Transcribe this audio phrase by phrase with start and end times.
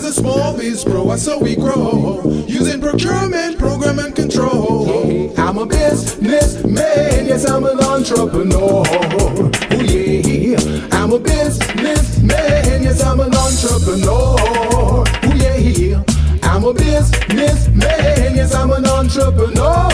[0.00, 2.22] As a small biz pro, so we grow.
[2.46, 5.38] Using procurement, program, and control.
[5.38, 8.82] I'm a businessman, yes, I'm an entrepreneur.
[8.86, 10.56] Oh, yeah.
[10.92, 14.36] I'm a businessman, yes, I'm an entrepreneur.
[14.72, 15.04] Oh,
[15.36, 16.02] yeah.
[16.44, 19.86] I'm a businessman, yes, I'm an entrepreneur.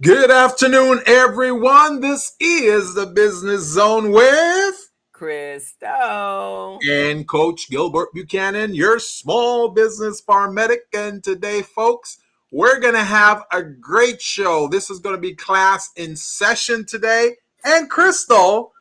[0.00, 2.00] Good afternoon, everyone.
[2.00, 4.81] This is the Business Zone with
[5.22, 6.80] Crystal.
[6.90, 10.78] and Coach Gilbert Buchanan, your small business paramedic.
[10.92, 12.18] And today, folks,
[12.50, 14.66] we're going to have a great show.
[14.66, 17.36] This is going to be class in session today.
[17.64, 18.72] And Crystal,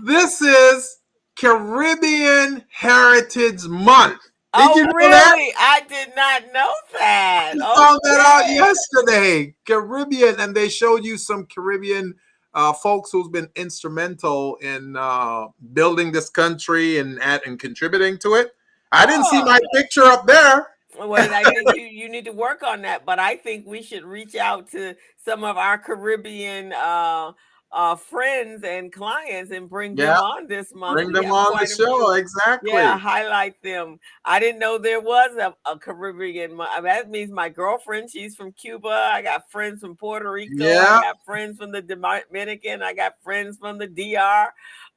[0.00, 0.98] this is
[1.34, 4.20] Caribbean Heritage Month.
[4.22, 5.10] Did oh, you know really?
[5.10, 5.54] that?
[5.58, 7.54] I did not know that.
[7.54, 9.56] We found that out yesterday.
[9.66, 12.14] Caribbean, and they showed you some Caribbean
[12.54, 18.34] uh, folks who's been instrumental in uh, building this country and at and contributing to
[18.34, 18.52] it.
[18.92, 19.44] I didn't see Oh.
[19.44, 20.68] my picture up there.
[20.96, 24.04] Well, I think you, you need to work on that, but I think we should
[24.04, 27.32] reach out to some of our Caribbean uh,
[27.74, 30.14] uh, friends and clients and bring Yeah.
[30.14, 30.94] them on this month.
[30.94, 32.12] Bring them on the show.
[32.12, 32.70] Exactly.
[32.70, 33.98] Yeah, highlight them.
[34.24, 36.54] I didn't know there was a, a Caribbean.
[36.54, 36.70] month.
[36.72, 39.10] I mean, that means my girlfriend, she's from Cuba.
[39.12, 40.64] I got friends from Puerto Rico.
[40.64, 40.84] Yeah.
[40.98, 42.80] I got friends from the Dominican.
[42.80, 44.52] I got friends from the DR.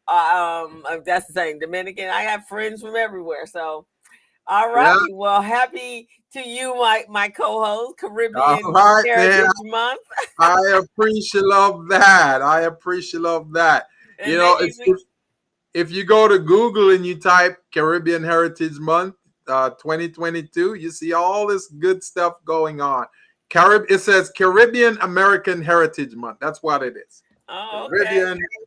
[0.07, 2.09] Um, uh, that's the same Dominican.
[2.09, 3.45] I have friends from everywhere.
[3.47, 3.87] So,
[4.47, 4.97] all Yeah.
[5.11, 8.33] Well, happy to you, my my co-host, Caribbean
[8.65, 9.29] right, man.
[9.29, 10.01] Heritage Month.
[10.39, 12.41] I appreciate love that.
[12.41, 13.87] I appreciate love that.
[14.19, 14.99] And you know, if, we- if
[15.73, 19.15] if you go to Google and you type Caribbean Heritage Month
[19.47, 23.05] uh, 2022, you see all this good stuff going on.
[23.49, 26.37] Carib, it says Caribbean American Heritage Month.
[26.41, 27.21] That's what it is.
[27.47, 28.05] oh, okay.
[28.05, 28.65] Caribbean Ca-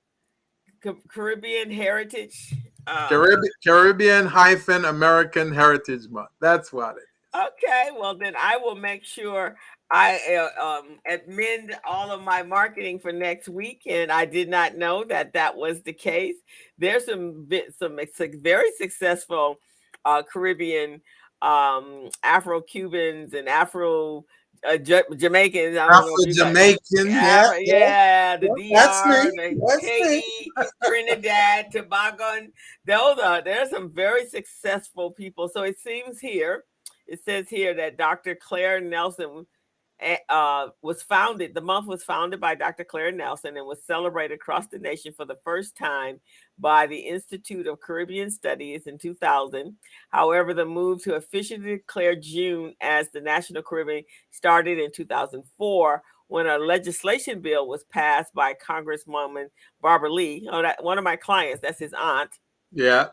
[1.08, 2.54] Caribbean Heritage.
[2.86, 6.30] Caribbean Caribbean hyphen American Heritage Month.
[6.40, 7.06] That's what it is.
[7.32, 9.56] Okay, well then I will make sure
[9.92, 13.82] I uh, um, amend all of my marketing for next week.
[13.86, 16.36] And I did not know that that was the case.
[16.78, 17.98] There's some some
[18.40, 19.58] very successful
[20.04, 21.00] uh, Caribbean
[21.42, 24.24] um, Afro Cubans and Afro
[24.68, 25.76] uh, Ja- Jamaicans.
[25.76, 29.80] I don't know if you guys- Afro-Jamaican, yeah, yeah, yeah, the Yeah, DR, the.
[29.80, 30.50] Haiti,
[30.84, 32.24] Trinidad, Tobago.
[32.36, 32.52] and
[32.84, 35.48] Those are there's some very successful people.
[35.48, 36.64] So it seems here,
[37.06, 38.34] it says here that Dr.
[38.34, 39.46] Claire Nelson
[40.28, 41.54] uh, was founded.
[41.54, 42.84] The month was founded by Dr.
[42.84, 46.20] Claire Nelson and was celebrated across the nation for the first time
[46.58, 49.76] by the Institute of Caribbean Studies in 2000.
[50.10, 56.46] However, the move to officially declare June as the National Caribbean started in 2004 when
[56.46, 59.46] a legislation bill was passed by Congresswoman
[59.80, 60.48] Barbara Lee.
[60.50, 62.30] Oh, that one of my clients, that's his aunt.
[62.72, 63.08] Yeah.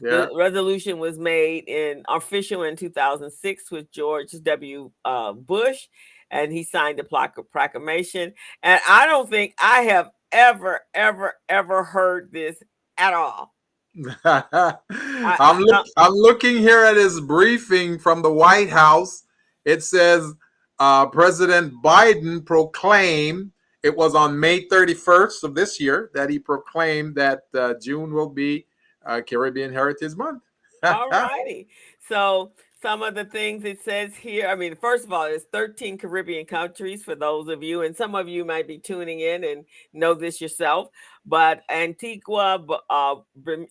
[0.00, 0.26] Yeah.
[0.26, 4.90] The resolution was made in official in 2006 with George W.
[5.04, 5.86] Uh, Bush,
[6.30, 8.32] and he signed the proclamation.
[8.62, 12.62] And I don't think I have ever, ever, ever heard this
[12.96, 13.54] at all.
[14.24, 19.24] I'm, look, I'm looking here at his briefing from the White House.
[19.64, 20.32] It says
[20.78, 23.50] uh, President Biden proclaimed
[23.82, 28.28] it was on May 31st of this year that he proclaimed that uh, June will
[28.28, 28.66] be
[29.06, 30.42] uh, Caribbean Heritage Month.
[30.82, 31.68] All righty.
[32.08, 34.48] So some of the things it says here.
[34.48, 38.14] I mean, first of all, there's 13 Caribbean countries for those of you, and some
[38.14, 40.88] of you might be tuning in and know this yourself.
[41.26, 43.16] But Antigua, uh,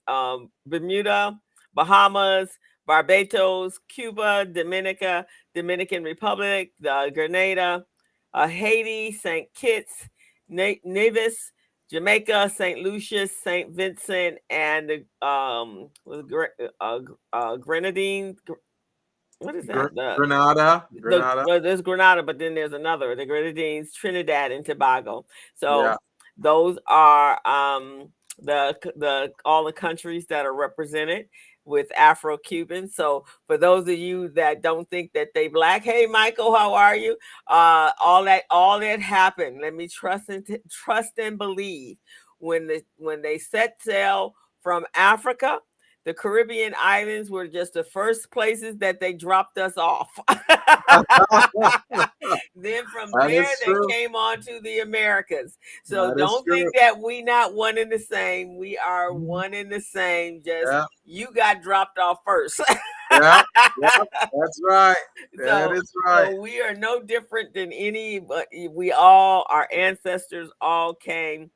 [0.07, 1.39] um, Bermuda,
[1.73, 2.49] Bahamas,
[2.85, 5.25] Barbados, Cuba, Dominica,
[5.55, 7.85] Dominican Republic, the Grenada,
[8.33, 9.47] uh, Haiti, St.
[9.53, 10.07] Kitts,
[10.49, 11.51] Nevis,
[11.89, 12.79] Jamaica, St.
[12.79, 13.71] Lucia, St.
[13.73, 15.89] Vincent, and um
[16.81, 16.99] uh,
[17.31, 18.35] uh, Grenadine.
[19.39, 19.93] What is that?
[19.93, 20.87] The- Grenada.
[20.91, 21.43] the- Grenada.
[21.45, 25.25] well, there's Grenada, but then there's another, the Grenadines, Trinidad, and Tobago.
[25.55, 25.95] So Yeah.
[26.37, 31.27] those are um the the all the countries that are represented
[31.65, 32.95] with Afro Cubans.
[32.95, 36.95] So for those of you that don't think that they black, hey Michael, how are
[36.95, 37.17] you?
[37.47, 39.59] Uh all that all that happened.
[39.61, 41.97] Let me trust and t- trust and believe
[42.39, 45.59] when the when they set sail from Africa.
[46.07, 50.07] The Caribbean islands were just the first places that they dropped us off.
[52.55, 53.87] then from That there they true.
[53.89, 55.57] came on to the Americas.
[55.83, 58.55] So That don't think that we not one and the same.
[58.55, 59.19] We are Mhm.
[59.19, 60.41] one in the same.
[60.45, 60.85] Just Yeah.
[61.03, 62.61] you got dropped off first.
[63.11, 63.43] yeah,
[63.81, 64.95] yeah, that's right.
[65.33, 66.31] That So- is right.
[66.31, 71.51] So we are no different than any, but we all, our ancestors all came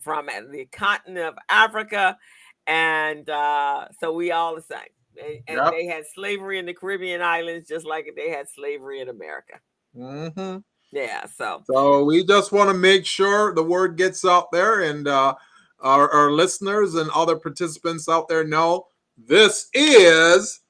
[0.00, 2.18] from the continent of Africa
[2.66, 4.80] and uh, so we all the same.
[5.22, 5.72] And, and Yep.
[5.72, 9.60] they had slavery in the Caribbean islands, just like they had slavery in America.
[9.94, 10.58] hmm
[10.90, 15.06] Yeah, so So we just want to make sure the word gets out there and
[15.06, 15.34] uh,
[15.80, 18.86] our, our listeners and other participants out there know
[19.18, 20.60] this is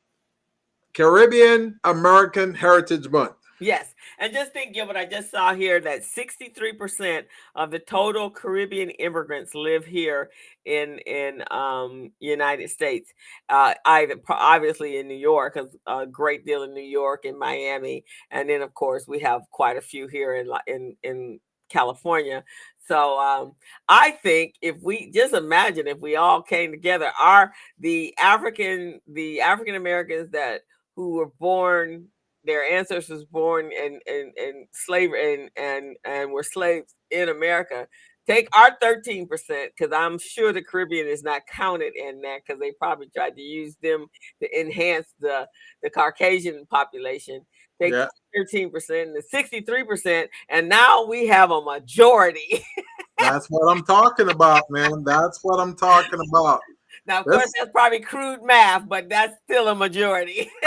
[0.95, 3.37] Caribbean American Heritage Month.
[3.61, 3.92] Yes.
[4.23, 7.25] And just think, Gilbert, I just saw here that 63%
[7.57, 10.31] of the total Caribbean immigrants live here
[10.65, 13.13] in in um United States.
[13.49, 15.59] Uh either obviously in New York,
[15.89, 18.05] a great deal in New York and Miami.
[18.31, 22.45] And then of course we have quite a few here in in in California.
[22.87, 23.57] So um
[23.89, 29.41] I think if we just imagine if we all came together, our the African the
[29.41, 30.61] African Americans that
[30.95, 32.07] who were born
[32.45, 37.87] their ancestors born in in, in slavery and and and were slaves in America.
[38.25, 42.71] Take our 13%, because I'm sure the Caribbean is not counted in that because they
[42.71, 44.07] probably tried to use them
[44.41, 45.49] to enhance the,
[45.83, 47.45] the Caucasian population.
[47.81, 48.07] Take Yeah.
[48.39, 48.73] 13%
[49.03, 52.65] and the 63%, and now we have a majority.
[53.19, 55.03] That's what I'm talking about, man.
[55.03, 56.61] That's what I'm talking about.
[57.07, 60.51] Now, of That's- course, that's probably crude math, but that's still a majority.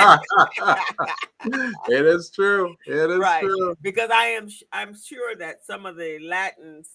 [1.88, 2.76] it is true.
[2.86, 3.42] It is Right.
[3.44, 3.76] true.
[3.82, 6.90] because I am I'm sure that some of the Latins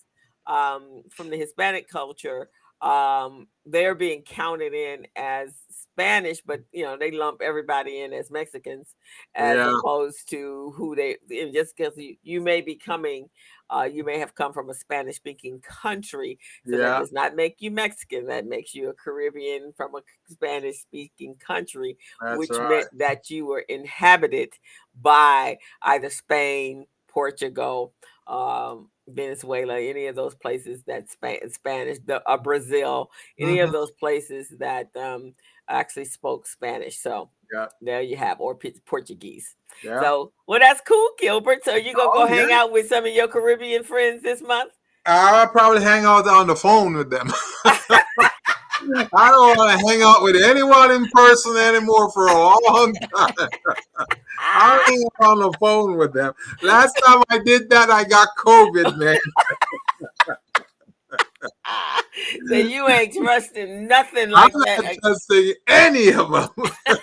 [0.47, 2.51] um, from the Hispanic culture
[2.83, 5.53] um, they're being counted in as
[6.01, 8.95] Spanish, but you know they lump everybody in as Mexicans
[9.35, 9.79] as Yeah.
[9.79, 13.29] opposed to who they and just because you, you may be coming.
[13.73, 16.39] Uh, you may have come from a Spanish speaking country.
[16.67, 16.99] So that Yeah.
[16.99, 18.27] does not make you Mexican.
[18.27, 22.69] That makes you a Caribbean from a Spanish speaking country That's which right.
[22.69, 24.53] meant that you were inhabited
[25.01, 27.93] by either Spain, Portugal,
[28.27, 33.65] um, Venezuela, any of those places that Spa- Spanish, the, uh, Brazil, any Mhm.
[33.67, 35.35] of those places that um,
[35.69, 36.99] actually spoke Spanish.
[36.99, 37.67] So Yeah.
[37.81, 39.57] there you have, or Portuguese.
[39.83, 40.01] Yeah.
[40.01, 41.65] So well, that's cool, Gilbert.
[41.65, 42.61] So you gonna Oh, go hang yeah.
[42.63, 44.73] out with some of your Caribbean friends this month?
[45.07, 47.31] I'll probably hang out on the phone with them.
[49.13, 53.49] I don't want to hang out with anyone in person anymore for a long time.
[54.39, 56.33] I'll hang out on the phone with them.
[56.63, 59.19] Last time I did that, I got COVID, man.
[62.49, 64.99] so you ain't trusting nothing like I'm like not that.
[65.03, 66.49] trusting any of them.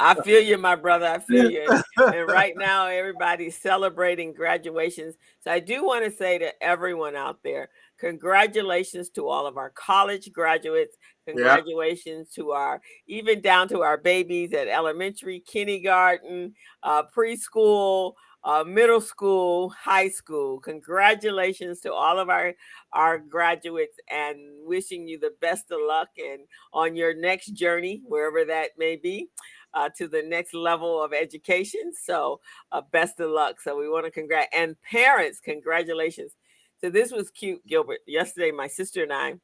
[0.00, 1.06] I feel you, my brother.
[1.06, 1.66] I feel you.
[1.96, 5.16] and right now, everybody's celebrating graduations.
[5.40, 9.70] So I do want to say to everyone out there, congratulations to all of our
[9.70, 10.96] college graduates.
[11.26, 18.12] Congratulations to our, even down to our babies at elementary, kindergarten, uh, preschool,
[18.46, 20.60] uh, middle school, high school.
[20.60, 22.54] Congratulations to all of our
[22.92, 28.44] our graduates, and wishing you the best of luck and on your next journey, wherever
[28.44, 29.28] that may be,
[29.74, 31.92] uh, to the next level of education.
[32.00, 32.40] So,
[32.70, 33.60] uh, best of luck.
[33.60, 36.32] So, we want to congrat and parents, congratulations.
[36.80, 38.00] So, this was cute, Gilbert.
[38.06, 39.34] Yesterday, my sister and I,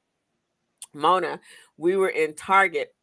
[0.95, 1.41] Mona,
[1.77, 2.95] we were in Target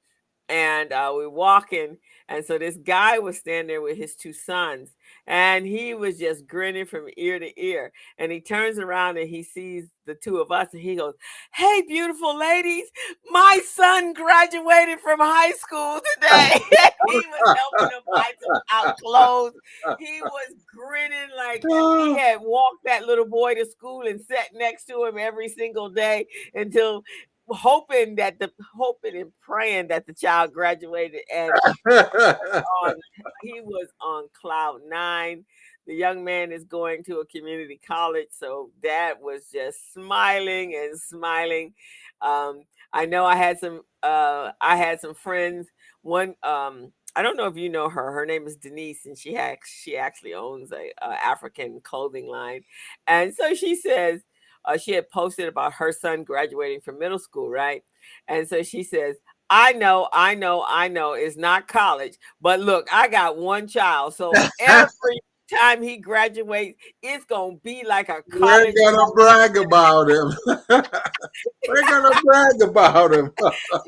[0.50, 1.98] and uh, we walking.
[2.28, 4.96] And so this guy was standing there with his two sons,
[5.30, 7.94] and he was just grinning from ear to ear.
[8.18, 11.14] And he turns around and he sees the two of us, and he goes,
[11.54, 12.88] "Hey, beautiful ladies,
[13.30, 16.60] my son graduated from high school today."
[17.08, 19.54] he was helping them buy some out clothes.
[20.00, 24.86] He was grinning like he had walked that little boy to school and sat next
[24.86, 27.04] to him every single day until
[27.50, 31.52] hoping that the hoping and praying that the child graduated and
[31.90, 32.96] on
[33.42, 35.44] he was on cloud nine
[35.88, 41.00] the young man is going to a community college so dad was just smiling and
[41.00, 41.74] smiling
[42.22, 42.64] um
[42.94, 45.68] i know i had some uh i had some friends
[46.02, 48.12] one um I don't know if you know her.
[48.12, 52.62] Her name is Denise, and she has she actually owns a, a African clothing line.
[53.08, 54.22] And so she says,
[54.66, 57.84] uh, she had posted about her son graduating from middle school, right?
[58.28, 59.18] And so she says,
[59.50, 64.14] I know, I know, I know it's not college, but look, I got one child.
[64.14, 68.74] So every time he graduates, it's gonna be like a college.
[68.76, 70.34] We're gonna brag about him.
[71.68, 73.32] We're gonna brag about him.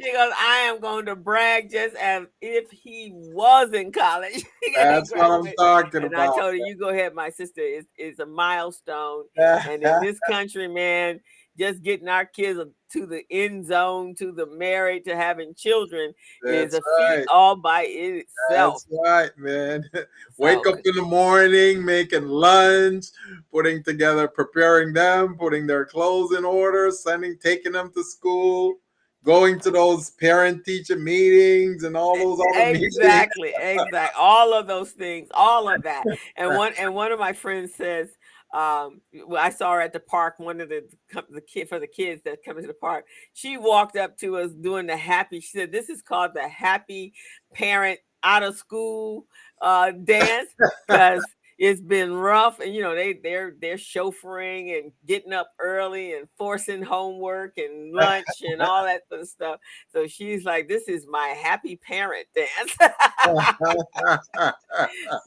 [0.02, 4.44] She goes, I am going to brag just as if he was in college.
[4.76, 7.62] That's what I'm talking And I told her, you go ahead, my sister.
[7.62, 9.26] It's, it's a milestone.
[9.38, 11.20] and in this country, man,
[11.62, 12.60] just getting our kids
[12.94, 16.12] to the end zone, to the married, to having children
[16.44, 17.26] is That's a feat right.
[17.30, 18.84] all by itself.
[18.90, 19.84] That's right, man.
[20.40, 23.06] Wake So, up in the morning, making lunch,
[23.52, 28.76] putting together, preparing them, putting their clothes in order, sending, taking them to school.
[29.24, 34.92] going to those parent teacher meetings and all those other exactly exactly all of those
[34.94, 36.04] things all of that
[36.38, 38.10] and one and one of my friends says
[38.54, 39.00] um
[39.38, 40.84] i saw her at the park one of the
[41.30, 43.06] the kid for the kids that come to the park.
[43.34, 47.14] She walked up to us doing the happy she said this is called the happy
[47.54, 49.26] parent out of school
[49.62, 50.50] uh dance.
[50.88, 51.24] Because
[51.62, 56.28] it's been rough and you know they they're they're chauffeuring and getting up early and
[56.36, 59.60] forcing homework and lunch and all that sort of stuff
[59.94, 62.76] so she's like this is my happy parent dance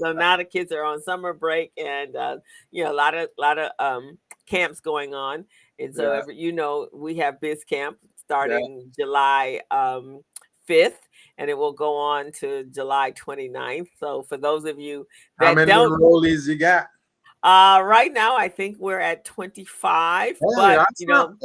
[0.00, 2.36] so now the kids are on summer break and uh,
[2.72, 5.44] you know a lot of lot of um, camps going on
[5.78, 6.34] and so yeah.
[6.34, 9.04] you know we have biz camp starting yeah.
[9.04, 10.20] july um,
[10.68, 10.98] 5th
[11.38, 13.88] and it will go on to July 29th.
[13.98, 15.06] So for those of you
[15.38, 16.86] that how many don't, enrollees you got?
[17.42, 20.28] Uh, right now, I think we're at 25.
[20.28, 21.36] Hey, but you know,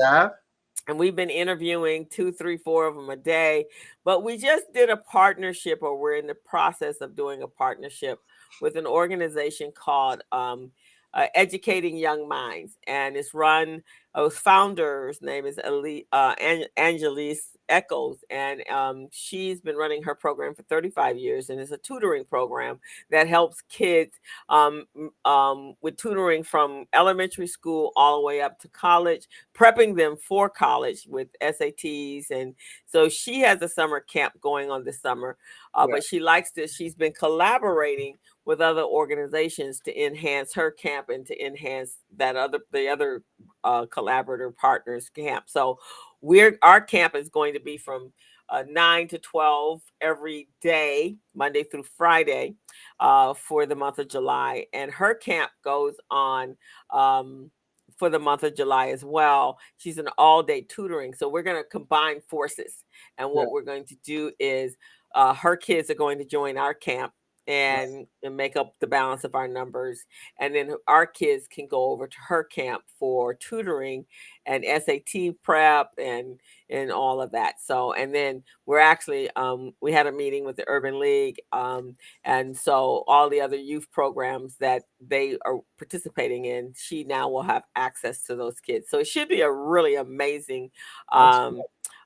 [0.88, 3.66] and we've been interviewing two, three, four of them a day.
[4.04, 8.20] But we just did a partnership, or we're in the process of doing a partnership
[8.62, 10.72] with an organization called um,
[11.14, 13.84] uh, Educating Young Minds, and it's run.
[14.16, 20.16] Uh, founder's name is Ali, uh, An- Angelise Echols, and um, she's been running her
[20.16, 22.80] program for 35 years, and it's a tutoring program
[23.12, 24.86] that helps kids um,
[25.25, 30.50] um, with tutoring from elementary school all the way up to college, prepping them for
[30.50, 32.56] college with SATs, and
[32.88, 35.38] so she has a summer camp going on this summer.
[35.75, 35.96] Uh, yeah.
[35.96, 36.68] But she likes to.
[36.68, 42.60] She's been collaborating with other organizations to enhance her camp and to enhance that other
[42.72, 43.22] the other
[43.63, 45.46] uh, collaborator partners camp.
[45.48, 45.77] So
[46.22, 48.13] we're our camp is going to be from
[48.50, 52.56] uh, 9 to 12 every day, Monday through Friday,
[53.00, 54.65] uh, for the month of July.
[54.74, 56.56] And her camp goes on
[56.91, 57.51] um,
[57.98, 59.60] for the month of July as well.
[59.77, 61.13] She's an all day tutoring.
[61.13, 62.86] So we're going to combine forces.
[63.18, 63.51] And what yeah.
[63.51, 64.77] we're going to do is
[65.13, 67.12] uh, her kids are going to join our camp
[67.50, 68.06] and, yes.
[68.22, 70.06] and make up the balance of our numbers.
[70.39, 74.06] And then our kids can go over to her camp for tutoring
[74.46, 76.39] and SAT prep and
[76.70, 77.56] and all of that.
[77.60, 81.96] So and then we're actually um, we had a meeting with the Urban League um,
[82.24, 87.41] and so all the other youth programs that they are participating in, she now will
[87.41, 88.91] have access to those kids.
[88.91, 90.70] So it should be a really amazing
[91.12, 91.63] um,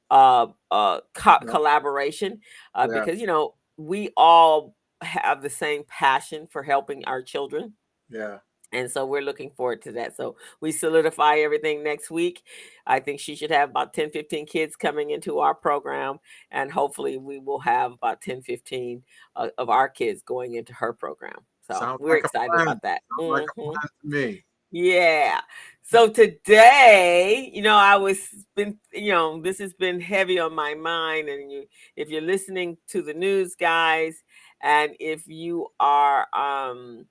[0.10, 1.50] uh, uh, co- yeah.
[1.50, 2.40] collaboration
[2.76, 3.00] uh, yeah.
[3.00, 7.74] because you know we all have the same passion for helping our children.
[8.10, 8.40] Yeah.
[8.74, 10.18] And so we're looking forward to that.
[10.18, 12.44] So we solidify everything next week.
[12.88, 16.18] I think she should have about 10, 15 kids coming into our program.
[16.50, 19.04] And hopefully we will have about 10, 15
[19.36, 21.38] uh, of our kids going into her program.
[21.68, 23.02] So Sounds we're like excited about that.
[23.20, 23.62] Mm-hmm.
[23.62, 24.44] Like me.
[24.72, 25.42] Yeah.
[25.84, 28.18] So today, you know, I was
[28.56, 31.30] been, you know, this has been heavy on my mind.
[31.30, 34.24] And you, if you're listening to the news, guys,
[34.64, 37.06] and if you are um,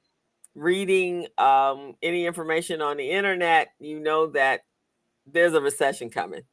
[0.55, 4.63] reading um, any information on the internet, you know that
[5.27, 6.43] there's a recession coming.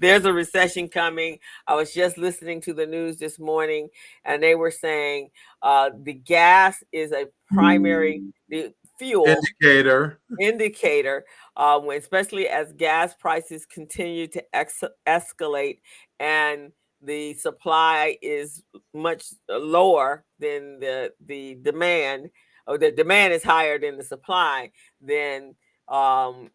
[0.00, 1.38] There's a recession coming.
[1.66, 3.88] I was just listening to the news this morning,
[4.24, 5.28] and they were saying
[5.62, 8.32] uh, the gas is a primary mm.
[8.48, 11.24] the fuel indicator indicator,
[11.56, 15.80] when, especially as gas prices continue to ex- escalate
[16.18, 18.62] and the supply is
[18.94, 22.30] much lower than the the demand
[22.66, 25.54] or the demand is higher than the supply then
[25.88, 26.50] um,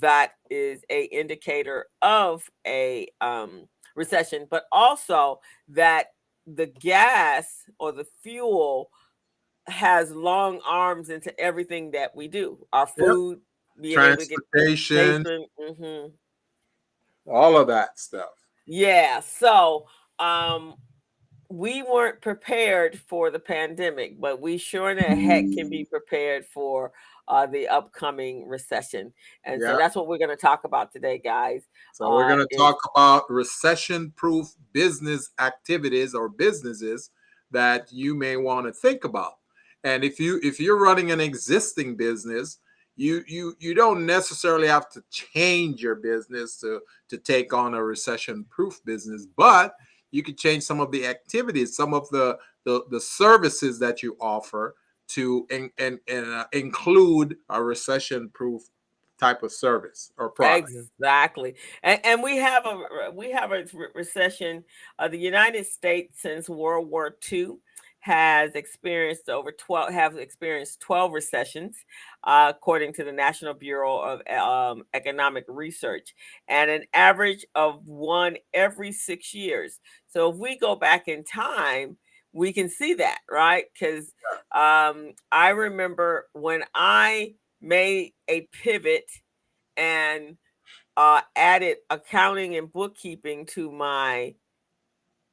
[0.00, 6.06] that is a indicator of a um, recession but also that
[6.46, 8.90] the gas or the fuel
[9.66, 13.40] has long arms into everything that we do our food
[13.80, 13.94] yep.
[13.94, 15.24] transportation
[15.60, 16.08] mm-hmm.
[17.30, 18.39] all of that stuff
[18.70, 19.20] yeah.
[19.20, 19.86] So
[20.18, 20.74] um
[21.48, 26.46] we weren't prepared for the pandemic, but we sure in the heck can be prepared
[26.46, 26.92] for
[27.26, 29.12] uh, the upcoming recession.
[29.44, 31.64] And so that's what we're going to talk about today, guys.
[31.92, 37.10] So we're going to talk about recession proof business activities or businesses
[37.50, 39.34] that you may want to think about.
[39.82, 42.58] And if you if you're running an existing business,
[42.96, 47.82] you you you don't necessarily have to change your business to to take on a
[47.82, 49.74] recession proof business but
[50.10, 54.16] you could change some of the activities some of the the, the services that you
[54.20, 54.74] offer
[55.08, 58.62] to in, in, in, uh, include a recession proof
[59.18, 60.70] type of service or product.
[60.70, 61.54] Exactly.
[61.82, 64.64] And, and we have a we have a recession
[64.98, 67.48] uh, the united states since world war ii
[68.00, 71.76] has experienced over 12 have experienced 12 recessions
[72.24, 76.14] uh, according to the national bureau of um, economic research
[76.48, 79.80] and an average of one every six years.
[80.08, 81.96] So if we go back in time
[82.32, 83.64] we can see that right?
[83.72, 84.12] Because
[84.52, 89.10] um, i remember when i made a pivot
[89.76, 90.36] and
[90.96, 94.34] uh, added accounting and bookkeeping to my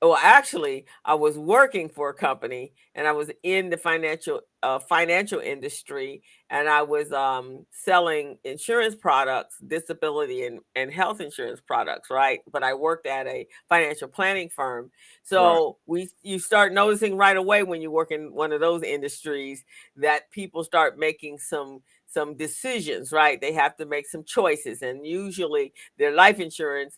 [0.02, 4.80] well actually i was working for a company and i was in the financial uh,
[4.80, 12.10] financial industry and i was um, selling insurance products disability and, and health insurance products
[12.10, 12.40] right?
[12.52, 14.92] But i worked at a financial planning firm.
[15.24, 15.74] So right.
[15.86, 19.64] we you start noticing right away when you work in one of those industries
[19.98, 23.40] that people start making some some decisions right?
[23.40, 26.98] They have to make some choices and usually their life insurance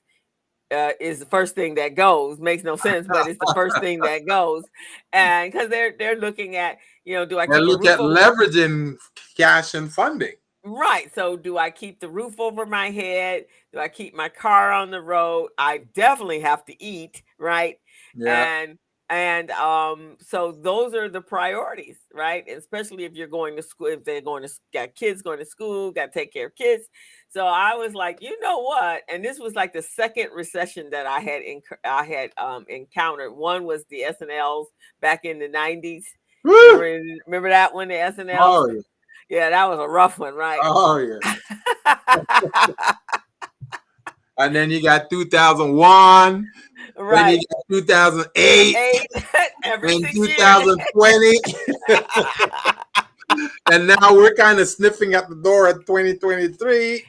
[0.71, 2.39] uh, is the first thing that goes.
[2.39, 4.63] Makes no sense, but it's the first thing that goes,
[5.13, 8.97] and because they're they're looking at you know, do I they look at leveraging
[9.35, 10.33] cash and funding?
[10.63, 11.13] Right.
[11.15, 13.45] So, do I keep the roof over my head?
[13.73, 15.49] Do I keep my car on the road?
[15.57, 17.79] I definitely have to eat, right?
[18.13, 18.43] Yeah.
[18.43, 18.77] And
[19.09, 22.47] and um so those are the priorities right?
[22.47, 25.91] Especially if you're going to school if they're going to got kids going to school
[25.91, 26.85] got to take care of kids.
[27.29, 29.01] So i was like you know what?
[29.09, 33.31] And this was like the second recession that i had in, i had um encountered.
[33.33, 34.67] One was the S&Ls
[35.01, 36.03] back in the 90s
[36.43, 38.81] remember, remember, that one the S&Ls oh, yeah.
[39.29, 40.59] yeah that was a rough one right?
[40.61, 41.19] Oh yeah.
[44.39, 46.47] And then you got 2001
[46.99, 47.39] Right.
[47.71, 48.75] 2008
[49.63, 51.39] and 2020.
[53.71, 57.05] and now we're kind of sniffing at the door at 2023.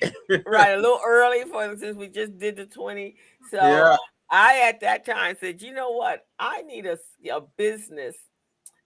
[0.46, 3.16] right, a little early for since we just did the 20.
[3.50, 3.96] So yeah.
[4.30, 6.24] I at that time said, you know what?
[6.38, 6.96] I need a,
[7.32, 8.16] a business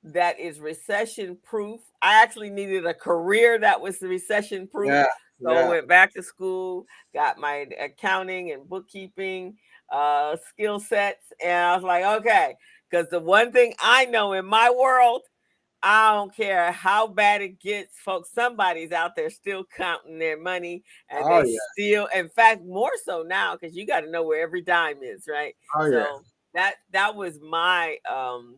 [0.04, 1.80] that is recession proof.
[2.00, 4.88] I actually needed a career that was recession proof.
[4.88, 5.06] Yeah.
[5.42, 5.58] So yeah.
[5.58, 9.56] I went back to school, got my accounting and bookkeeping
[9.94, 11.32] uh, skill sets.
[11.42, 12.56] And I was like, okay,
[12.90, 15.22] because the one thing I know in my world,
[15.83, 18.30] I don't care how bad it gets, folks.
[18.33, 21.59] Somebody's out there still counting their money, and oh, they yeah.
[21.72, 25.26] still, in fact, more so now because you got to know where every dime is,
[25.28, 25.54] right?
[25.76, 26.16] Oh, so yeah.
[26.54, 28.57] that that was my um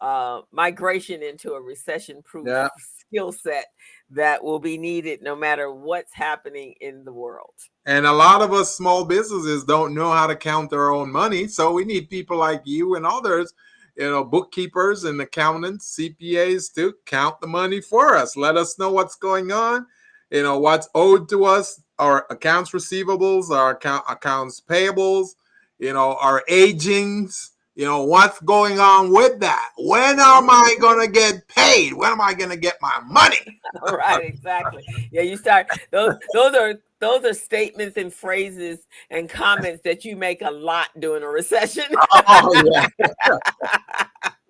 [0.00, 2.68] uh migration into a recession-proof yeah.
[2.98, 3.66] skill set
[4.10, 7.54] that will be needed no matter what's happening in the world.
[7.86, 11.46] And a lot of us small businesses don't know how to count their own money.
[11.46, 13.54] So we need people like you and others,
[13.96, 18.36] you know, bookkeepers and accountants, CPAs to count the money for us.
[18.36, 19.86] Let us know what's going on,
[20.30, 25.36] you know, what's owed to us, our accounts receivables, our account, accounts payables,
[25.78, 29.72] you know, our agings you know, what's going on with that?
[29.76, 31.92] When am I going to get paid?
[31.92, 33.60] When am I going to get my money?
[33.92, 34.82] right, exactly.
[35.12, 38.78] Yeah, you start those those are those are statements and phrases
[39.10, 41.84] and comments that you make a lot during a recession.
[42.12, 42.86] oh yeah.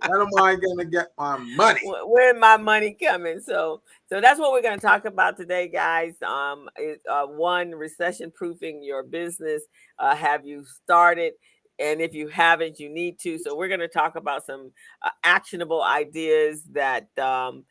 [0.07, 1.81] when am I going to get my money?
[1.85, 3.41] When my money coming?
[3.41, 6.15] So, so that's what we're going to talk about today, guys.
[6.23, 9.63] Um, it, uh, one recession proofing your business.
[9.99, 11.33] Uh, have you started?
[11.79, 15.11] and if you haven't you need to so we're going to talk about some uh,
[15.25, 17.65] actionable ideas that um,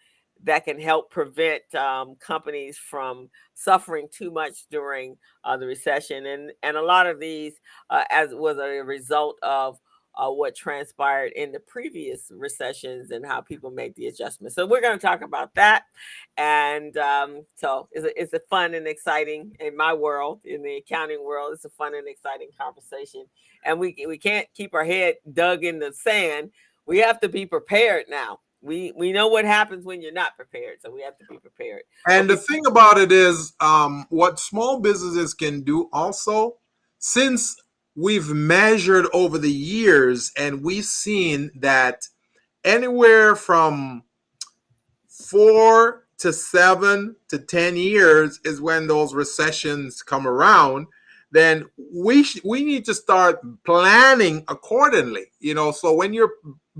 [0.45, 6.51] that can help prevent um, companies from suffering too much during uh, the recession and
[6.63, 7.53] and a lot of these
[7.89, 9.77] uh, as was a result of
[10.17, 14.55] uh, what transpired in the previous recessions and how people make the adjustments.
[14.55, 15.83] So we're going to talk about that,
[16.37, 20.77] and um, so it's a, it's a fun and exciting in my world, in the
[20.77, 21.51] accounting world.
[21.53, 23.25] It's a fun and exciting conversation,
[23.65, 26.51] and we we can't keep our head dug in the sand.
[26.85, 28.39] We have to be prepared now.
[28.65, 31.83] We we know what happens when you're not prepared, so we have to be prepared.
[32.07, 32.35] And okay.
[32.35, 36.55] the thing about it is, um, what small businesses can do also,
[36.97, 37.55] since
[37.95, 42.07] we've measured over the years and we've seen that
[42.63, 44.03] anywhere from
[45.07, 50.87] four to seven to 10 years is when those recessions come around
[51.31, 56.33] then we sh- we need to start planning accordingly you know so when you're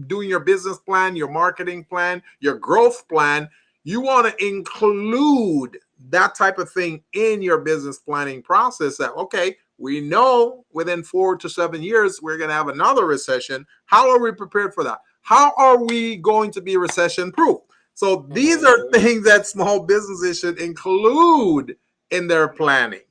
[0.08, 3.50] doing your business plan your marketing plan your growth plan
[3.84, 5.78] you want to include
[6.10, 11.36] that type of thing in your business planning process that okay we know within four
[11.38, 13.66] to seven years we're going to have another recession.
[13.86, 15.00] How are we prepared for that?
[15.22, 17.60] How are we going to be recession proof?
[17.94, 19.02] So these are mm-hmm.
[19.02, 21.76] things that small businesses should include
[22.12, 23.02] in their planning.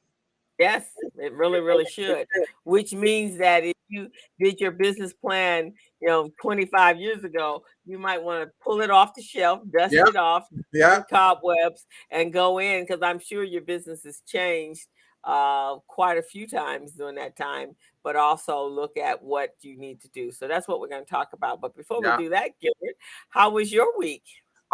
[0.59, 0.87] Yes,
[1.17, 2.27] it really, really should.
[2.65, 7.99] Which means that if you did your business plan, you know, 25 years ago, you
[7.99, 10.09] might want to pull it off the shelf, dust Yep.
[10.09, 11.03] it off, Yeah.
[11.11, 14.87] cobwebs, and go in because I'm sure your business has changed
[15.25, 17.75] uh, quite a few times during that time.
[18.03, 20.31] But also look at what you need to do.
[20.31, 21.61] So that's what we're going to talk about.
[21.61, 22.17] But before Yeah.
[22.19, 22.97] we do that, Gilbert,
[23.31, 24.25] how was your week?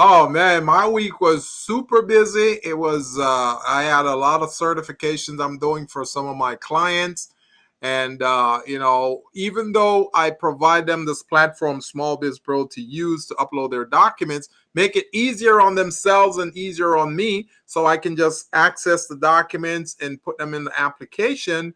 [0.03, 2.59] Oh man, my week was super busy.
[2.65, 6.55] It was uh I had a lot of certifications I'm doing for some of my
[6.55, 7.35] clients.
[7.83, 12.81] And uh, you know, even though I provide them this platform, Small Biz Pro, to
[12.81, 17.85] use to upload their documents, make it easier on themselves and easier on me, so
[17.85, 21.75] I can just access the documents and put them in the application.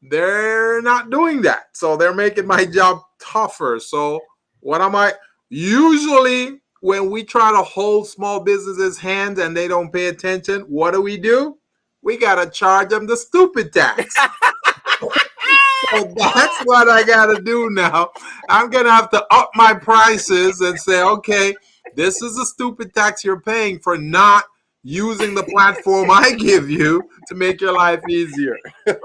[0.00, 3.78] They're not doing that, so they're making my job tougher.
[3.78, 4.20] So
[4.60, 5.12] what am I?
[5.50, 10.90] Usually, when we try to hold small businesses' hands and they don't pay attention, what
[10.90, 11.56] do we do?
[12.02, 14.12] We gotta charge them the stupid tax.
[15.00, 18.10] so that's what I gotta do now.
[18.48, 21.54] I'm gonna have to up my prices and say, okay,
[21.94, 24.42] this is the stupid tax you're paying for not
[24.82, 28.56] using the platform I give you to make your life easier.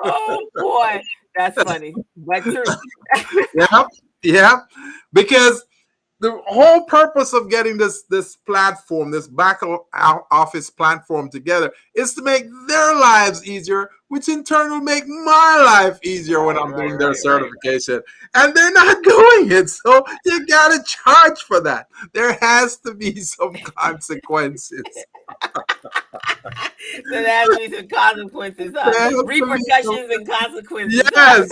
[0.03, 0.99] oh boy,
[1.35, 1.93] that's funny,
[2.41, 2.63] true.
[3.53, 3.87] yep,
[4.23, 4.67] yep.
[5.13, 5.66] Because
[6.19, 9.61] the whole purpose of getting this this platform, this back
[10.31, 15.61] office platform together, is to make their lives easier, which in turn will make my
[15.65, 18.01] life easier when I'm doing their certification.
[18.33, 21.87] And they're not doing it, so you gotta charge for that.
[22.13, 24.83] There has to be some consequences.
[25.43, 25.61] so
[27.11, 29.23] there has to be some consequences, huh?
[29.25, 31.03] Repercussions and consequences.
[31.13, 31.51] Yes.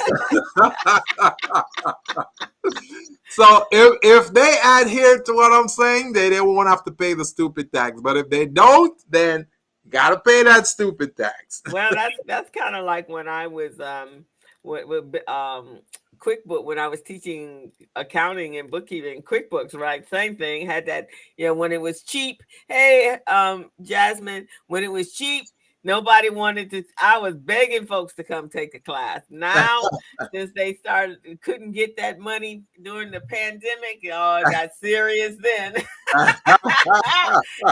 [3.29, 7.13] so if if they adhere to what I'm saying, they, they won't have to pay
[7.13, 7.99] the stupid tax.
[8.01, 9.47] But if they don't, then
[9.95, 11.61] gotta pay that stupid tax.
[11.71, 14.25] well, that's that's kind of like when I was um
[14.61, 15.79] with, with um
[16.17, 20.07] QuickBook when I was teaching accounting and bookkeeping QuickBooks, right?
[20.09, 20.65] Same thing.
[20.65, 22.41] Had that, you know, when it was cheap.
[22.67, 25.45] Hey, um, Jasmine, when it was cheap,
[25.83, 26.83] nobody wanted to.
[27.01, 29.21] I was begging folks to come take a class.
[29.29, 29.81] Now,
[30.33, 35.73] since they started couldn't get that money during the pandemic, oh, it got serious then.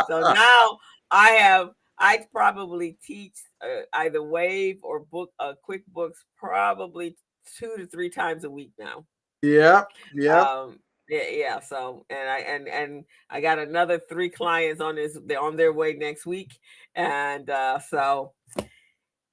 [0.07, 0.79] so now
[1.12, 7.15] I have I probably teach uh, either Wave or book uh, QuickBooks probably
[7.58, 9.06] two to three times a week now.
[9.41, 10.45] yep, yep.
[10.45, 10.79] Um,
[11.10, 11.60] yeah, yeah.
[11.60, 15.17] So and I and and I got another three clients on this.
[15.25, 16.58] They're on their way next week,
[16.95, 18.34] and uh, so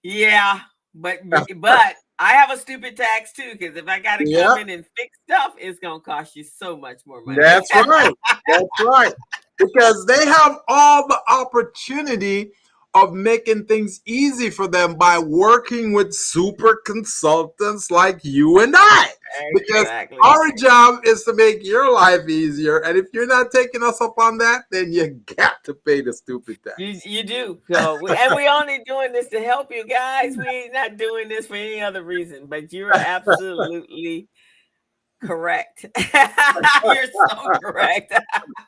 [0.03, 0.61] yeah.
[0.95, 1.21] But
[1.57, 4.47] but I have a stupid tax too because if I got to Yep.
[4.47, 7.39] come in and fix stuff, it's gonna cost you so much more money.
[7.41, 8.15] That's right.
[8.49, 9.15] That's right.
[9.61, 12.53] Because they have all the opportunity
[12.95, 19.09] of making things easy for them by working with super consultants like you and I.
[19.55, 20.19] because exactly.
[20.25, 22.79] Our job is to make your life easier.
[22.79, 26.13] And if you're not taking us up on that, then you got to pay the
[26.13, 26.79] stupid tax.
[26.79, 27.61] You, you do.
[27.71, 30.37] So, and we only doing this to help you guys.
[30.37, 32.47] We ain't not doing this for any other reason.
[32.47, 34.29] But you're absolutely
[35.23, 35.87] correct.
[36.85, 38.13] you're so correct.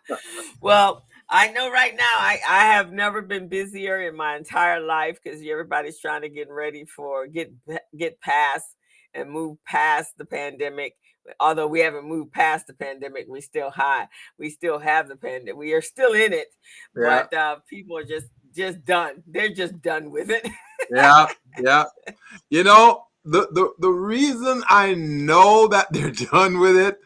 [0.61, 5.19] well, I know right now I, I have never been busier in my entire life
[5.23, 7.53] because everybody's trying to get ready for get
[7.97, 8.67] get past
[9.15, 10.97] and move past the pandemic.
[11.38, 14.09] Although we haven't moved past the pandemic, we still high.
[14.38, 15.57] We still have the pandemic.
[15.57, 16.49] We are still in it,
[16.97, 19.23] Yeah, but uh, people are just just done.
[19.27, 20.47] They're just done with it.
[20.91, 21.27] yeah,
[21.59, 21.85] yeah.
[22.51, 26.98] You know, the, the the reason I know that they're done with it,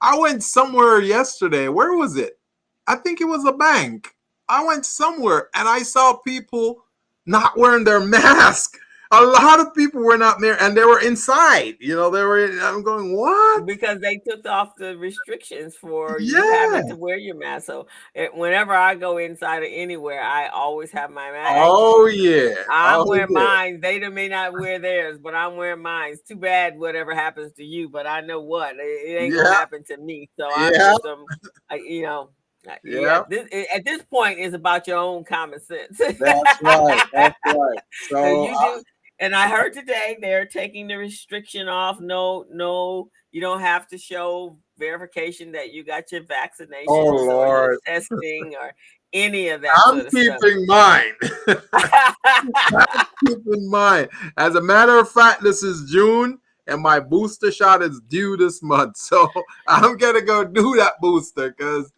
[0.00, 1.68] I went somewhere yesterday.
[1.68, 2.38] Where was it?
[2.86, 4.14] I think it was a bank.
[4.48, 6.84] I went somewhere and I saw people
[7.26, 8.76] not wearing their mask.
[9.12, 11.74] A lot of people were not there and they were inside.
[11.80, 13.66] You know, they were I'm going, what?
[13.66, 17.66] because they took off the restrictions for you having to wear your mask.
[17.66, 21.54] So eh, whenever I go inside or anywhere, I always have my mask.
[21.56, 22.54] Oh yeah.
[22.70, 23.42] I'm oh, wearing yeah.
[23.44, 23.80] mine.
[23.80, 26.12] They may not wear theirs, but I'm wearing mine.
[26.12, 29.42] It's too bad whatever happens to you, but I know what it, it ain't Yeah.
[29.42, 30.30] gonna happen to me.
[30.38, 30.92] So I'm Yeah.
[30.92, 31.26] just um,
[31.68, 32.30] I, you know,
[32.64, 32.76] yeah.
[32.84, 33.22] Yeah.
[33.28, 35.98] This, eh, at this point, it's about your own common sense.
[35.98, 37.02] That's right.
[37.12, 37.78] That's right.
[38.08, 38.82] So, So you I- do,
[39.20, 42.00] and I heard today they're taking the restriction off.
[42.00, 47.28] No, no, you don't have to show verification that you got your vaccination Oh, or
[47.28, 47.78] Lord.
[47.86, 48.72] testing or
[49.12, 50.40] any of that I'm sort of stuff.
[50.40, 51.12] keeping mine.
[53.26, 54.08] keep in mind.
[54.36, 58.62] As a matter of fact, this is June and my booster shot is due this
[58.62, 58.96] month.
[59.10, 59.28] So
[59.66, 61.92] I'm gonna go do that booster because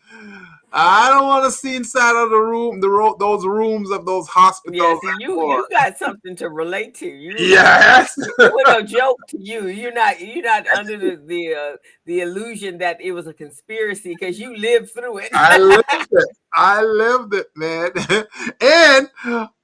[0.74, 4.26] I don't want to see inside of the room, the ro- those rooms of those
[4.26, 5.00] hospitals.
[5.04, 7.06] Yeah, see, you you got something to relate to.
[7.06, 9.68] You yes, with a joke to you.
[9.68, 14.14] You're not you're not under the the uh, the illusion that it was a conspiracy
[14.18, 15.28] because you lived through it.
[15.34, 16.28] I lived it.
[16.54, 17.90] I lived it, man.
[18.60, 19.10] and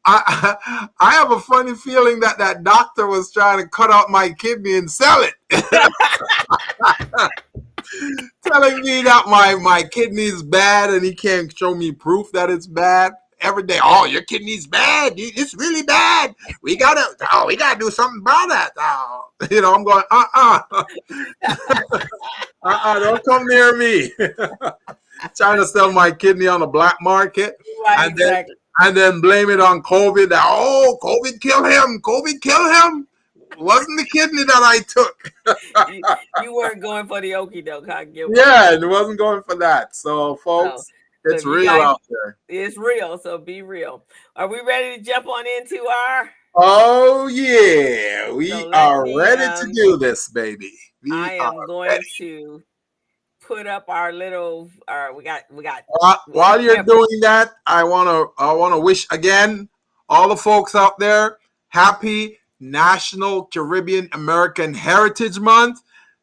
[0.05, 4.31] I I have a funny feeling that that doctor was trying to cut out my
[4.31, 5.35] kidney and sell it.
[8.45, 12.67] Telling me that my my kidney's bad and he can't show me proof that it's
[12.67, 13.79] bad every day.
[13.83, 15.15] Oh, your kidney's bad.
[15.17, 16.35] It's really bad.
[16.63, 18.71] We gotta oh, we gotta do something about that.
[18.77, 20.61] Oh, you know, I'm going, uh-uh.
[22.63, 24.13] uh-uh, don't come near me.
[25.37, 27.57] Trying to sell my kidney on the black market.
[27.85, 28.55] Right, and exactly.
[28.55, 30.29] then and then blame it on COVID.
[30.29, 32.01] That, oh, COVID killed him.
[32.01, 33.08] COVID killed him
[33.59, 35.33] wasn't the kidney that I took.
[35.93, 36.03] you,
[36.43, 38.05] you, weren't going for the okie doke, huh?
[38.05, 39.95] Get yeah, it wasn't going for that.
[39.95, 40.91] So, folks,
[41.25, 41.35] no.
[41.35, 42.39] it's real guys, out there.
[42.49, 43.19] It's real.
[43.19, 44.05] So be real.
[44.37, 46.31] Are we ready to jump on into our?
[46.55, 50.73] Oh yeah, we so are me, ready um, to do this, baby.
[51.03, 52.07] We I am going ready.
[52.19, 52.63] to
[53.41, 54.71] put up our little.
[54.89, 55.85] Our we got we got.
[56.03, 59.69] Uh, while you're doing that, I wanna I wanna wish again
[60.09, 65.81] all the folks out there happy National Caribbean American Heritage Month.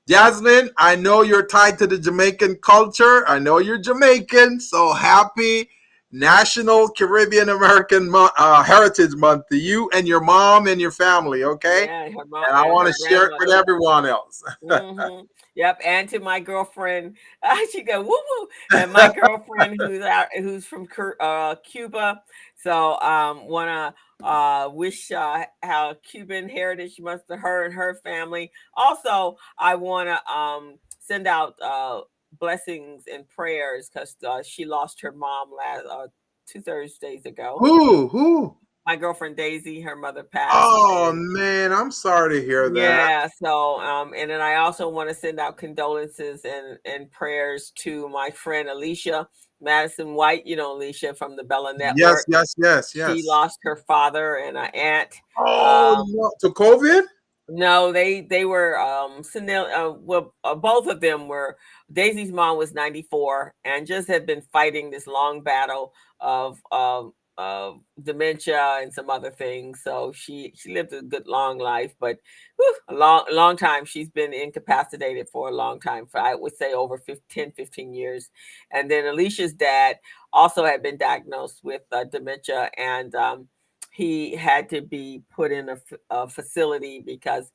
[0.08, 3.28] Jasmine, I know you're tied to the Jamaican culture.
[3.28, 5.70] I know you're Jamaican, so happy
[6.16, 11.44] National Caribbean American Mo- uh, Heritage Month to you and your mom and your family,
[11.44, 11.88] okay?
[11.88, 14.42] Yeah, and I want to share it with everyone else.
[14.64, 15.26] mm-hmm.
[15.56, 20.28] Yep, and to my girlfriend, uh, she go woo woo, and my girlfriend who's out,
[20.38, 20.88] who's from
[21.20, 22.22] uh, Cuba.
[22.66, 28.52] So um, wanna uh, wish uh, how Cuban heritage must to her and her family.
[28.74, 32.02] Also, I wanna um, send out uh,
[32.40, 36.08] blessings and prayers because uh, she lost her mom last uh,
[36.48, 37.58] two Thursdays ago.
[37.60, 38.58] Who who?
[38.88, 40.56] my girlfriend Daisy, her mother passed.
[40.56, 42.80] Oh man, I'm sorry to hear that.
[42.80, 47.72] Yeah, so um, and then I also want to send out condolences and and prayers
[47.78, 49.28] to my friend Alicia
[49.62, 50.46] Madison White.
[50.46, 51.98] You know Alicia from the Bella Network.
[51.98, 53.16] Yes, yes, yes, yes.
[53.16, 55.16] She lost her father and an aunt.
[55.38, 57.04] Oh, um, no, to COVID.
[57.48, 61.58] No, they they were um uh, well uh, both of them were
[61.94, 67.74] Daisy's mom was 94 and just had been fighting this long battle of um uh,
[68.02, 69.82] dementia and some other things.
[69.84, 72.18] So she she lived a good long life, but
[72.58, 73.86] whew, a long long time.
[73.86, 77.94] She's been incapacitated for a long time, for I would say over 15, 10, 15
[77.94, 78.30] years.
[78.72, 79.98] And then Alicia's dad
[80.34, 83.48] also had been diagnosed with uh, dementia and um,
[83.92, 85.70] he had to be put in
[86.10, 87.50] a facility because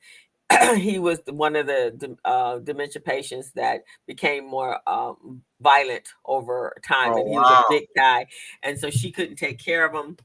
[0.76, 7.12] he was one of the uh, dementia patients that became more um, violent over time,
[7.14, 7.42] oh, and he wow.
[7.42, 8.26] was a big guy,
[8.62, 10.16] and so she couldn't take care of him.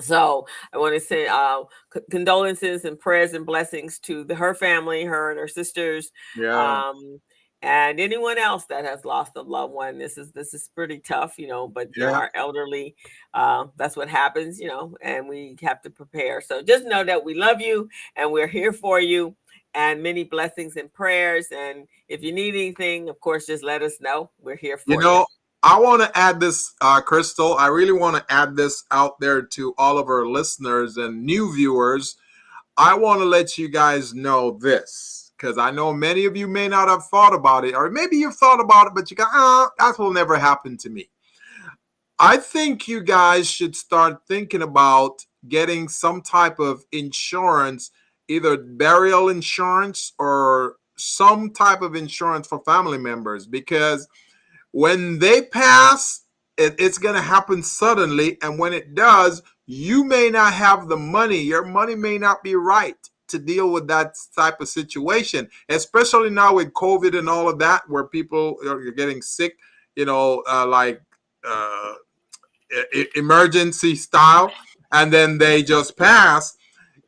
[0.00, 1.64] So I want to send uh,
[2.10, 6.88] condolences and prayers and blessings to the, her family, her and her sisters, yeah.
[6.88, 7.20] um,
[7.60, 9.98] and anyone else that has lost a loved one.
[9.98, 11.68] This is this is pretty tough, you know.
[11.68, 12.10] But yeah.
[12.10, 12.96] our elderly,
[13.34, 16.40] uh, that's what happens, you know, and we have to prepare.
[16.40, 19.36] So just know that we love you and we're here for you
[19.74, 21.46] and many blessings and prayers.
[21.54, 24.30] And if you need anything, of course, just let us know.
[24.40, 25.00] We're here for you.
[25.00, 25.26] Know, you.
[25.62, 27.54] I want to add this, uh, Crystal.
[27.54, 31.54] I really want to add this out there to all of our listeners and new
[31.54, 32.16] viewers.
[32.76, 36.68] I want to let you guys know this because I know many of you may
[36.68, 39.70] not have thought about it, or maybe you've thought about it, but you go, ah,
[39.78, 41.10] that will never happen to me.
[42.18, 47.90] I think you guys should start thinking about getting some type of insurance
[48.32, 54.08] either burial insurance or some type of insurance for family members because
[54.72, 56.24] when they pass,
[56.56, 58.38] it, it's going to happen suddenly.
[58.42, 61.38] And when it does, you may not have the money.
[61.38, 62.96] Your money may not be right
[63.28, 67.82] to deal with that type of situation, especially now with COVID and all of that,
[67.88, 69.56] where people are getting sick,
[69.96, 71.00] you know, uh, like
[71.46, 71.94] uh,
[73.14, 74.52] emergency style,
[74.92, 76.56] and then they just pass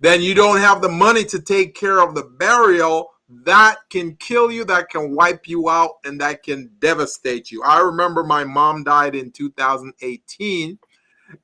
[0.05, 4.51] then you don't have the money to take care of the burial that can kill
[4.51, 8.85] you that can wipe you out and that can devastate you i remember my mom
[8.85, 10.79] died in 2018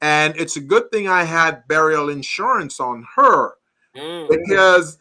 [0.02, 3.54] and it's a good thing i had burial insurance on her
[3.96, 4.28] mm.
[4.28, 4.98] because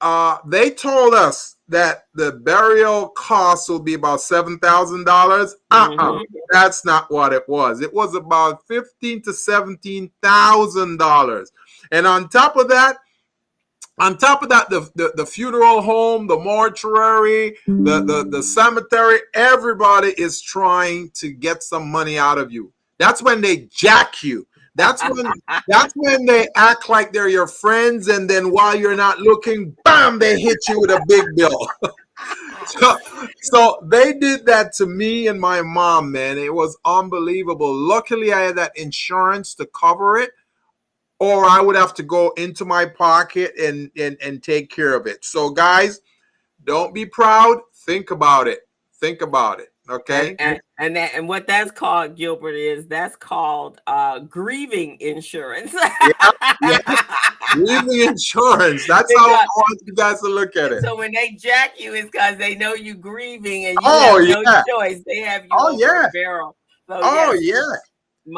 [0.00, 5.56] uh, they told us that the burial cost will be about seven thousand dollars.
[5.70, 5.96] Uh-uh.
[5.96, 6.24] Mm-hmm.
[6.50, 7.82] That's not what it was.
[7.82, 11.52] It was about fifteen to seventeen thousand dollars.
[11.90, 12.96] And on top of that,
[13.98, 19.18] On top of that, the, the, the funeral home, the mortuary, the, the, the cemetery,
[19.34, 22.72] everybody is trying to get some money out of you.
[22.98, 24.46] That's when they jack you.
[24.74, 25.30] That's when
[25.68, 30.18] that's when they act like they're your friends, and then while you're not looking, bam,
[30.18, 31.68] they hit you with a big bill.
[32.66, 32.96] so,
[33.42, 36.38] so they did that to me and my mom, man.
[36.38, 37.74] It was unbelievable.
[37.74, 40.30] Luckily, I had that insurance to cover it,
[41.20, 45.06] or I would have to go into my pocket and and, and take care of
[45.06, 45.24] it.
[45.24, 46.00] So, guys,
[46.64, 47.58] don't be proud.
[47.86, 48.60] Think about it.
[48.98, 49.68] Think about it.
[49.88, 50.36] Okay.
[50.38, 55.72] And, and, and that and what that's called, Gilbert, is that's called uh grieving insurance.
[55.74, 56.96] yeah, yeah.
[57.52, 58.86] Grieving insurance.
[58.86, 60.82] That's how I want you guys to look at it.
[60.84, 64.28] So when they jack you, it's because they know you're grieving and you oh, have
[64.28, 64.62] yeah.
[64.64, 65.02] no choice.
[65.06, 66.08] They have you oh, yeah.
[66.12, 66.56] barrel.
[66.88, 67.42] So, oh yes.
[67.42, 67.89] yeah.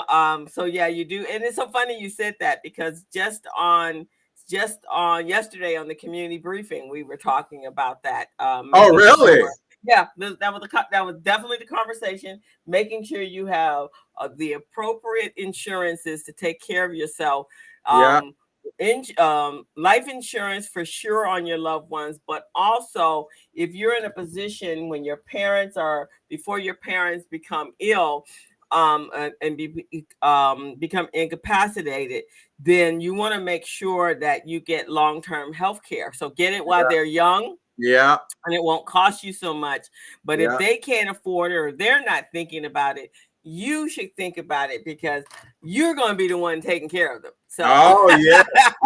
[0.08, 4.06] Um, so yeah, you do, and it's so funny you said that because just on
[4.48, 8.28] just on yesterday on the community briefing, we were talking about that.
[8.38, 9.40] Um, oh, really?
[9.40, 9.50] Sure
[9.84, 12.40] yeah, that was the that was definitely the conversation.
[12.66, 17.46] Making sure you have uh, the appropriate insurances to take care of yourself.
[17.86, 18.30] Um, yeah.
[18.78, 24.04] In, um, life insurance for sure on your loved ones, but also if you're in
[24.04, 28.24] a position when your parents are before your parents become ill,
[28.72, 32.24] um, and, and be, um, become incapacitated,
[32.58, 36.12] then you want to make sure that you get long-term health care.
[36.12, 36.88] So get it while yeah.
[36.88, 38.18] they're young yeah.
[38.44, 39.86] And it won't cost you so much.
[40.24, 40.52] But yeah.
[40.52, 43.10] if they can't afford it or they're not thinking about it,
[43.44, 45.24] you should think about it because
[45.62, 47.32] you're going to be the one taking care of them.
[47.48, 48.44] So, oh yeah,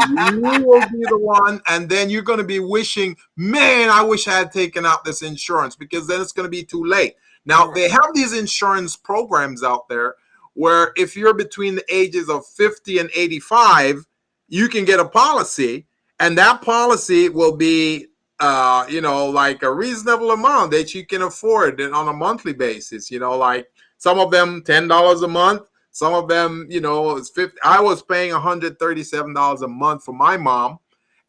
[0.32, 4.26] you will be the one, and then you're going to be wishing, man, I wish
[4.26, 7.16] I had taken out this insurance because then it's going to be too late.
[7.46, 10.16] Now they have these insurance programs out there
[10.54, 14.04] where if you're between the ages of 50 and 85,
[14.48, 15.86] you can get a policy,
[16.20, 21.22] and that policy will be uh, you know, like a reasonable amount that you can
[21.22, 23.10] afford on a monthly basis.
[23.10, 23.66] You know, like
[23.98, 27.56] some of them ten dollars a month, some of them, you know, it's fifty.
[27.62, 30.78] I was paying one hundred thirty-seven dollars a month for my mom,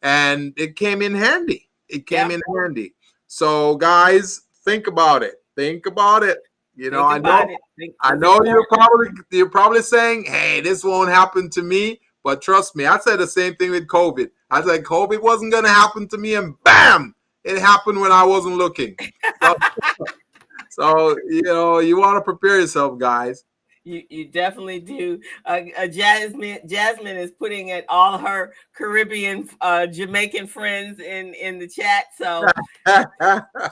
[0.02, 1.70] and it came in handy.
[1.88, 2.36] It came yeah.
[2.36, 2.94] in handy.
[3.26, 5.36] So, guys, think about it.
[5.58, 6.38] Think about it.
[6.76, 7.44] You know, I know,
[7.76, 12.40] think, I know you're probably you're probably saying, "Hey, this won't happen to me." But
[12.40, 14.30] trust me, I said the same thing with COVID.
[14.52, 18.22] I said COVID wasn't going to happen to me, and bam, it happened when I
[18.22, 18.94] wasn't looking.
[19.42, 19.56] So,
[20.70, 23.42] so you know, you want to prepare yourself, guys.
[23.88, 25.18] You, you definitely do.
[25.46, 31.58] Uh, uh, Jasmine Jasmine is putting at all her Caribbean, uh, Jamaican friends in in
[31.58, 32.04] the chat.
[32.18, 32.46] So
[32.86, 33.02] go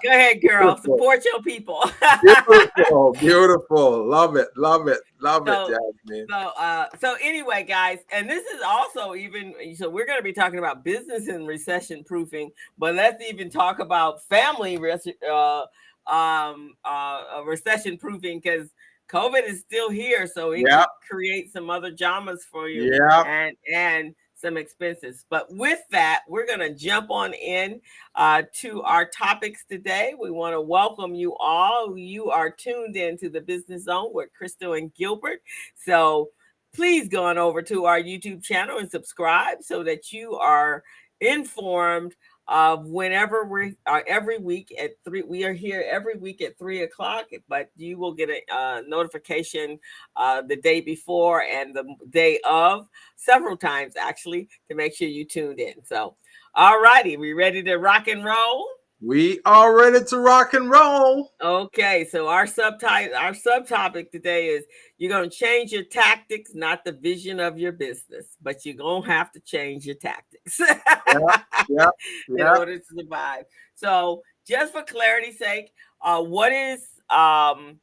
[0.06, 0.74] ahead, girl.
[0.74, 0.96] Beautiful.
[0.96, 1.84] Support your people.
[2.22, 4.06] beautiful, beautiful.
[4.08, 6.26] Love it, love it, love so, it, Jasmine.
[6.30, 10.32] So, uh, so anyway, guys, and this is also even so we're going to be
[10.32, 15.64] talking about business and recession proofing, but let's even talk about family res- uh,
[16.06, 18.70] um, uh, recession proofing because
[19.10, 20.88] COVID is still here, so it yep.
[21.08, 22.92] create some other dramas for you.
[22.92, 23.22] Yeah.
[23.22, 25.24] And and some expenses.
[25.30, 27.80] But with that, we're going to jump on in
[28.14, 30.14] uh, to our topics today.
[30.20, 31.96] We want to welcome you all.
[31.96, 35.40] You are tuned in to the Business Zone with Crystal and Gilbert.
[35.74, 36.28] So
[36.74, 40.84] please go on over to our YouTube channel and subscribe so that you are
[41.20, 42.14] informed
[42.48, 45.22] uh, whenever we are every week at three.
[45.22, 49.78] We are here every week at three o'clock, but you will get a uh, notification
[50.14, 55.24] uh, the day before and the day of several times actually to make sure you
[55.24, 55.84] tuned in.
[55.84, 56.16] So,
[56.54, 58.66] all righty, we ready to rock and roll?
[59.02, 61.30] We are ready to rock and roll.
[61.42, 64.64] Okay, so our subtitle, our subtopic today is
[64.96, 69.30] you're gonna change your tactics, not the vision of your business, but you're gonna have
[69.32, 71.88] to change your tactics yeah, yeah,
[72.30, 73.44] in order to survive.
[73.74, 77.78] So, just for clarity's sake, uh, what is um,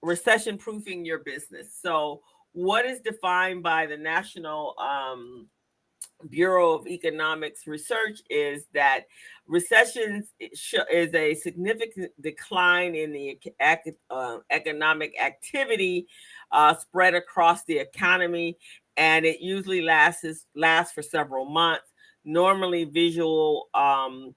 [0.00, 1.76] recession proofing your business?
[1.82, 5.48] So, what is defined by the National um,
[6.30, 9.04] Bureau of Economics Research is that
[9.46, 13.38] recessions is a significant decline in the
[14.10, 16.06] uh, economic activity
[16.52, 18.56] uh, spread across the economy,
[18.96, 21.92] and it usually lasts lasts for several months.
[22.24, 24.34] Normally, visual um,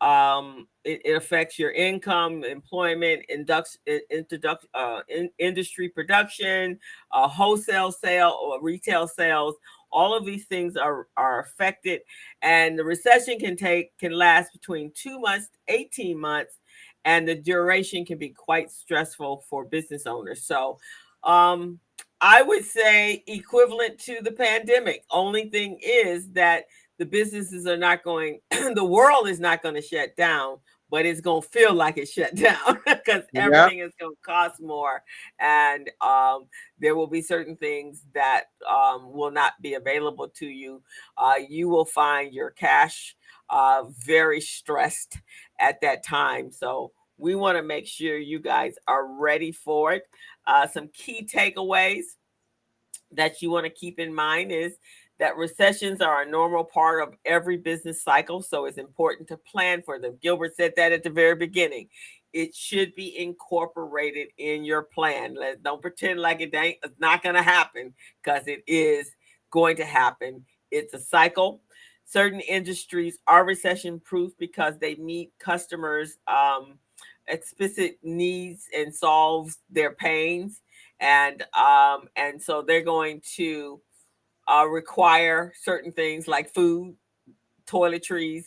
[0.00, 3.78] um, it, it, affects your income, employment, induct,
[4.10, 6.78] introduction, uh, in, industry production,
[7.12, 9.54] uh, wholesale sale or retail sales
[9.96, 12.02] all of these things are are affected
[12.42, 16.58] and the recession can take can last between 2 months 18 months
[17.06, 20.44] and the duration can be quite stressful for business owners.
[20.44, 20.78] So
[21.24, 21.80] um
[22.20, 25.04] i would say equivalent to the pandemic.
[25.10, 26.66] Only thing is that
[26.98, 30.58] the businesses are not going, the world is not going to shut down,
[30.96, 34.62] but it's going to feel like it shut down because everything is going to cost
[34.62, 35.02] more.
[35.38, 36.46] And um,
[36.78, 40.82] there will be certain things that um, will not be available to you.
[41.18, 43.14] Uh, you will find your cash
[43.50, 45.18] uh, very stressed
[45.60, 46.50] at that time.
[46.50, 50.04] So we want to make sure you guys are ready for it.
[50.46, 52.04] Uh, some key takeaways
[53.12, 54.78] that you want to keep in mind is
[55.18, 59.82] that recessions are a normal part of every business cycle, so it's important to plan
[59.82, 60.18] for them.
[60.20, 61.88] Gilbert said that at the very beginning.
[62.32, 65.34] It should be incorporated in your plan.
[65.34, 69.10] Let, don't pretend like it ain't it's not going to happen because it is
[69.50, 70.44] going to happen.
[70.70, 71.62] It's a cycle.
[72.04, 76.78] Certain industries are recession proof because they meet customers' um,
[77.26, 80.60] explicit needs and solves their pains,
[81.00, 83.80] and um, and so they're going to
[84.48, 86.96] uh, require certain things like food,
[87.66, 88.44] toiletries,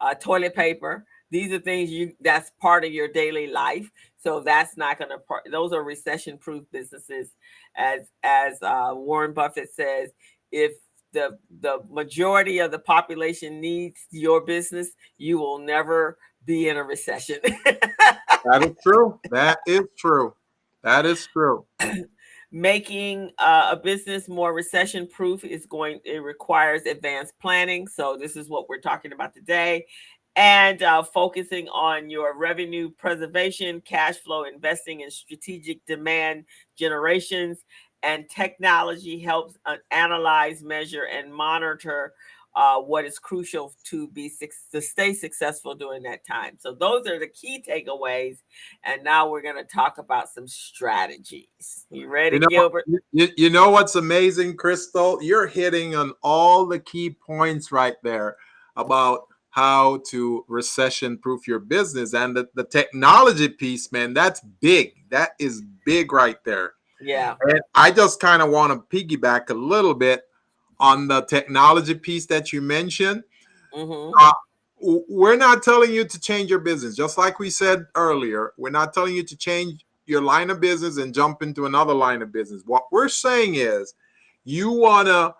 [0.00, 1.04] uh, toilet paper.
[1.30, 3.90] These are things you that's part of your daily life.
[4.18, 5.18] So that's not going to.
[5.18, 5.44] part.
[5.50, 7.30] Those are recession-proof businesses,
[7.76, 10.10] as as uh, Warren Buffett says.
[10.50, 10.72] If
[11.12, 16.82] the the majority of the population needs your business, you will never be in a
[16.82, 17.38] recession.
[17.44, 19.18] that is true.
[19.30, 20.34] That is true.
[20.82, 21.64] That is true
[22.52, 28.36] making uh, a business more recession proof is going it requires advanced planning so this
[28.36, 29.86] is what we're talking about today.
[30.34, 36.44] And uh, focusing on your revenue preservation cash flow investing in strategic demand
[36.78, 37.64] generations
[38.02, 42.14] and technology helps uh, analyze measure and monitor
[42.54, 44.30] uh, what is crucial to be
[44.72, 46.56] to stay successful during that time.
[46.58, 48.38] So those are the key takeaways.
[48.84, 51.86] And now we're going to talk about some strategies.
[51.90, 52.84] You ready, you know, Gilbert?
[53.12, 55.22] You, you know what's amazing, Crystal?
[55.22, 58.36] You're hitting on all the key points right there
[58.76, 64.14] about how to recession proof your business and the, the technology piece, man.
[64.14, 64.94] That's big.
[65.10, 66.74] That is big right there.
[67.00, 67.34] Yeah.
[67.42, 70.22] And I just kind of want to piggyback a little bit
[70.80, 73.22] on the technology piece that you mentioned.
[73.74, 74.12] Mm-hmm.
[74.18, 74.32] Uh,
[75.08, 78.52] we're not telling you to change your business, just like we said earlier.
[78.56, 82.22] We're not telling you to change your line of business and jump into another line
[82.22, 82.62] of business.
[82.66, 83.94] What we're saying is,
[84.44, 85.34] you wanna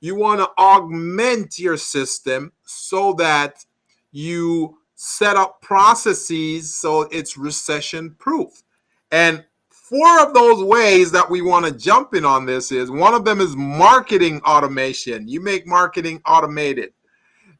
[0.00, 3.64] you wanna augment your system so that
[4.12, 8.62] you set up processes so it's recession proof.
[9.10, 9.44] And
[9.88, 13.24] four of those ways that we want to jump in on this is one of
[13.24, 15.28] them is marketing automation.
[15.28, 16.92] You make marketing automated.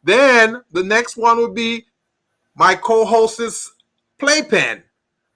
[0.02, 1.86] Then the next one would be
[2.56, 3.74] my co-host's
[4.18, 4.82] playpen.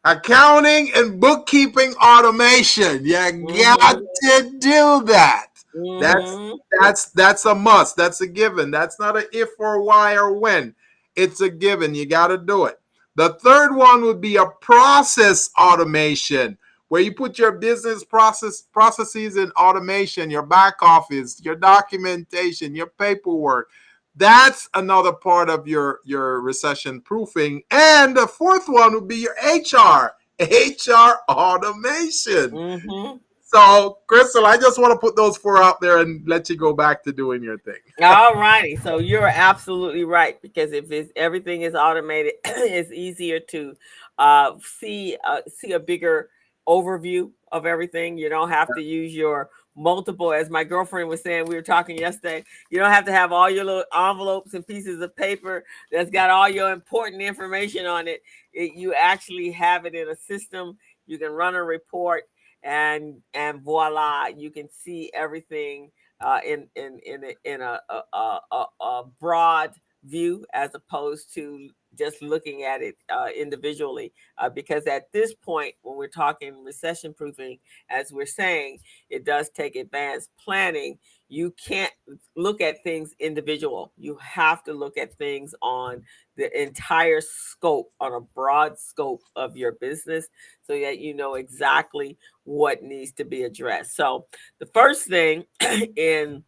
[0.02, 3.04] Accounting and bookkeeping automation.
[3.04, 3.56] You mm-hmm.
[3.56, 5.48] got to do that.
[5.76, 6.00] Mm-hmm.
[6.00, 7.96] That's that's that's a must.
[7.96, 8.70] That's a given.
[8.70, 10.74] That's not an if or why or when.
[11.14, 11.94] It's a given.
[11.94, 12.80] You got to do it.
[13.16, 16.56] The third one would be a process automation
[16.90, 22.88] where you put your business process processes and automation, your back office, your documentation, your
[22.88, 23.70] paperwork.
[24.16, 27.62] That's another part of your your recession proofing.
[27.70, 32.50] And the fourth one would be your HR, HR automation.
[32.50, 33.16] Mm-hmm.
[33.40, 36.72] So, Crystal, I just want to put those four out there and let you go
[36.72, 37.80] back to doing your thing.
[38.02, 38.76] All righty.
[38.76, 43.76] So you're absolutely right because if it's everything is automated, it's easier to
[44.18, 46.30] uh, see uh, see a bigger
[46.70, 48.16] overview of everything.
[48.16, 51.98] You don't have to use your multiple, as my girlfriend was saying, we were talking
[51.98, 52.44] yesterday.
[52.70, 56.30] You don't have to have all your little envelopes and pieces of paper that's got
[56.30, 58.22] all your important information on it.
[58.52, 60.78] it you actually have it in a system.
[61.06, 62.24] You can run a report
[62.62, 65.90] and and voila, you can see everything
[66.20, 69.72] uh, in in in a, in a, a, a, a broad
[70.04, 74.12] view as opposed to just looking at it uh, individually.
[74.38, 78.78] Uh, because at this point, when we're talking recession proofing, as we're saying,
[79.08, 80.98] it does take advanced planning.
[81.28, 81.92] You can't
[82.36, 83.92] look at things individual.
[83.96, 86.02] You have to look at things on
[86.36, 90.26] the entire scope, on a broad scope of your business,
[90.62, 93.94] so that you know exactly what needs to be addressed.
[93.94, 94.26] So,
[94.58, 95.44] the first thing
[95.96, 96.42] in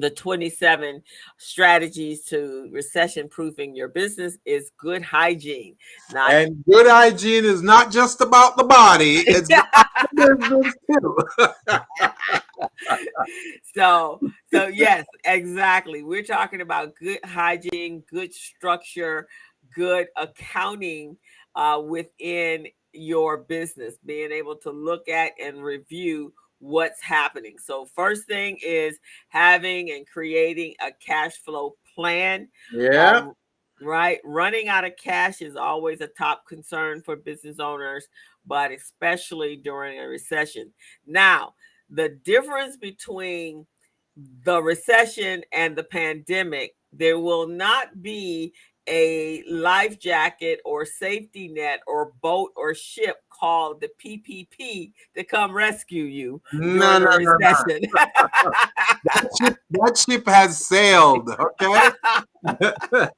[0.00, 1.02] the 27
[1.36, 5.76] strategies to recession proofing your business is good hygiene.
[6.12, 9.48] Not- and good hygiene is not just about the body, it's
[10.14, 11.16] business too.
[13.74, 14.20] so,
[14.52, 16.02] so yes, exactly.
[16.02, 19.28] We're talking about good hygiene, good structure,
[19.74, 21.16] good accounting
[21.54, 26.32] uh, within your business, being able to look at and review
[26.64, 27.56] what's happening.
[27.58, 28.98] So, first thing is
[29.28, 32.48] having and creating a cash flow plan.
[32.72, 33.18] Yeah.
[33.18, 33.34] Um,
[33.82, 34.18] right.
[34.24, 38.08] Running out of cash is always a top concern for business owners,
[38.46, 40.72] but especially during a recession.
[41.06, 41.54] Now,
[41.90, 43.66] the difference between
[44.44, 48.54] the recession and the pandemic, there will not be
[48.86, 55.52] a life jacket or safety net or boat or ship called the PPP to come
[55.52, 57.36] rescue you No, no, no, no.
[57.38, 61.28] That ship, that ship has sailed.
[61.30, 61.90] Okay.
[62.42, 63.12] that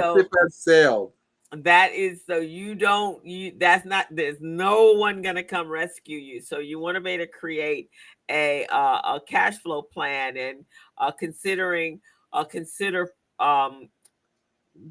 [0.00, 1.12] So- ship has sailed.
[1.58, 6.40] that is so you don't you that's not there's no one gonna come rescue you
[6.40, 7.88] so you want to be able to create
[8.28, 10.64] a uh, a cash flow plan and
[10.98, 12.00] uh considering
[12.32, 13.88] uh consider um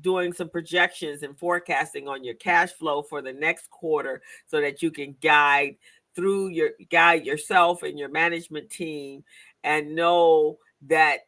[0.01, 4.81] doing some projections and forecasting on your cash flow for the next quarter so that
[4.81, 5.75] you can guide
[6.15, 9.23] through your guide yourself and your management team
[9.63, 11.19] and know that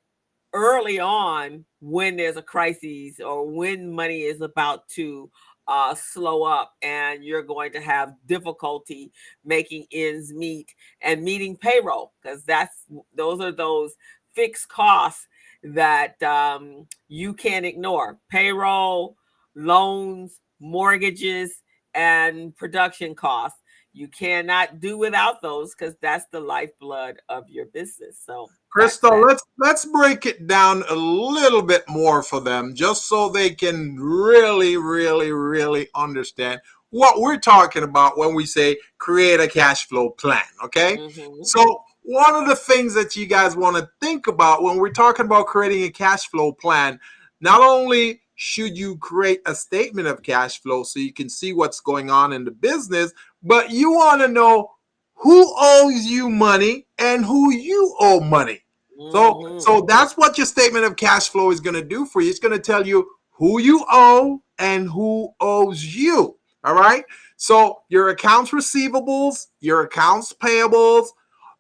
[0.54, 5.30] early on when there's a crisis or when money is about to
[5.68, 9.12] uh, slow up and you're going to have difficulty
[9.44, 12.86] making ends meet and meeting payroll because that's
[13.16, 13.96] those are those
[14.34, 15.28] fixed costs
[15.74, 19.16] that um, you can't ignore payroll
[19.56, 21.62] loans mortgages
[21.94, 23.60] and production costs
[23.94, 29.42] you cannot do without those because that's the lifeblood of your business so Crystal, let's
[29.58, 34.76] let's break it down a little bit more for them, just so they can really,
[34.76, 36.60] really, really understand
[36.90, 40.44] what we're talking about when we say create a cash flow plan.
[40.62, 40.98] Okay.
[40.98, 41.46] Mhm.
[41.46, 45.26] So one of the things that you guys want to think about when we're talking
[45.26, 47.00] about creating a cash flow plan,
[47.42, 51.80] not only should you create a statement of cash flow so you can see what's
[51.80, 54.72] going on in the business, but you want to know
[55.16, 58.62] who owes you money and who you owe money.
[59.12, 59.62] So, Mhm.
[59.62, 62.30] so that's what your statement of cash flow is going to do for you.
[62.30, 66.38] It's going to tell you who you owe and who owes you.
[66.64, 67.06] All right.
[67.38, 71.08] So your accounts receivables, your accounts payables,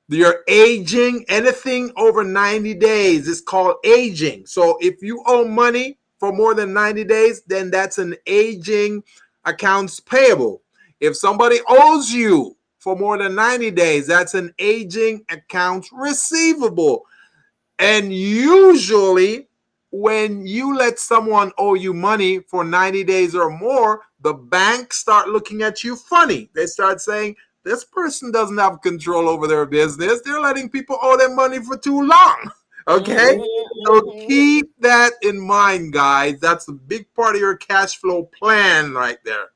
[0.08, 4.45] your aging, anything over 90 days is called aging.
[4.45, 9.03] So if you owe money for more than 90 days, then that's an aging
[9.45, 10.62] accounts payable.
[10.99, 17.03] If somebody owes you for more than 90 days, that's an aging accounts receivable.
[17.80, 19.47] And usually,
[19.91, 25.30] when you let someone owe you money for 90 days or more, the banks start
[25.30, 26.49] looking at you funny.
[26.53, 27.36] They start saying,
[27.66, 30.22] this person doesn't have control over their business.
[30.22, 32.51] They're letting people owe them money for too long.
[32.88, 33.39] Okay?
[33.88, 34.28] So mhm.
[34.28, 36.39] keep that in mind, guys.
[36.39, 39.47] That's a big part of your cash flow plan right there.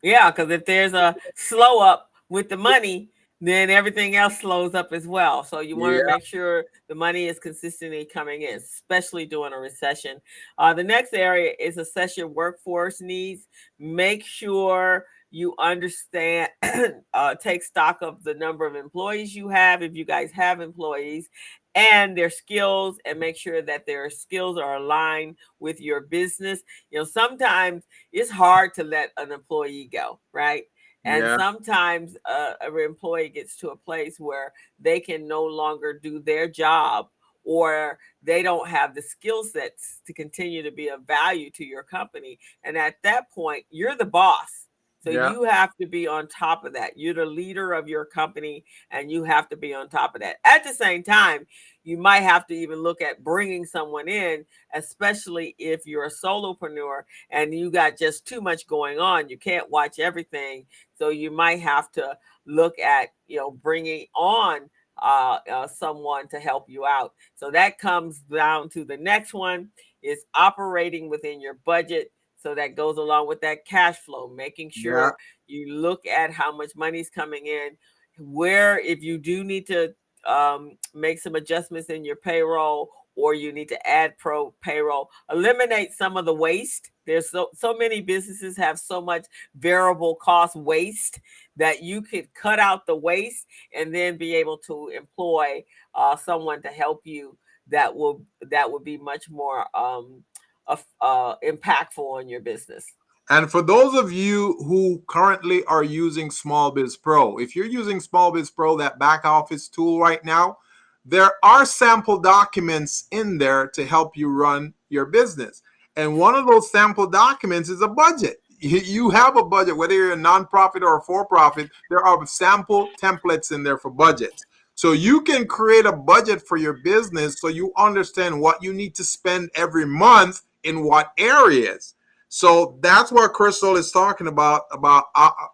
[0.00, 3.08] Yeah, because if there's a slow up with the money,
[3.40, 5.42] then everything else slows up as well.
[5.42, 6.14] So you want to Yeah.
[6.14, 10.22] make sure the money is consistently coming in, especially during a recession.
[10.56, 13.48] Uh, the next area is assess your workforce needs.
[13.78, 15.06] Make sure
[15.36, 16.48] you understand,
[17.14, 21.28] uh, take stock of the number of employees you have, if you guys have employees,
[21.74, 26.60] and their skills, and make sure that their skills are aligned with your business.
[26.90, 30.64] You know, sometimes it's hard to let an employee go, right?
[31.04, 31.36] And Yeah.
[31.38, 36.48] sometimes uh, an employee gets to a place where they can no longer do their
[36.48, 37.08] job
[37.44, 41.82] or they don't have the skill sets to continue to be of value to your
[41.82, 42.38] company.
[42.64, 44.65] And at that point, you're the boss.
[45.06, 45.30] So Yeah.
[45.30, 46.96] you have to be on top of that.
[46.96, 50.38] You're the leader of your company and you have to be on top of that.
[50.44, 51.46] At the same time,
[51.84, 54.44] you might have to even look at bringing someone in,
[54.74, 59.28] especially if you're a solopreneur and you got just too much going on.
[59.28, 60.66] You can't watch everything.
[60.96, 64.68] So you might have to look at, you know, bringing on
[65.00, 67.12] uh, uh, someone to help you out.
[67.36, 69.68] So that comes down to the next one
[70.02, 72.10] is operating within your budget.
[72.36, 75.16] So that goes along with that cash flow, making sure
[75.46, 77.70] you look at how much money's coming in,
[78.18, 79.94] where if you do need to
[80.26, 85.92] um, make some adjustments in your payroll or you need to add pro payroll, eliminate
[85.92, 86.90] some of the waste.
[87.06, 89.26] There's so so many businesses have so much
[89.56, 91.20] variable cost waste
[91.56, 95.64] that you could cut out the waste and then be able to employ
[95.94, 100.22] uh, someone to help you that will that would be much more um,
[100.68, 102.84] uh, impactful on your business.
[103.28, 107.98] And for those of you who currently are using Small Biz Pro, if you're using
[107.98, 110.58] Small Biz Pro, that back office tool right now,
[111.04, 115.62] there are sample documents in there to help you run your business.
[115.96, 118.36] And one of those sample documents is a budget.
[118.60, 123.52] you have a budget, whether you're a nonprofit or a for-profit, there are sample templates
[123.52, 124.44] in there for budgets.
[124.74, 128.94] So you can create a budget for your business so you understand what you need
[128.96, 131.94] to spend every month in what areas.
[132.28, 135.04] So that's what Crystal is talking about about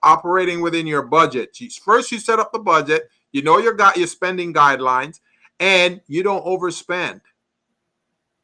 [0.02, 1.56] operating within your budget.
[1.84, 3.08] First, you set up the budget.
[3.32, 5.20] You know your got your spending guidelines,
[5.60, 7.20] and you don't overspend.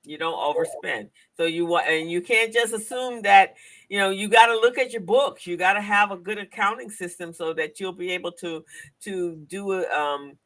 [0.04, 1.10] You don't overspend.
[1.36, 3.54] So you want, and you can't just assume that
[3.88, 5.46] you know you got to look at your books.
[5.46, 8.64] You got to have a good accounting system so that you'll be able to
[9.02, 10.38] to do um,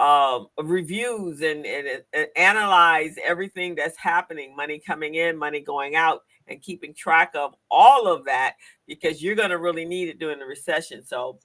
[0.00, 6.22] uh, reviews and, and, and analyze everything that's happening, money coming in, money going out,
[6.48, 8.54] and keeping track of all of that
[8.86, 11.04] because you're going to really need it during the recession.
[11.04, 11.38] So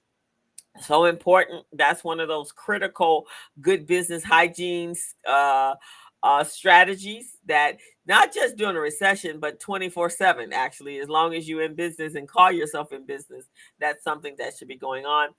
[0.80, 1.64] so important.
[1.72, 3.26] That's one of those critical
[3.60, 4.94] good business hygiene
[5.28, 5.74] uh,
[6.22, 11.48] uh, strategies that not just during a recession, but 24 7, actually, as long as
[11.48, 13.46] you're in business and call yourself in business,
[13.78, 15.30] that's something that should be going on.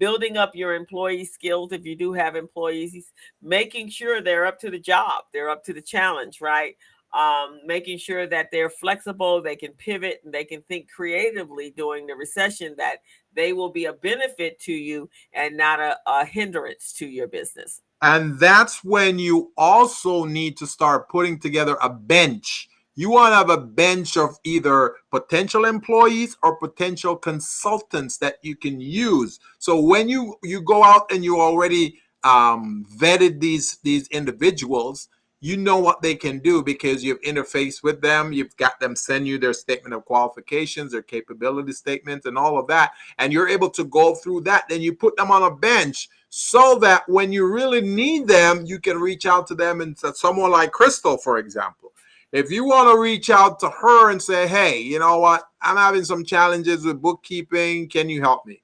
[0.00, 4.70] Building up your employee skills if you do have employees, making sure they're up to
[4.70, 6.74] the job, they're up to the challenge, right?
[7.12, 12.06] um, making sure that they're flexible, they can pivot, and they can think creatively during
[12.06, 12.98] the recession, that
[13.34, 17.80] they will be a benefit to you and not a, a hindrance to your business.
[18.02, 22.68] And that's when you also need to start putting together a bench.
[23.00, 28.56] You want to have a bench of either potential employees or potential consultants that you
[28.56, 29.40] can use.
[29.58, 35.08] So when you you go out and you already um, vetted these these individuals,
[35.40, 38.34] you know what they can do because you've interfaced with them.
[38.34, 42.66] You've got them send you their statement of qualifications, their capability statements, and all of
[42.66, 42.92] that.
[43.16, 44.64] And you're able to go through that.
[44.68, 48.78] Then you put them on a bench so that when you really need them, you
[48.78, 51.89] can reach out to them and someone like Crystal, for example.
[52.32, 55.44] If you want to reach out to her and say, hey, you know what?
[55.62, 57.88] I'm having some challenges with bookkeeping.
[57.88, 58.62] Can you help me?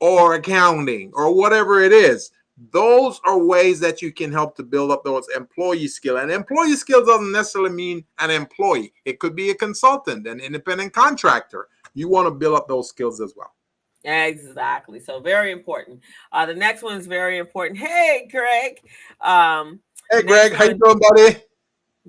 [0.00, 2.30] Or accounting or whatever it is
[2.72, 6.18] those are ways that you can help to build up those employee skill.
[6.18, 8.92] And employee skill doesn't necessarily mean an employee.
[9.04, 11.68] It could be a consultant an independent contractor.
[11.94, 13.54] You want to build up those skills as well.
[14.04, 15.00] Exactly.
[15.00, 16.00] So very important.
[16.32, 17.78] Uh the next one is very important.
[17.78, 18.80] Hey greg.
[19.20, 19.80] Um
[20.10, 20.52] hey greg.
[20.52, 21.36] How you doing buddy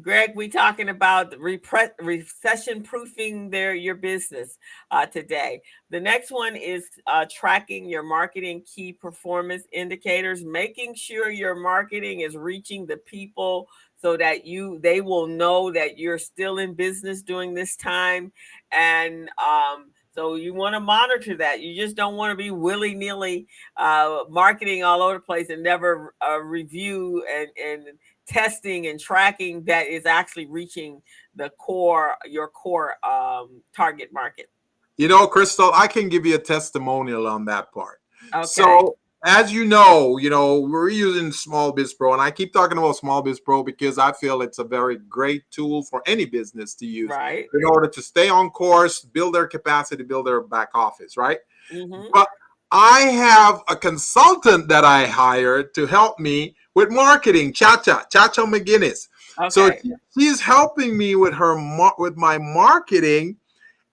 [0.02, 4.58] Greg, we talking about repre- recession proofing their your business
[4.92, 5.62] uh, today.
[5.90, 12.22] The next one is uh, tracking your marketing key performance indicators, making sure your marketing
[12.22, 13.68] is reaching the people
[14.02, 18.32] so that you they will know that you're still in business during this time,
[18.72, 21.62] and um, so you want to monitor that.
[21.62, 23.48] You just don't want to be willy nilly
[23.78, 27.84] uh, marketing all over the place and never uh, review and and
[28.30, 31.02] testing and tracking that is actually reaching
[31.36, 34.50] the core your core um, target market
[34.98, 38.00] you know crystal i can give you a testimonial on that part
[38.34, 38.46] okay.
[38.46, 42.78] so as you know you know we're using small biz pro and i keep talking
[42.78, 46.76] about small biz pro because i feel it's a very great tool for any business
[46.76, 50.70] to use right in order to stay on course build their capacity build their back
[50.74, 51.40] office right
[51.74, 52.08] mm-hmm.
[52.14, 52.30] but
[52.72, 59.10] i have a consultant that i hired to help me with marketing, Chacha, Chacha McGinnis.
[59.38, 59.50] Okay.
[59.50, 59.72] So
[60.18, 61.56] she's helping me with her
[61.98, 63.36] with my marketing,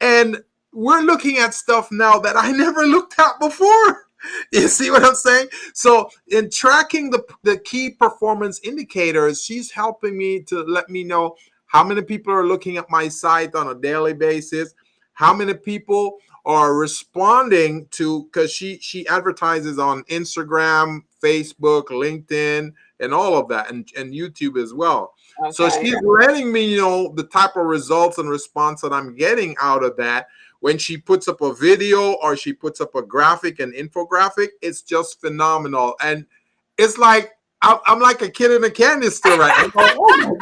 [0.00, 0.40] and
[0.72, 4.06] we're looking at stuff now that I never looked at before.
[4.52, 5.48] You see what I'm saying?
[5.74, 11.36] So in tracking the the key performance indicators, she's helping me to let me know
[11.66, 14.74] how many people are looking at my site on a daily basis,
[15.12, 23.12] how many people are responding to because she she advertises on Instagram, Facebook, LinkedIn, and
[23.12, 25.14] all of that, and, and YouTube as well.
[25.42, 25.50] Okay.
[25.50, 29.84] So she's letting me know the type of results and response that I'm getting out
[29.84, 30.28] of that.
[30.60, 34.80] When she puts up a video or she puts up a graphic and infographic, it's
[34.80, 35.94] just phenomenal.
[36.00, 36.24] And
[36.78, 39.82] it's like I'm, like a kid in a candy store right now.
[39.98, 40.36] oh,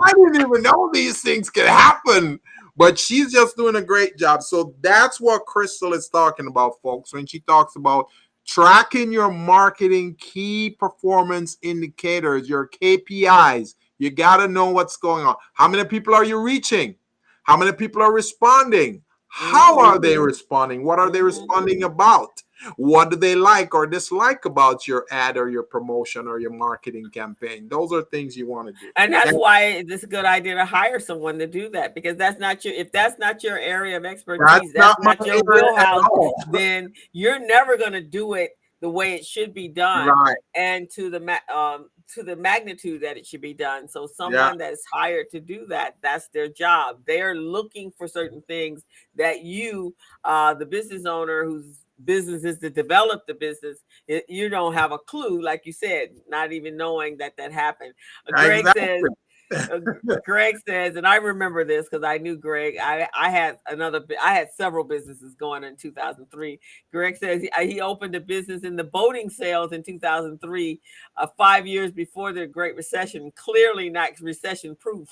[0.00, 2.38] I didn't even know these things could happen.
[2.78, 4.42] But she's just doing a great job.
[4.42, 8.06] So that's what Crystal is talking about, folks, when she talks about
[8.46, 13.74] tracking your marketing key performance indicators, your KPIs.
[13.98, 15.34] You got to know what's going on.
[15.54, 16.94] How many people are you reaching?
[17.42, 19.02] How many people are responding?
[19.26, 20.22] How are they mm-hmm.
[20.22, 20.84] responding?
[20.84, 22.42] What are they responding about?
[22.76, 27.10] What do they like or dislike about your ad or your promotion or your marketing
[27.10, 27.68] campaign?
[27.68, 28.90] Those are things you want to do.
[28.96, 32.16] And that's and, why it's a good idea to hire someone to do that because
[32.16, 35.42] that's not your if that's not your area of expertise, that's, that's not, not your
[35.44, 36.04] wheelhouse,
[36.50, 38.50] then you're never going to do it
[38.80, 40.36] the way it should be done right.
[40.54, 41.20] and to the
[41.52, 43.88] um to the magnitude that it should be done.
[43.88, 44.56] So someone Yeah.
[44.56, 47.00] that is hired to do that, that's their job.
[47.06, 48.84] They're looking for certain things
[49.16, 49.94] that you,
[50.24, 54.92] uh, the business owner whose business is to develop the business, it, you don't have
[54.92, 57.94] a clue, like you said, not even knowing that that happened.
[58.26, 58.82] Uh, Greg Exactly.
[58.82, 59.02] says.
[59.50, 59.80] Uh,
[60.24, 62.76] Greg says, and I remember this because I knew Greg.
[62.80, 64.04] I I had another.
[64.22, 66.60] I had several businesses going in 2003.
[66.92, 70.80] Greg says he, he opened a business in the boating sales in 2003,
[71.16, 73.32] uh, five years before the Great Recession.
[73.36, 75.08] Clearly not recession proof.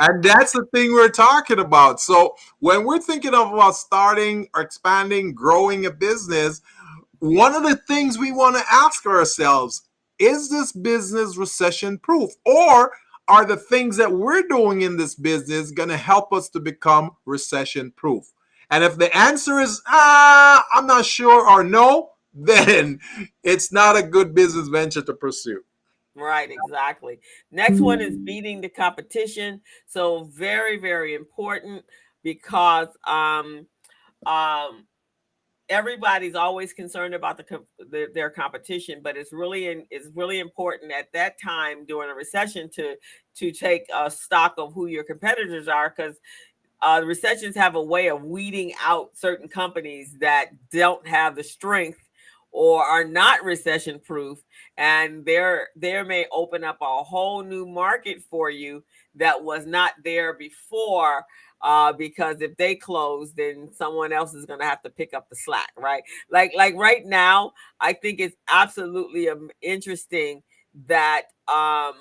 [0.00, 2.00] And that's the thing we're talking about.
[2.00, 6.60] So when we're thinking of about starting or expanding, growing a business,
[7.18, 9.87] one of the things we want to ask ourselves
[10.18, 12.30] is this business recession proof?
[12.44, 12.92] Or
[13.28, 17.10] are the things that we're doing in this business going to help us to become
[17.26, 18.32] recession proof?
[18.70, 23.00] And if the answer is, ah, I'm not sure or no, then
[23.42, 25.62] it's not a good business venture to pursue.
[26.14, 27.20] Right, exactly.
[27.52, 29.60] Next one is beating the competition.
[29.86, 31.84] So very, very important
[32.24, 33.66] because um
[34.26, 34.86] um
[35.68, 41.12] everybody's always concerned about the, com- their, competition, but it's really it's really important at
[41.12, 42.94] that time during a recession to
[43.36, 46.16] to take a stock of who your competitors are because
[46.80, 51.98] uh, recessions have a way of weeding out certain companies that don't have the strength
[52.50, 54.38] or are not recession proof
[54.76, 58.82] and there there may open up a whole new market for you
[59.14, 61.24] that was not there before
[61.62, 65.28] uh, because if they close then someone else is going to have to pick up
[65.28, 66.02] the slack right?
[66.30, 70.42] Like like right now i think it's absolutely um, interesting
[70.86, 71.94] that um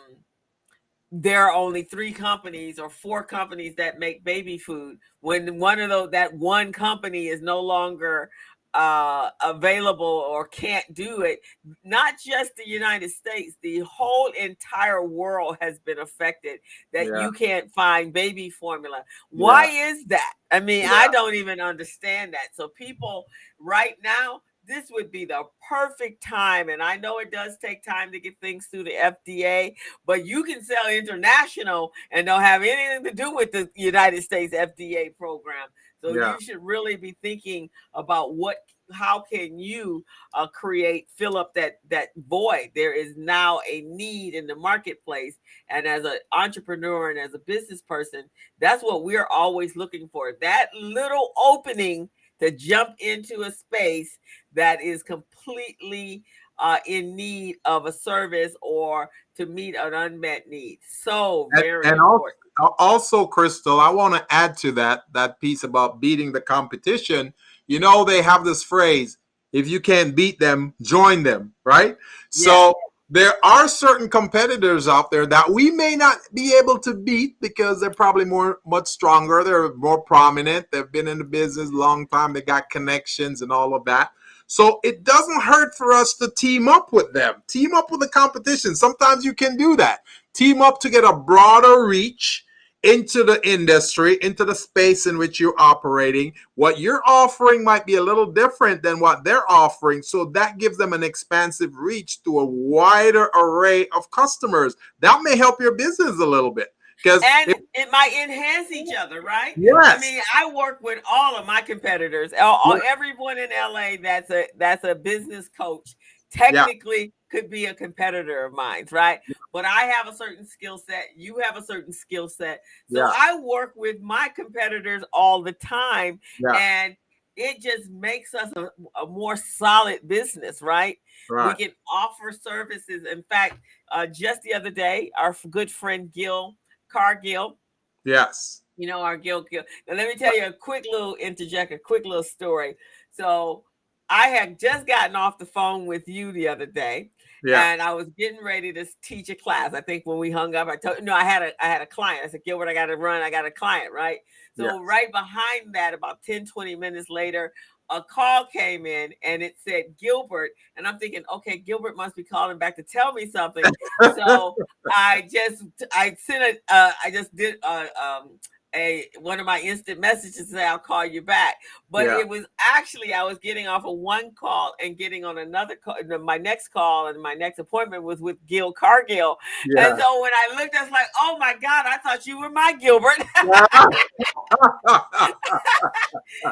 [1.12, 5.90] there are only three companies or four companies that make baby food when one of
[5.90, 8.30] those that one company is no longer
[8.78, 11.40] uh available or can't do it
[11.84, 16.60] not just the united states the whole entire world has been affected
[16.94, 17.24] that Yeah.
[17.24, 19.04] you can't find baby formula.
[19.32, 20.34] Why is that?
[20.52, 22.50] I mean i don't even understand that.
[22.54, 23.26] So people
[23.60, 28.12] right now this would be the perfect time and i know it does take time
[28.12, 29.74] to get things through the fda
[30.06, 34.54] but you can sell international and don't have anything to do with the united states
[34.54, 35.68] fda program
[36.08, 36.34] so Yeah.
[36.34, 38.58] you should really be thinking about what
[38.94, 44.34] how can you uh, create fill up that that void there is now a need
[44.34, 45.36] in the marketplace
[45.70, 48.24] and as an entrepreneur and as a business person
[48.60, 54.20] that's what we're always looking for that little opening to jump into a space
[54.54, 56.24] that is completely
[56.60, 60.80] uh, in need of a service or to meet an unmet need.
[60.88, 62.42] So very and also- important.
[62.60, 67.34] Al- also crystal i want to add to that that piece about beating the competition.
[67.68, 69.18] You know they have this phrase
[69.54, 71.98] if you can't beat them join them right?
[72.32, 72.74] So
[73.10, 77.80] there are certain competitors out there that we may not be able to beat because
[77.80, 82.08] they're probably more much stronger they're more prominent they've been in the business a long
[82.08, 84.12] time they got connections and all of that
[84.48, 88.10] so it doesn't hurt for us to team up with them team up with the
[88.10, 90.00] competition sometimes you can do that
[90.34, 92.46] team up to get a broader reach
[92.84, 96.34] into the industry, into the space in which you're operating.
[96.56, 100.04] What you're offering might be a little different than what they're offering.
[100.04, 104.76] So that gives them an expansive reach to a wider array of customers.
[105.00, 106.70] That may help your business a little bit.
[107.04, 109.54] Because and it might enhance each other, right?
[109.58, 109.76] Yes.
[109.80, 112.34] I mean, I work with all of my competitors.
[112.40, 115.96] All, all- everyone in LA that's a that's a business coach
[116.32, 119.20] technically could be a competitor of mine, right?
[119.54, 121.08] But I have a certain skill set.
[121.16, 122.62] You have a certain skill set.
[122.92, 123.12] So Yeah.
[123.14, 126.56] I work with my competitors all the time, Yeah.
[126.56, 126.98] and
[127.36, 128.70] it just makes us a,
[129.00, 130.98] a more solid business, right?
[131.30, 131.56] right.
[131.58, 133.04] We can offer services.
[133.10, 133.60] In fact,
[133.92, 136.56] uh, just the other day, our good friend Gil
[136.92, 137.58] Cargill,
[138.06, 138.62] yes.
[138.78, 139.64] you know, our Gil Gil.
[139.88, 142.76] Now, let me tell you a quick little interject, a quick little story.
[143.12, 143.64] So,
[144.10, 147.12] I had just gotten off the phone with you the other day,
[147.44, 147.62] Yeah.
[147.74, 149.74] and I was getting ready to teach a class.
[149.74, 151.82] I think when we hung up, I told you, no, I had a I had
[151.82, 152.22] a client.
[152.24, 153.22] I said, Gilbert, I got to run.
[153.22, 154.20] I got a client, right?
[154.56, 154.76] So Yes.
[154.82, 157.52] right behind that, about 10, 20 minutes later,
[157.90, 160.52] a call came in and it said Gilbert.
[160.76, 163.64] And I'm thinking, okay, Gilbert must be calling back to tell me something.
[164.16, 164.56] so
[164.96, 165.64] I just
[165.94, 168.40] I sent it, uh, I just did uh, um
[168.78, 171.56] a one of my instant messages say I'll call you back.
[171.90, 172.20] But Yeah.
[172.20, 175.96] it was actually I was getting off of one call and getting on another call.
[176.22, 179.38] My next call and my next appointment was with Gil Cargill.
[179.66, 179.90] Yeah.
[179.90, 182.50] And so when I looked, I was like, oh my God, I thought you were
[182.50, 183.24] my Gilbert.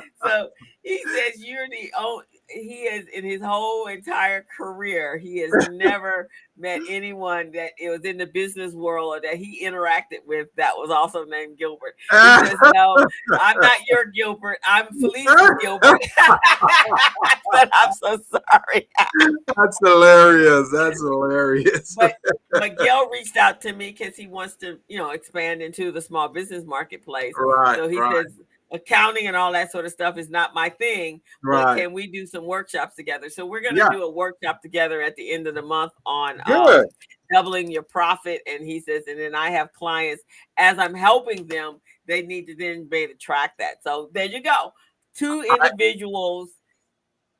[0.23, 0.49] so
[0.81, 6.29] he says you're the only he says in his whole entire career, he has never
[6.57, 10.71] met anyone that it was in the business world or that he interacted with that
[10.75, 11.95] was also named Gilbert.
[12.11, 12.95] He says, "No,
[13.33, 14.59] I'm not your Gilbert.
[14.63, 16.01] I'm Felicia Gilbert."
[17.51, 18.89] but I'm so sorry.
[19.55, 20.69] That's hilarious.
[20.71, 21.95] That's hilarious.
[21.95, 22.15] But,
[22.51, 26.01] but Gail reached out to me because he wants to, you know, expand into the
[26.01, 27.33] small business marketplace.
[27.37, 27.77] Right.
[27.77, 28.25] So he right.
[28.25, 28.33] says
[28.71, 31.21] accounting and all that sort of stuff is not my thing.
[31.43, 31.63] Right.
[31.63, 33.29] But can we do some workshops together?
[33.29, 33.89] So we're going to Yeah.
[33.89, 36.85] do a workshop together at the end of the month on um,
[37.31, 38.41] doubling your profit.
[38.47, 40.23] And he says, and then I have clients
[40.57, 43.83] as I'm helping them, they need to then be able to track that.
[43.83, 44.73] So there you go.
[45.15, 46.49] Two individuals.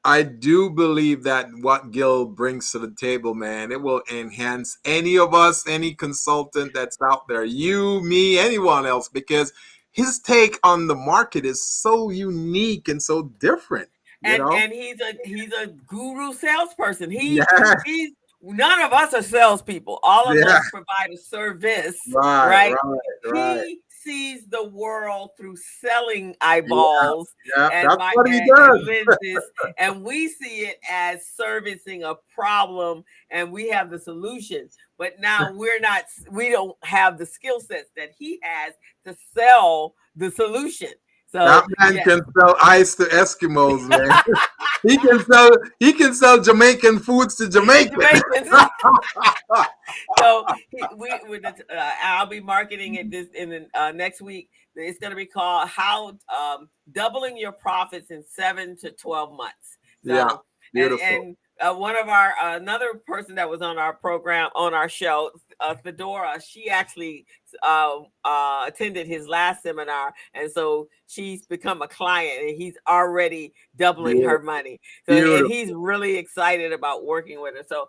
[0.04, 5.18] I do believe that what Gil brings to the table, man, it will enhance any
[5.18, 9.52] of us, any consultant that's out there, you, me, anyone else, because
[9.96, 13.88] his take on the market is so unique and so different.
[14.22, 14.52] You And, know?
[14.52, 17.10] and he's a he's a guru salesperson.
[17.10, 17.76] He Yeah.
[17.86, 20.00] he's none of us are salespeople.
[20.04, 20.50] All of Yeah.
[20.50, 21.98] us provide a service.
[22.14, 22.76] right, right?
[22.84, 23.00] right,
[23.32, 23.64] right.
[23.68, 28.88] He sees the world through selling eyeballs Yeah, and that's my what he and does.
[28.88, 29.44] lenses,
[29.78, 34.78] and we see it as servicing a problem, and we have the solutions.
[34.98, 36.06] But now we're not.
[36.32, 38.74] We don't have the skill sets that he has
[39.06, 40.90] to sell the solution.
[41.32, 42.04] So That man yeah.
[42.04, 44.10] can sell ice to Eskimos, man.
[44.84, 45.50] he can sell
[45.80, 47.92] he can sell Jamaican foods to Jamaicans.
[47.92, 48.50] Jamaicans.
[50.20, 51.52] so he- we, we uh,
[52.04, 54.50] I'll be marketing it this in the uh, next week.
[54.76, 59.78] It's going to be called "How um, Doubling Your Profits in Seven to Twelve Months."
[60.06, 60.40] So, Yeah, and,
[60.74, 61.06] Beautiful.
[61.06, 64.90] and uh, one of our uh, another person that was on our program on our
[64.90, 67.26] show, uh, Fedora, she actually
[67.64, 73.54] uh, uh, attended his last seminar, and so she's become a client, and he's already
[73.78, 74.80] doubling her money.
[75.08, 77.64] So and he's really excited about working with her.
[77.68, 77.88] So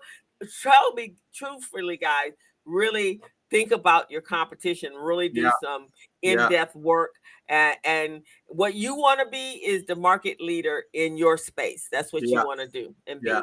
[0.62, 2.32] tell me truthfully, guys,
[2.64, 3.20] really
[3.50, 4.94] think about your competition.
[4.94, 5.52] Really do Yeah.
[5.62, 5.88] some
[6.22, 7.14] in-depth work.
[7.48, 11.88] And, and what you want to be is the market leader in your space.
[11.90, 12.40] That's what Yeah.
[12.40, 13.30] you want to do and be.
[13.30, 13.42] Yeah.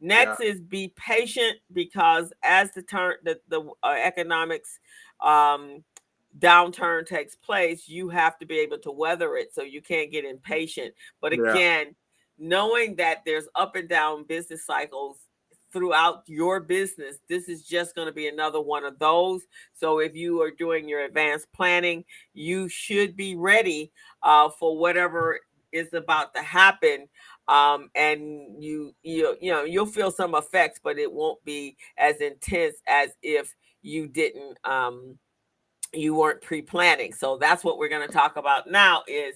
[0.00, 4.78] Next is be patient because as the turn the, the uh, economics
[5.20, 5.84] um,
[6.38, 9.54] downturn takes place, you have to be able to weather it.
[9.54, 10.94] So you can't get impatient.
[11.20, 11.50] But Yeah.
[11.52, 11.94] again,
[12.38, 15.18] knowing that there's up and down business cycles
[15.74, 19.42] throughout your business, this is just going to be another one of those.
[19.74, 25.40] So if you are doing your advanced planning, you should be ready uh, for whatever
[25.72, 27.08] is about to happen.
[27.48, 32.22] Um, and you you you know you'll feel some effects, but it won't be as
[32.22, 35.18] intense as if you didn't um,
[35.92, 37.12] you weren't pre-planning.
[37.12, 39.34] So that's what we're going to talk about now is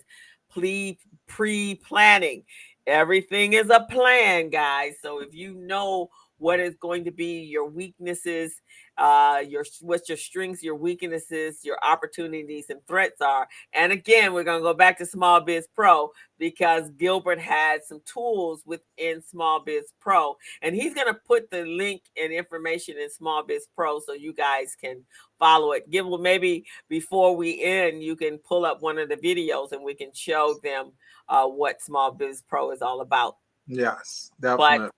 [0.51, 2.45] pre pre-planning.
[2.87, 4.95] Everything is a plan, guys.
[5.03, 6.09] So if you know
[6.39, 8.61] what is going to be your weaknesses,
[8.97, 13.47] uh, your what your strengths, your weaknesses, your opportunities and threats are.
[13.73, 18.01] And again, we're going to go back to Small Biz Pro because Gilbert had some
[18.05, 23.11] tools within Small Biz Pro, and he's going to put the link and information in
[23.11, 25.05] Small Biz Pro so you guys can
[25.39, 25.91] follow it.
[25.91, 29.95] Give maybe before we end, you can pull up one of the videos and we
[29.95, 30.93] can show them
[31.29, 33.37] uh, what Small Biz Pro is all about.
[33.67, 34.89] Yes, definitely.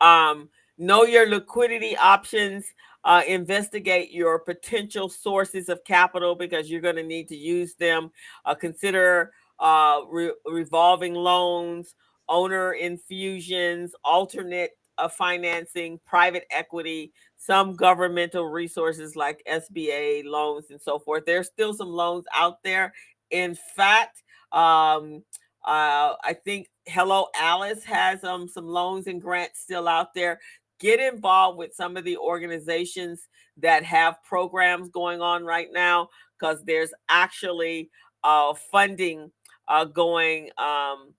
[0.00, 0.48] Um,
[0.82, 2.66] know your liquidity options.
[3.04, 8.12] Uh, investigate your potential sources of capital because you're going to need to use them.
[8.44, 11.96] Uh, consider uh, re- revolving loans,
[12.28, 20.98] owner infusions, alternate uh, financing, private equity, some governmental resources like SBA loans and so
[20.98, 21.24] forth.
[21.26, 22.92] There's still some loans out there.
[23.30, 24.22] In fact,
[24.52, 25.24] um,
[25.64, 30.40] uh, I think Hello Alice has um, some loans and grants still out there.
[30.82, 33.28] Get involved with some of the organizations
[33.58, 37.88] that have programs going on right now because there's actually
[38.24, 39.30] uh, funding
[39.68, 40.50] uh, going.
[40.58, 41.14] Um,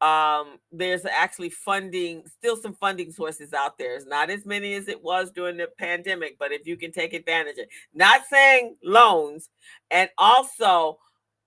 [0.00, 3.94] um, there's actually funding, still some funding sources out there.
[3.94, 7.14] It's not as many as it was during the pandemic, but if you can take
[7.14, 7.68] advantage of, it.
[7.94, 9.50] not saying loans,
[9.92, 10.98] and also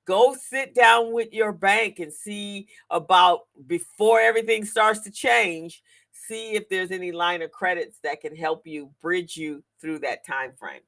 [0.05, 5.83] go sit down with your bank and see about before everything starts to change
[6.27, 10.25] see if there's any line of credits that can help you bridge you through that
[10.25, 10.81] time frame.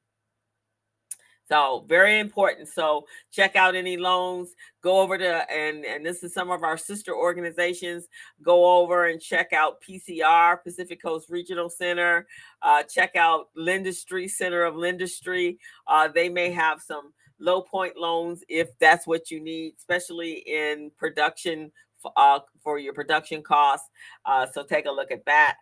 [1.49, 2.67] So very important.
[2.67, 4.53] So check out any loans.
[4.83, 8.07] Go over to and and this is some of our sister organizations.
[8.43, 12.27] Go over and check out pcr pacific coast regional center.
[12.61, 15.57] Uh, check out lindustry center of lindustry.
[15.87, 20.91] Uh, they may have some low point loans if that's what you need, especially in
[20.99, 21.71] production
[22.15, 23.89] uh, for your production costs.
[24.25, 25.57] Uh, so take a look at that.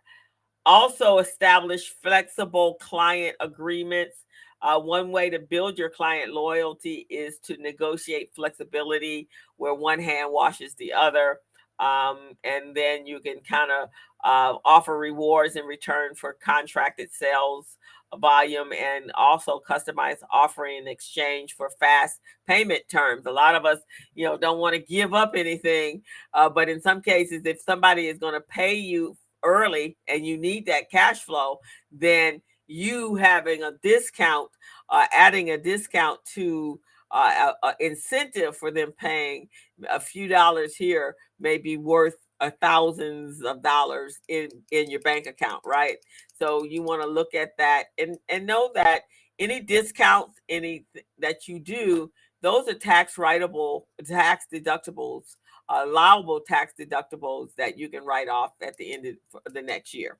[0.66, 4.24] Also, establish flexible client agreements.
[4.60, 10.30] Uh, one way to build your client loyalty is to negotiate flexibility where one hand
[10.32, 11.38] washes the other.
[11.78, 13.88] Um, and then you can kind of
[14.24, 17.76] uh, offer rewards in return for contracted sales
[18.16, 23.26] volume and also customize offering in exchange for fast payment terms.
[23.26, 23.78] A lot of us,
[24.14, 26.02] you know, don't want to give up anything,
[26.34, 30.36] uh, but in some cases, if somebody is going to pay you early and you
[30.38, 31.58] need that cash flow,
[31.92, 34.50] then you having a discount,
[34.88, 36.80] uh, adding a discount to
[37.10, 39.48] uh, a, a incentive for them paying
[39.90, 42.16] a few dollars here may be worth
[42.60, 45.96] thousands of dollars in in your bank account right
[46.38, 49.02] so you want to look at that and and know that
[49.38, 50.84] any discounts any
[51.18, 52.10] that you do
[52.42, 55.36] those are tax writable tax deductibles
[55.68, 59.06] allowable tax deductibles that you can write off at the end
[59.46, 60.18] of the next year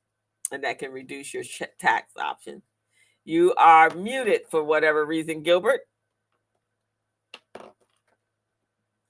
[0.52, 1.44] and that can reduce your
[1.78, 2.62] tax option
[3.24, 5.80] you are muted for whatever reason gilbert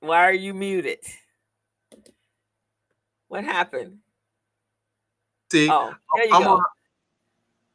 [0.00, 0.98] why are you muted
[3.28, 3.98] what happened?
[5.52, 6.54] See, oh, there you I'm go.
[6.56, 6.64] On,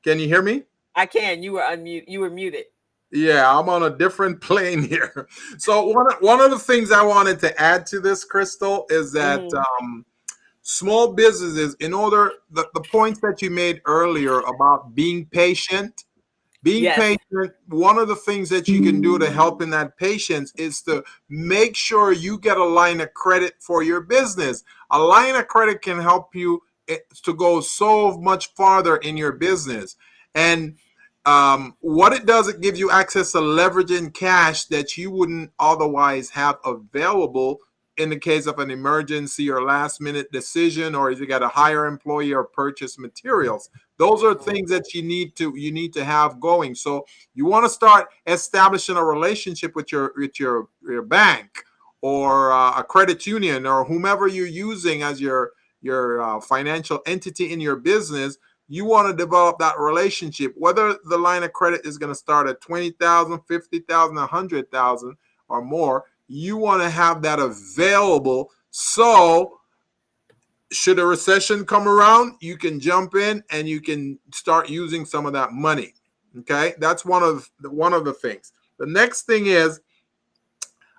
[0.03, 0.63] can you hear me?
[0.95, 1.41] I can.
[1.41, 2.05] You were unmute.
[2.07, 2.65] You were muted.
[3.11, 5.27] Yeah, I'm on a different plane here.
[5.57, 9.39] So one one of the things I wanted to add to this, Crystal, is that
[9.39, 9.85] mm-hmm.
[9.85, 10.05] um,
[10.61, 16.05] small businesses, in order the, the points that you made earlier about being patient
[16.63, 16.97] being yes.
[16.97, 20.81] patient, one of the things that you can do to help in that patience is
[20.83, 24.63] to make sure you get a line of credit for your business.
[24.89, 29.95] A line of credit can help you to go so much farther in your business.
[30.35, 30.77] And
[31.25, 36.29] um, what it does, it gives you access to leveraging cash that you wouldn't otherwise
[36.31, 37.59] have available
[37.97, 41.47] in the case of an emergency or last minute decision, or if you got to
[41.47, 43.69] hire employee or purchase materials.
[43.97, 46.73] Those are things that you need to you need to have going.
[46.75, 47.05] So
[47.35, 51.63] you want to start establishing a relationship with your with your, your bank
[52.01, 55.51] or uh, a credit union or whomever you're using as your
[55.83, 58.37] your uh, financial entity in your business
[58.69, 62.47] you want to develop that relationship whether the line of credit is going to start
[62.47, 65.17] at 20,000 50,000 100,000
[65.49, 69.59] or more you want to have that available so
[70.73, 75.25] should a recession come around, you can jump in and you can start using some
[75.25, 75.93] of that money.
[76.39, 78.53] Okay, that's one of the one of the things.
[78.79, 79.79] The next thing is,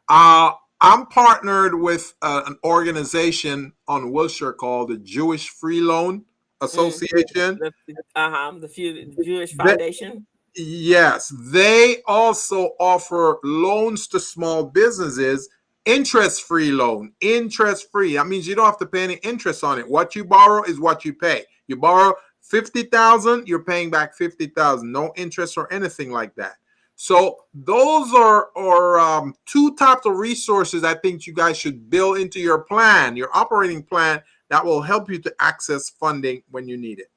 [0.09, 0.53] uh,
[0.85, 6.25] I'm partnered with uh, an organization on Wilshire called the Jewish Free Loan
[6.61, 7.59] Association.
[7.59, 10.27] Mm, the, uh-huh, the Jewish Foundation.
[10.55, 15.49] They, yes, they also offer loans to small businesses
[15.87, 19.79] interest free loan interest free that means you don't have to pay any interest on
[19.79, 19.89] it.
[19.89, 21.45] What you borrow is what you pay.
[21.67, 26.57] You borrow 50000 you're paying back 50000 no interest or anything like that
[26.97, 32.19] so those are are um, two types of resources i think you guys should build
[32.19, 36.77] into your plan your operating plan that will help you to access funding when you
[36.77, 37.11] need it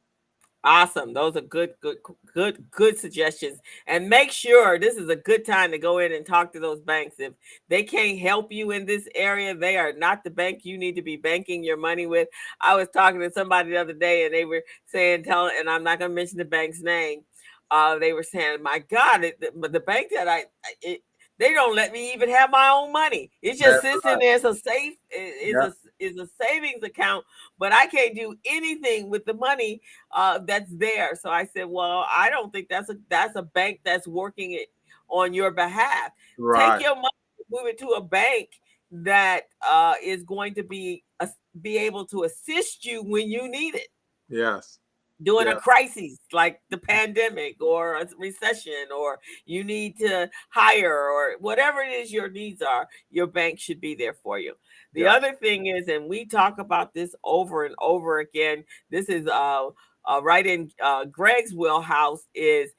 [0.68, 1.14] Awesome.
[1.14, 2.00] Those are good, good,
[2.34, 3.60] good, good suggestions.
[3.86, 6.82] And make sure this is a good time to go in and talk to those
[6.82, 7.16] banks.
[7.20, 7.32] If
[7.70, 11.02] they can't help you in this area, they are not the bank you need to
[11.02, 12.28] be banking your money with.
[12.60, 15.86] I was talking to somebody the other day and they were saying, tell, and I'm
[15.86, 17.22] not going to mention the bank's name.
[17.70, 20.46] Uh, they were saying, my God, it, the, the bank that I,
[20.82, 21.02] it,
[21.40, 23.32] they don't let me even have my own money.
[23.42, 24.36] It just sits in there.
[24.36, 24.96] It's a safe.
[25.10, 25.68] It's yeah.
[25.68, 27.26] a is a savings account,
[27.60, 31.16] but I can't do anything with the money uh, that's there.
[31.16, 34.70] So I said, well, I don't think that's a that's a bank that's working it
[35.10, 36.12] on your behalf.
[36.40, 36.78] Right.
[36.78, 37.08] Take your money,
[37.52, 38.50] move it to a bank
[38.92, 41.28] that uh, is going to be uh,
[41.62, 43.90] be able to assist you when you need it.
[44.28, 44.80] Yes
[45.22, 45.54] during yeah.
[45.54, 51.82] a crisis like the pandemic or a recession or you need to hire or whatever
[51.82, 54.54] it is your needs are your bank should be there for you
[54.94, 55.14] the yeah.
[55.14, 59.68] other thing is and we talk about this over and over again this is uh,
[60.06, 62.72] uh right in uh greg's wheelhouse is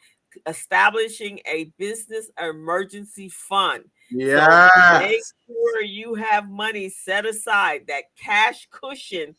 [0.47, 8.05] establishing a business emergency fund yeah so make sure you have money set aside that
[8.17, 9.35] cash cushion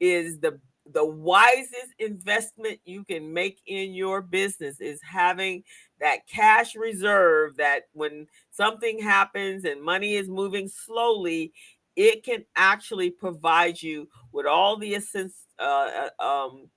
[0.00, 0.58] is the
[0.92, 5.62] the wisest investment you can make in your business is having
[6.00, 11.52] that cash reserve that when something happens and money is moving slowly
[11.98, 16.70] it can actually provide you with all the assist, uh, uh, um,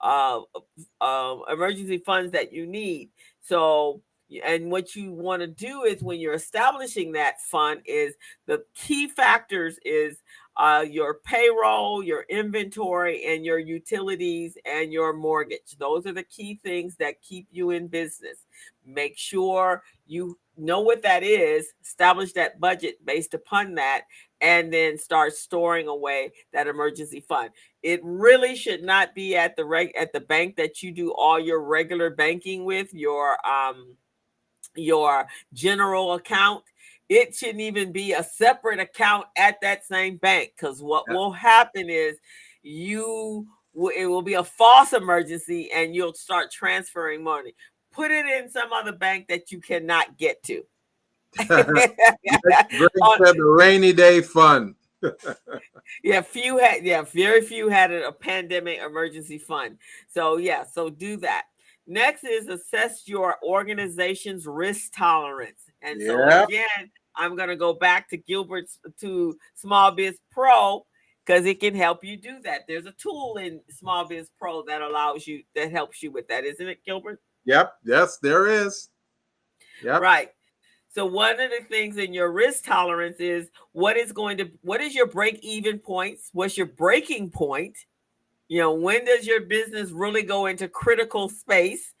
[0.00, 0.40] uh,
[0.98, 3.10] uh, emergency funds that you need.
[3.42, 4.00] So
[4.42, 8.14] and what you want to do is when you're establishing that fund is
[8.46, 10.22] the key factors is
[10.56, 15.76] uh, your payroll, your inventory, and your utilities and your mortgage.
[15.78, 18.38] Those are the key things that keep you in business.
[18.84, 24.02] Make sure you know what that is, establish that budget based upon that,
[24.40, 27.50] and then start storing away that emergency fund.
[27.82, 31.40] It really should not be at the reg- at the bank that you do all
[31.40, 33.96] your regular banking with, your um
[34.74, 36.64] your general account
[37.12, 41.14] it shouldn't even be a separate account at that same bank because what yeah.
[41.14, 42.16] will happen is
[42.62, 43.46] you
[43.94, 47.54] it will be a false emergency and you'll start transferring money.
[47.90, 50.62] Put it in some other bank that you cannot get to.
[51.48, 51.88] The
[53.58, 54.76] rainy day fund.
[56.04, 59.76] Yeah few had yeah very few had a pandemic emergency fund.
[60.08, 61.42] So yeah so do that.
[61.86, 65.70] Next is assess your organization's risk tolerance.
[65.82, 66.48] And so yep.
[66.48, 70.84] again I'm going to go back to Gilbert's to Small Biz Pro
[71.24, 72.62] because it can help you do that.
[72.66, 76.84] There's a tool in SmallBizPro that allows you that helps you with that, isn't it,
[76.84, 77.20] Gilbert?
[77.44, 77.74] Yep.
[77.84, 78.88] Yes, there is.
[79.82, 80.00] Yep.
[80.00, 80.30] Right.
[80.94, 84.80] So one of the things in your risk tolerance is what is going to what
[84.80, 86.28] is your break even points?
[86.32, 87.78] What's your breaking point?
[88.48, 91.94] You know, when does your business really go into critical space?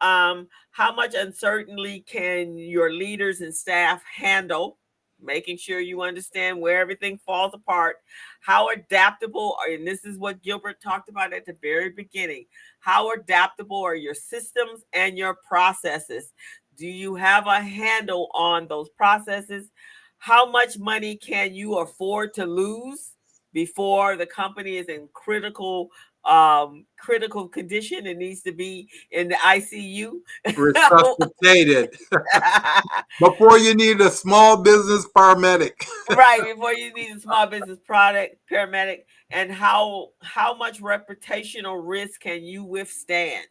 [0.00, 4.78] Um, how much uncertainty can your leaders and staff handle?
[5.22, 7.96] Making sure you understand where everything falls apart.
[8.42, 12.44] How adaptable, are, and this is what Gilbert talked about at the very beginning.
[12.80, 16.32] How adaptable are your systems and your processes?
[16.76, 19.70] Do you have a handle on those processes?
[20.18, 23.12] How much money can you afford to lose
[23.54, 25.88] before the company is in critical
[26.26, 30.12] um, critical condition and needs to be in the ICU.
[30.56, 31.96] Resuscitated.
[33.20, 35.86] before you need a small business paramedic.
[36.10, 39.04] right, before you need a small business product paramedic.
[39.30, 43.46] And how how much reputational risk can you withstand?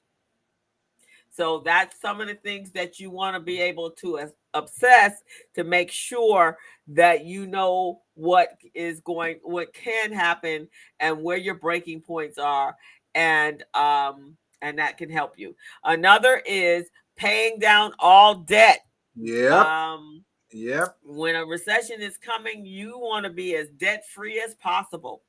[1.36, 5.22] So that's some of the things that you want to be able to obsess
[5.56, 6.58] to make sure
[6.88, 10.70] that you know what is going what can happen
[11.02, 12.76] and where your breaking points are
[13.16, 15.56] and um and that can help you.
[15.84, 18.80] Another is paying down all debt.
[19.16, 20.24] Yeah um
[20.54, 20.96] yep.
[21.04, 25.24] when a recession is coming you want to be as debt free as possible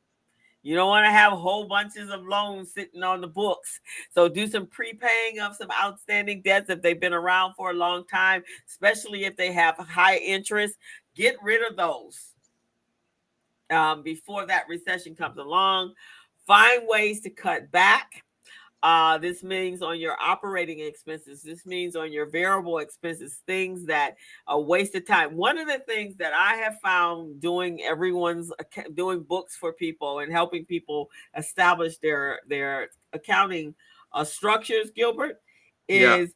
[0.67, 3.81] you don't want to have whole bunches of loans sitting on the books.
[4.13, 8.05] So do some prepaying of some outstanding debts if they've been around for a long
[8.05, 10.75] time, especially if they have high interest.
[11.15, 12.33] Get rid of those
[13.71, 15.95] um, before that recession comes along.
[16.49, 18.25] Find ways to cut back.
[18.87, 21.43] Uh, this means on your operating expenses.
[21.43, 24.15] This means on your variable expenses, things that
[24.47, 25.37] are wasted time.
[25.37, 28.53] One of the things that I have found doing everyone's
[28.95, 33.75] doing books for people and helping people establish their their accounting
[34.13, 35.41] uh, structures, Gilbert,
[35.89, 36.29] is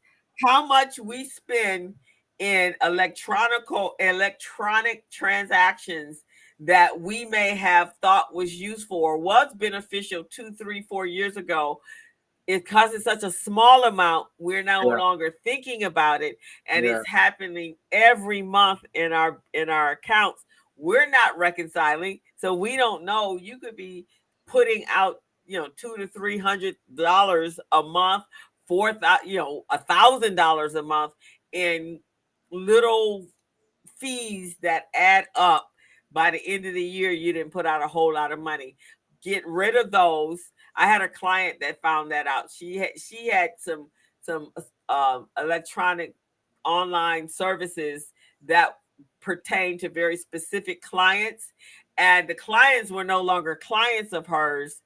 [0.42, 0.48] yeah.
[0.48, 1.94] how much we spend
[2.40, 6.24] in electronical electronic transactions
[6.58, 11.80] that we may have thought was useful or was beneficial two, three, four years ago
[12.58, 14.96] because it's such a small amount, we're no yeah.
[14.96, 16.98] longer thinking about it, and yeah.
[16.98, 20.44] it's happening every month in our in our accounts.
[20.76, 23.36] We're not reconciling, so we don't know.
[23.36, 24.06] You could be
[24.46, 28.24] putting out, you know, two to three hundred dollars a month,
[28.66, 31.12] four thousand, you know, a thousand dollars a month
[31.52, 32.00] in
[32.50, 33.26] little
[33.98, 35.68] fees that add up.
[36.12, 38.76] By the end of the year, you didn't put out a whole lot of money.
[39.22, 40.40] Get rid of those
[40.80, 42.50] I had a client that found that out.
[42.50, 43.88] She had she had some
[44.22, 44.50] some
[44.88, 46.14] um, electronic
[46.64, 48.12] online services
[48.46, 48.78] that
[49.20, 51.52] pertain to very specific clients,
[51.98, 54.80] and the clients were no longer clients of hers.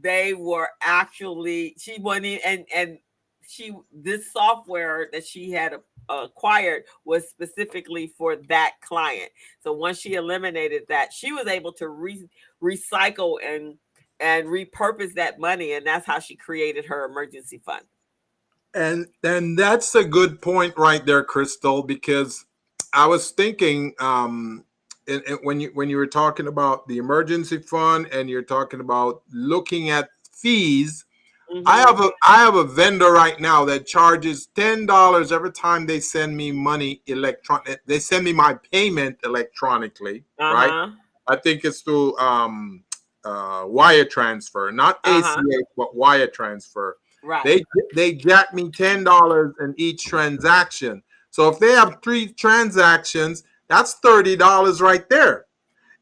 [0.00, 2.98] They were actually she wasn't and and
[3.46, 5.74] she this software that she had
[6.08, 9.30] acquired was specifically for that client.
[9.62, 12.30] So once she eliminated that, she was able to re-
[12.62, 13.76] recycle and
[14.24, 17.84] and repurpose that money and that's how she created her emergency fund
[18.74, 22.46] and and that's a good point right there crystal because
[22.94, 24.64] i was thinking um
[25.06, 28.80] and, and when you when you were talking about the emergency fund and you're talking
[28.80, 31.04] about looking at fees
[31.52, 31.62] mm-hmm.
[31.66, 35.84] i have a i have a vendor right now that charges ten dollars every time
[35.84, 40.54] they send me money electronic they send me my payment electronically uh-huh.
[40.54, 40.92] right
[41.28, 42.82] i think it's through um
[43.24, 45.36] uh, wire transfer, not uh-huh.
[45.40, 46.98] ACH, but wire transfer.
[47.22, 47.44] Right.
[47.44, 47.64] They
[47.94, 51.02] they jack me ten dollars in each transaction.
[51.34, 55.46] So if they have three transactions, that's $30 right there.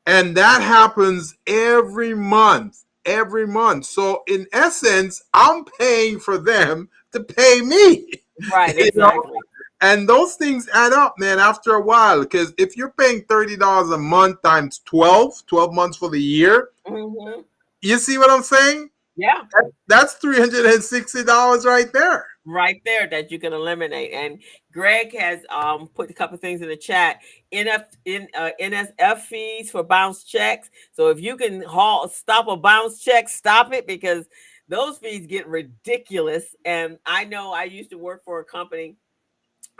[0.05, 3.87] And that happens every month, every month.
[3.87, 8.11] So in essence, I'm paying for them to pay me.
[8.53, 9.09] Right, You know?
[9.09, 9.39] exactly.
[9.81, 12.21] And those things add up, man, after a while.
[12.21, 17.45] Because if you're paying $30 a month times 12, 12 months for the year, Mhm.
[17.81, 18.91] you see what I'm saying?
[19.15, 19.43] Yeah,
[19.89, 22.27] That's $360 right there.
[22.47, 24.13] right there that you can eliminate.
[24.13, 24.43] And
[24.73, 27.21] Greg has um put a couple things in the chat.
[27.53, 30.71] NF in uh, NSF fees for bounce checks.
[30.93, 34.27] So if you can haul stop a bounce check, stop it because
[34.69, 36.57] those fees get ridiculous.
[36.65, 38.97] And I know I used to work for a company.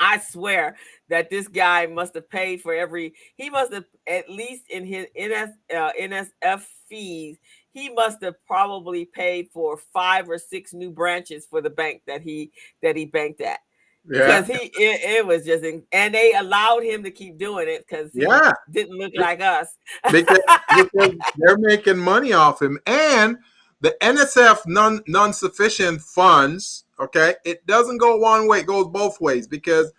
[0.03, 0.77] I swear
[1.09, 3.15] that this guy must have paid for every.
[3.37, 7.39] He must have at least in his NS uh, NSF fees.
[7.71, 12.21] He must have probably paid for five or six new branches for the bank that
[12.21, 12.51] he
[12.83, 13.61] that he banked at
[14.09, 17.87] because he it, it was just in, and they allowed him to keep doing it
[17.87, 18.53] because he Yeah.
[18.71, 19.77] didn't look like us.
[20.11, 20.41] because,
[20.77, 23.39] because they're making money off him and
[23.81, 27.35] the nsf non non-sufficient funds okay?
[27.45, 29.93] It doesn't go one way it goes both ways because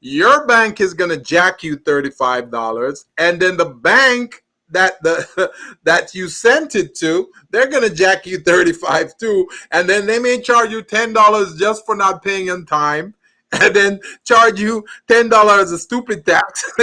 [0.00, 5.52] your bank is going to jack you $35 and then the bank that the
[5.84, 9.48] that you sent it to they're going to jack you 35 too.
[9.72, 13.14] And then they may charge you $10 just for not paying on time
[13.60, 16.64] and then charge you $10 a stupid tax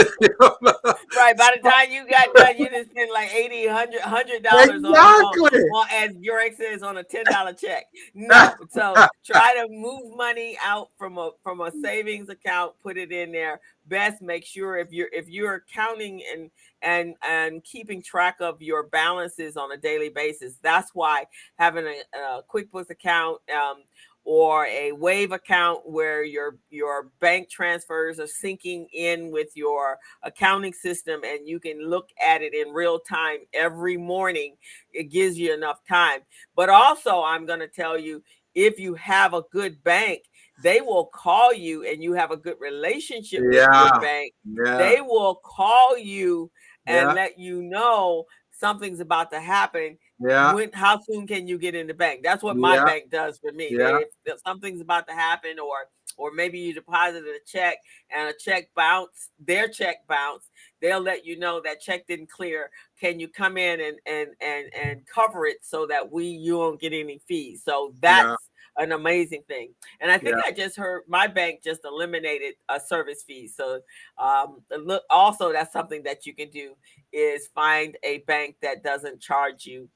[1.16, 1.38] Right.
[1.38, 5.60] By the time you got done, you just spent like 80 100 100 dollars Exactly.
[5.62, 7.86] on, on, as Greg says, on a ten dollar check.
[8.14, 8.94] No, so
[9.26, 13.60] try to move money out from a from a savings account, put it in there.
[13.88, 18.84] Best make sure if you're if you're counting and and and keeping track of your
[18.84, 20.58] balances on a daily basis.
[20.62, 21.26] That's why
[21.58, 23.40] having a, a QuickBooks account.
[23.52, 23.84] Um,
[24.30, 30.74] or a Wave account where your your bank transfers are syncing in with your accounting
[30.74, 34.58] system and you can look at it in real time every morning
[34.92, 36.20] it gives you enough time.
[36.58, 38.22] But also i'm going to tell you
[38.54, 40.24] if you have a good bank
[40.62, 44.34] they will call you and you have a good relationship with your bank.
[44.44, 44.78] Yeah.
[44.78, 46.52] They will call you
[46.86, 47.14] and Yeah.
[47.14, 50.54] let you know something's about to happen yeah.
[50.54, 52.22] When how soon can you get in the bank?
[52.24, 52.86] That's what my Yeah.
[52.86, 53.70] bank does for me.
[53.72, 54.00] Yeah.
[54.00, 55.76] if, if something's about to happen or
[56.18, 57.78] or maybe you deposited a check
[58.10, 60.50] and a check bounce their check bounced
[60.82, 62.70] they'll let you know that check didn't clear.
[63.00, 66.80] Can you come in and and and and cover it so that we you won't
[66.82, 67.62] get any fees?
[67.64, 68.38] So that's
[68.78, 69.74] an amazing thing.
[70.02, 70.44] And i think Yeah.
[70.46, 73.48] i just heard my bank just eliminated a service fee.
[73.48, 73.82] So
[74.18, 76.76] um look also that's something that you can do
[77.12, 79.90] is find a bank that doesn't charge you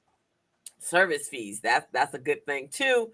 [0.81, 1.61] service fees.
[1.61, 3.11] That's that's a good thing too.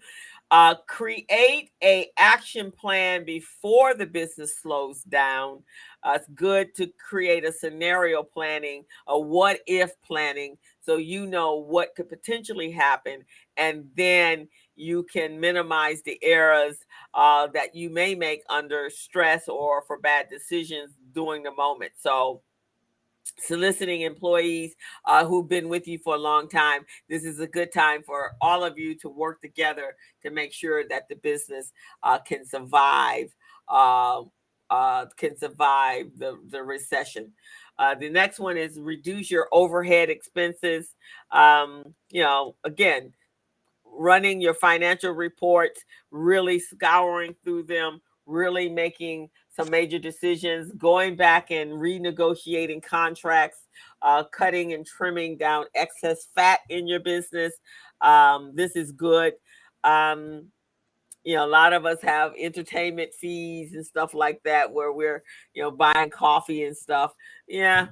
[0.50, 5.62] Uh, create a action plan before the business slows down.
[6.02, 11.56] Uh, it's good to create a scenario planning, a what if planning, so you know
[11.56, 13.24] what could potentially happen,
[13.58, 16.78] and then you can minimize the errors
[17.14, 21.92] uh, that you may make under stress or for bad decisions during the moment.
[21.98, 22.42] So
[23.38, 24.74] soliciting employees
[25.04, 26.84] uh, who've been with you for a long time.
[27.08, 30.84] This is a good time for all of you to work together to make sure
[30.88, 31.72] that the business
[32.02, 33.34] uh, can survive.
[33.68, 34.22] Uh,
[34.70, 37.32] uh, can survive the, the recession.
[37.78, 40.94] Uh, the next one is reduce your overhead expenses.
[41.30, 43.12] Um, you know, again,
[43.84, 51.50] running your financial reports, really scouring through them, really making some major decisions, going back
[51.50, 53.58] and renegotiating contracts,
[54.02, 57.52] uh, cutting and trimming down excess fat in your business.
[58.00, 59.34] Um, this is good.
[59.82, 60.46] Um,
[61.24, 65.22] you know, a lot of us have entertainment fees and stuff like that where we're,
[65.54, 67.12] you know, buying coffee and stuff.
[67.48, 67.88] Yeah.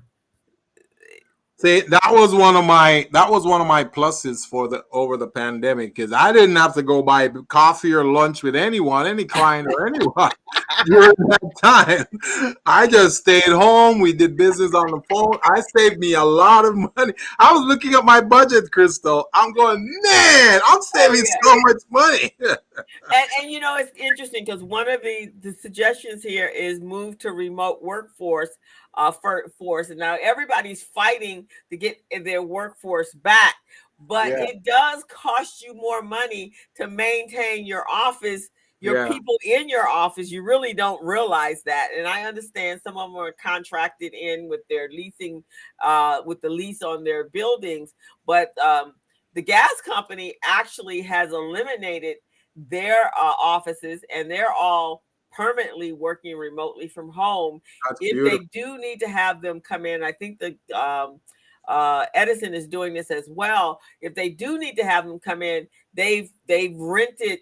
[1.59, 5.17] See, that was one of my that was one of my pluses for the over
[5.17, 9.25] the pandemic because I didn't have to go buy coffee or lunch with anyone, any
[9.25, 10.33] client or anyone
[10.85, 12.59] during that time.
[12.67, 14.01] I just stayed home.
[14.01, 15.39] We did business on the phone.
[15.45, 17.15] I saved me a lot of money.
[17.39, 19.27] I was looking at my budget, Crystal.
[19.33, 21.41] I'm going, man, I'm saving oh, yeah.
[21.43, 22.37] so much money.
[22.41, 27.17] and, and you know it's interesting because one of the the suggestions here is move
[27.21, 28.51] to remote workforce
[28.97, 33.55] uh for force and now everybody's fighting to get their workforce back
[33.99, 34.45] but Yeah.
[34.45, 38.49] it does cost you more money to maintain your office
[38.81, 39.09] your Yeah.
[39.13, 43.19] people in your office you really don't realize that and i understand some of them
[43.19, 45.43] are contracted in with their leasing
[45.83, 47.95] uh with the lease on their buildings
[48.27, 48.93] but um
[49.35, 52.17] the gas company actually has eliminated
[52.57, 55.03] their uh, offices and they're all
[55.37, 57.61] permanently working remotely from home.
[57.89, 58.39] That's if beautiful.
[58.39, 61.21] they do need to have them come in, I think the um,
[61.69, 63.81] uh, Edison is doing this as well.
[64.01, 67.41] If they do need to have them come in, they've they've rented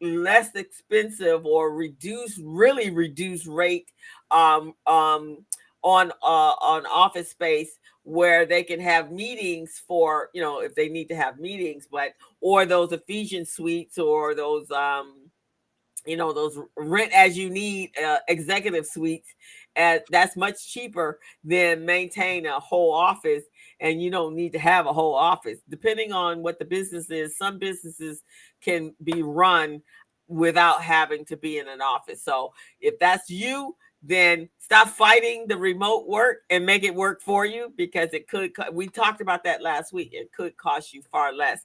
[0.00, 3.90] less expensive or reduced, really reduced rate
[4.30, 5.44] um, um,
[5.82, 10.88] on uh, on office space where they can have meetings for you know if they
[10.88, 15.17] need to have meetings, but or those Ephesian suites or those um,
[16.06, 19.34] you know those rent as you need uh, executive suites
[19.76, 23.44] and that's much cheaper than maintain a whole office
[23.80, 25.60] and you don't need to have a whole office.
[25.68, 28.22] Depending on what the business is some businesses
[28.60, 29.80] can be run
[30.26, 32.22] without having to be in an office.
[32.22, 37.44] So if that's you then stop fighting the remote work and make it work for
[37.44, 40.10] you because it could we talked about that last week.
[40.12, 41.64] It could cost you far less.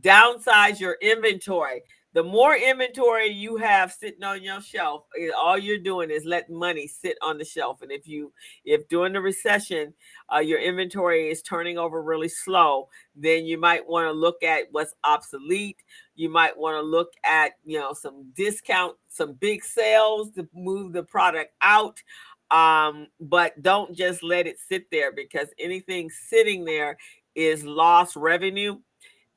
[0.00, 1.82] Downsize your inventory
[2.12, 6.58] the more inventory you have sitting on your shelf eh, all you're doing is letting
[6.58, 7.82] money sit on the shelf.
[7.82, 8.32] And if you
[8.64, 9.94] if during the recession
[10.32, 14.64] uh, your inventory is turning over really slow then you might want to look at
[14.70, 15.82] what's obsolete.
[16.14, 20.92] You might want to look at you know some discount some big sales to move
[20.92, 22.02] the product out.
[22.50, 26.96] Um, but don't just let it sit there because anything sitting there
[27.34, 28.78] is lost revenue.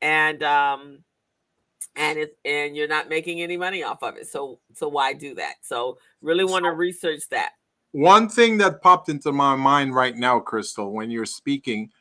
[0.02, 1.00] And um,
[1.96, 4.28] and it's and you're not making any money off of it.
[4.28, 5.56] So so why do that?
[5.62, 7.52] So really want to research that.
[7.92, 11.92] One thing that popped into my mind right now, Crystal, when you're speaking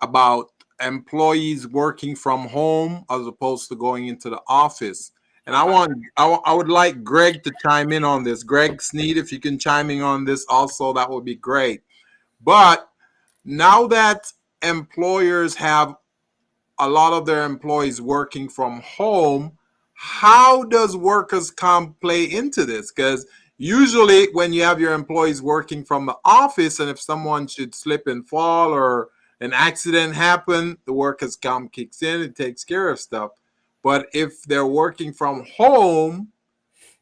[0.00, 0.50] about
[0.80, 5.12] employees working from home as opposed to going into the office.
[5.46, 8.42] And I want I, I would like Greg to chime in on this.
[8.42, 11.82] Greg Sneed, if you can chime in on this also, that would be great.
[12.42, 12.88] But
[13.44, 14.30] now that
[14.62, 15.96] employers have
[16.78, 19.52] a lot of their employees working from home,
[19.94, 22.92] how does workers comp play into this?
[22.92, 23.26] Because
[23.56, 28.06] usually when you have your employees working from the office and if someone should slip
[28.06, 29.08] and fall or
[29.40, 33.32] an accident happen, the workers comp kicks in and takes care of stuff.
[33.82, 36.28] But if they're working from home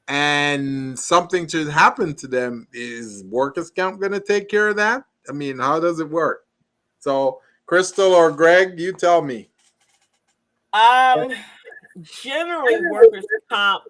[0.09, 5.05] and something should happen to them, is workers comp going to take care of that?
[5.29, 6.45] I mean, how does it work?
[6.99, 9.51] So, Crystal or Greg, you tell me.
[10.77, 11.33] Um,
[12.03, 13.85] generally, workers' comp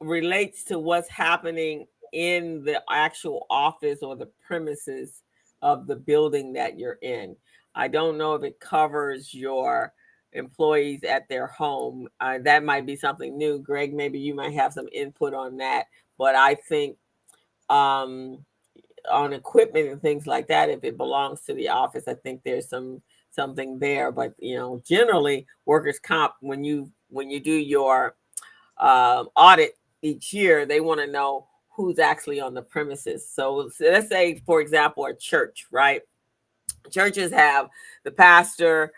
[0.00, 5.22] relates to what's happening in the actual office or the premises
[5.62, 7.36] of the building that you're in.
[7.74, 9.92] I don't know if it covers your
[10.32, 12.08] employees at their home.
[12.20, 13.58] Uh, that might be something new.
[13.58, 15.86] Greg, maybe you might have some input on that.
[16.18, 16.96] But I think
[17.70, 18.44] um,
[19.10, 22.68] on equipment and things like that, if it belongs to the office, I think there's
[22.68, 23.02] some
[23.32, 24.12] something there.
[24.12, 28.16] But you know, generally, workers' comp when you when you do your
[28.78, 33.28] um, audit each year, they want to know who's actually on the premises.
[33.28, 36.02] So, so let's say, for example, a church, right?
[36.90, 37.70] Churches have
[38.04, 38.92] the pastor,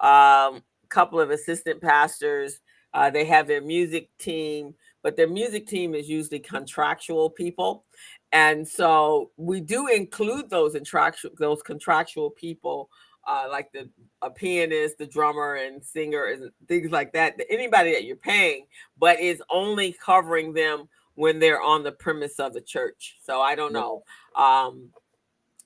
[0.00, 2.60] um, couple of assistant pastors.
[2.92, 7.84] Uh, they have their music team, but their music team is usually contractual people,
[8.32, 12.90] and so we do include those contractual those contractual people
[13.26, 13.88] uh, like the
[14.22, 17.38] a pianist, the drummer, and singer, and things like that.
[17.48, 18.66] Anybody that you're paying,
[18.98, 23.18] but is only covering them when they're on the premise of the church.
[23.22, 24.02] So I don't know.
[24.36, 24.90] Um,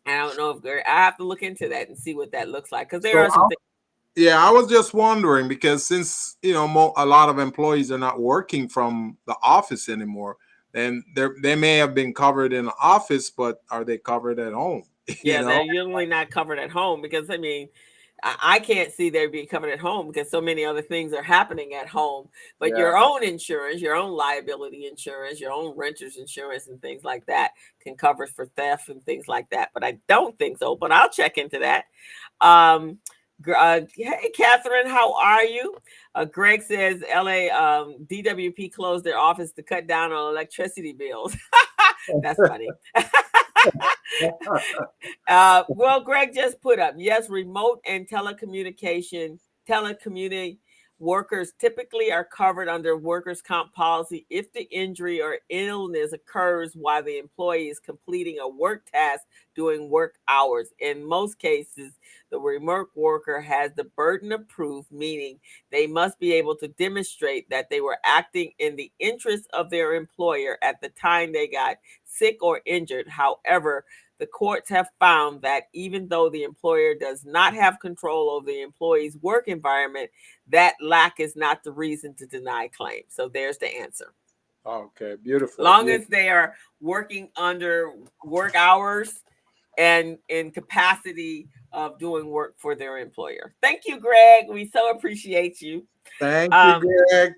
[0.07, 0.87] I don't know if they're.
[0.89, 3.25] I have to look into that and see what that looks like because there So
[3.25, 3.61] are some things.
[4.17, 7.99] Yeah, I was just wondering because since you know mo- a lot of employees are
[7.99, 10.37] not working from the office anymore,
[10.73, 14.53] then they they may have been covered in the office, but are they covered at
[14.53, 14.85] home?
[15.09, 15.49] You Yeah, know?
[15.49, 17.69] they're usually not covered at home because I mean,
[18.23, 21.75] I, can't see they be covered at home because so many other things are happening
[21.75, 22.29] at home.
[22.59, 22.79] But Yeah.
[22.79, 27.51] your own insurance, your own liability insurance, your own renter's insurance, and things like that
[27.83, 29.71] can cover for theft and things like that.
[29.75, 30.75] But I don't think so.
[30.75, 31.85] But I'll check into that.
[32.41, 32.99] Um,
[33.55, 35.77] uh, hey, Catherine, how are you?
[36.15, 41.37] Uh, Greg says LA um, DWP closed their office to cut down on electricity bills.
[42.23, 42.71] That's funny.
[45.29, 49.39] Uh, well, Greg just put up yes, remote and telecommunication,
[49.69, 50.59] telecommuting
[50.99, 57.03] workers typically are covered under workers' comp policy if the injury or illness occurs while
[57.03, 59.23] the employee is completing a work task
[59.55, 60.69] during work hours.
[60.79, 61.93] In most cases,
[62.31, 65.39] the remote worker has the burden of proof, meaning
[65.71, 69.95] they must be able to demonstrate that they were acting in the interest of their
[69.95, 71.77] employer at the time they got
[72.15, 73.09] sick or injured.
[73.09, 73.85] However,
[74.19, 78.63] the courts have found that even though the employer does not have control over the
[78.63, 80.11] employee's work environment,
[80.49, 83.03] that lack is not the reason to deny claim.
[83.09, 84.15] So there's the answer.
[84.67, 85.65] Okay, beautiful.
[85.65, 85.95] Long Yeah.
[85.95, 87.93] as they are working under
[88.25, 89.23] work hours
[89.77, 93.55] and in capacity of doing work for their employer.
[93.61, 94.49] Thank you, Greg.
[94.49, 95.87] We so appreciate you.
[96.21, 97.33] Thank um, you, Greg.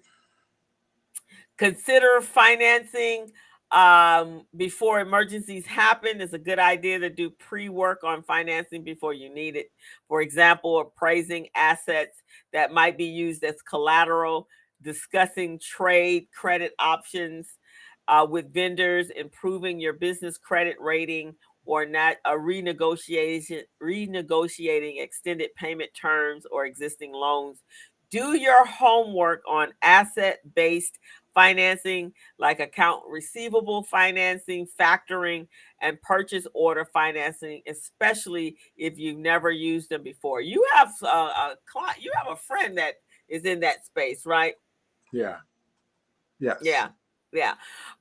[1.57, 3.33] consider financing
[3.73, 6.21] um, before emergencies happen.
[6.21, 9.71] It's a good idea to do pre work on financing before you need it.
[10.09, 12.23] For example, appraising assets
[12.53, 14.49] that might be used as collateral,
[14.83, 17.49] discussing trade credit options
[18.09, 21.35] uh, with vendors, improving your business credit rating.
[21.69, 27.59] Or not a renegotiation, renegotiating extended payment terms or existing loans.
[28.11, 30.99] Do your homework on asset-based
[31.37, 35.47] financing like account receivable financing, factoring,
[35.83, 40.41] and purchase order financing, especially if you've never used them before.
[40.41, 42.95] You have a, a client, you have a friend that
[43.29, 44.55] is in that space, right?
[45.13, 45.37] Yeah.
[46.41, 46.57] Yes.
[46.63, 46.89] Yeah.
[47.33, 47.55] Yeah.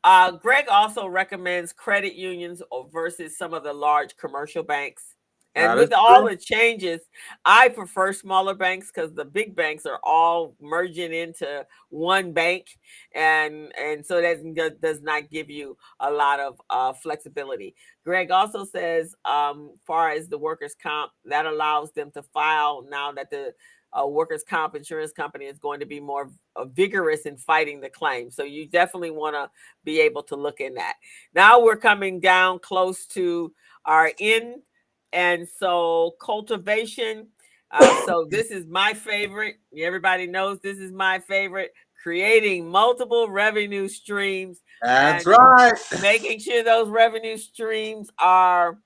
[0.04, 2.62] Uh, Greg also recommends credit unions
[2.94, 5.15] versus some of the large commercial banks.
[5.56, 6.32] And That with all true.
[6.32, 7.02] the changes,
[7.46, 12.68] I prefer smaller banks because the big banks are all merging into one bank,
[13.14, 17.74] and and so that does not give you a lot of uh, flexibility.
[18.04, 23.14] Greg also says, um, far as the workers' comp, that allows them to file now
[23.14, 23.54] that the
[23.98, 27.90] uh, workers' comp insurance company is going to be more uh, vigorous in fighting the
[27.90, 28.30] claim.
[28.30, 29.50] So you definitely want to
[29.86, 30.96] be able to look in that.
[31.34, 33.54] Now we're coming down close to
[33.86, 34.62] our end,
[35.16, 37.30] and so cultivation.
[37.72, 39.56] Uh, so this is my favorite.
[39.76, 41.72] Everybody knows this is my favorite.
[42.04, 45.74] Creating multiple revenue streams, That's right.
[46.04, 48.78] making sure those revenue streams are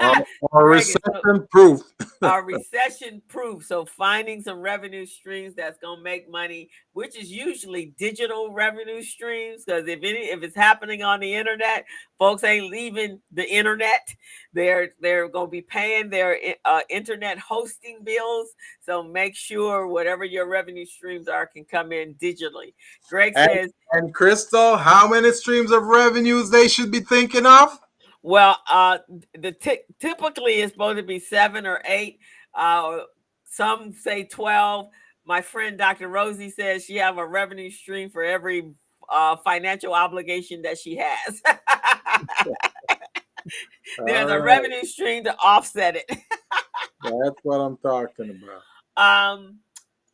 [0.00, 1.80] Or, or Greg is so- recession proof.
[2.22, 3.64] are recession proof.
[3.64, 9.64] So finding some revenue streams that's gonna make money, which is usually digital revenue streams,
[9.64, 11.84] because if any if it's happening on the internet,
[12.18, 14.08] folks ain't leaving the internet.
[14.52, 18.48] They're they're gonna be paying their uh, internet hosting bills.
[18.80, 22.74] So make sure whatever your revenue streams are can come in digitally.
[23.08, 27.78] Greg And- says, And Crystal, how many streams of revenues they should be thinking of?
[28.22, 28.98] Well, uh,
[29.36, 32.18] the ty- typically it's supposed to be seven or eight.
[32.54, 33.00] Uh,
[33.44, 34.88] some say twelve.
[35.24, 36.08] My friend Dr.
[36.08, 38.72] Rosie says she have a revenue stream for every
[39.08, 41.42] uh, financial obligation that she has.
[44.06, 46.04] There's a revenue stream to offset it.
[47.02, 48.62] That's what I'm talking about.
[48.96, 49.58] Um,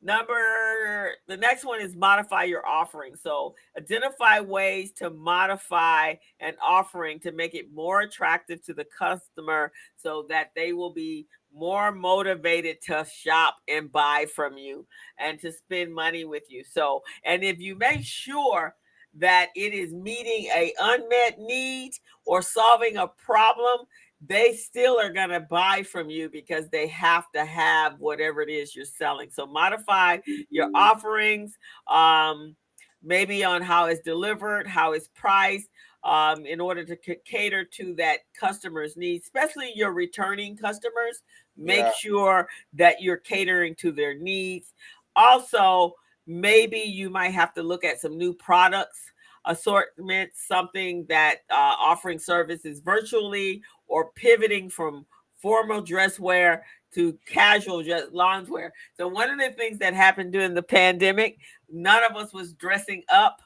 [0.01, 3.15] number the next one is modify your offering.
[3.17, 9.73] So identify ways to modify an offering to make it more attractive to the customer
[9.97, 14.87] so that they will be more motivated to shop and buy from you
[15.19, 16.63] and to spend money with you.
[16.65, 18.75] So, and if you make sure
[19.15, 21.93] that it is meeting a unmet need
[22.27, 23.87] or solving a problem,
[24.21, 28.51] they still are going to buy from you because they have to have whatever it
[28.51, 29.31] is you're selling.
[29.31, 30.19] So modify
[30.51, 32.57] your offerings, um,
[33.03, 35.69] maybe on how it's delivered, how it's priced,
[36.03, 41.23] um, in order to c- cater to that customer's needs, especially your returning customers.
[41.57, 41.93] Make Yeah.
[41.93, 44.75] sure that you're catering to their needs.
[45.17, 45.95] Also,
[46.27, 49.13] maybe you might have to look at some new products
[49.45, 55.07] assortment, something that uh, offering services virtually or pivoting from
[55.37, 58.71] formal dress wear to casual dress loungewear.
[58.97, 61.39] So one of the things that happened during the pandemic,
[61.71, 63.41] none of us was dressing up,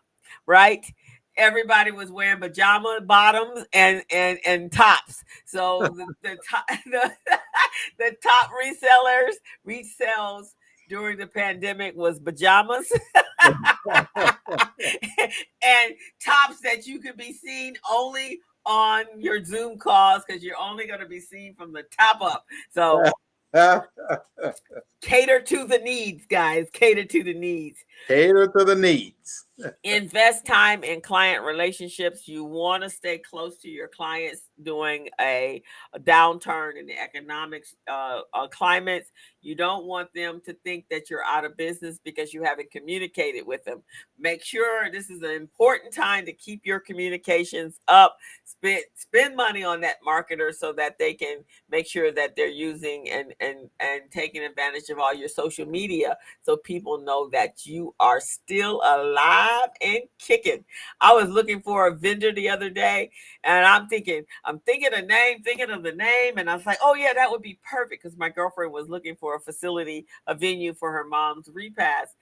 [0.46, 0.84] right?
[1.36, 5.24] Everybody was wearing pajama bottoms and and and tops.
[5.46, 7.12] So the the top the,
[7.98, 9.34] the top resellers
[9.66, 10.54] resells
[10.88, 12.92] during the pandemic was pajamas
[13.42, 13.54] and
[16.22, 21.00] tops that you could be seen only on your Zoom calls because you're only going
[21.00, 22.46] to be seen from the top up.
[22.70, 23.02] So
[25.02, 26.68] cater to the needs, guys.
[26.72, 27.84] Cater to the needs.
[28.08, 29.46] Cater to the needs.
[29.84, 32.26] Invest time in client relationships.
[32.26, 35.62] You want to stay close to your clients during a,
[35.92, 39.12] a downturn in the economic uh, uh, climates.
[39.40, 43.46] You don't want them to think that you're out of business because you haven't communicated
[43.46, 43.82] with them.
[44.18, 48.16] Make sure this is an important time to keep your communications up.
[48.44, 51.38] Spend spend money on that marketer so that they can
[51.70, 56.16] make sure that they're using and and and taking advantage of all your social media
[56.42, 60.64] so people know that you are still alive and kicking.
[61.00, 63.10] I was looking for a vendor the other day,
[63.44, 66.78] and I'm thinking, I'm thinking a name, thinking of the name, and I was like,
[66.82, 70.34] oh yeah, that would be perfect because my girlfriend was looking for a facility, a
[70.34, 72.14] venue for her mom's repast,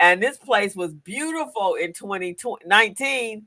[0.00, 3.46] and this place was beautiful in 2019.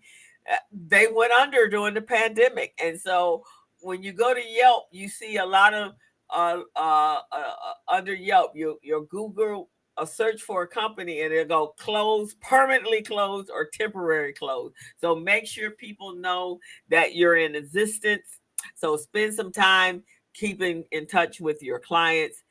[0.49, 0.55] Uh,
[0.87, 3.43] they went under during the pandemic, and so
[3.81, 5.93] when you go to Yelp, you see a lot of
[6.29, 7.53] uh, uh, uh,
[7.87, 9.69] under Yelp, your your Google
[9.99, 14.73] a search for a company and it'll go closed, permanently closed, or temporary closed.
[14.97, 18.39] So make sure people know that you're in existence.
[18.75, 20.03] So spend some time
[20.33, 22.43] keeping in touch with your clients.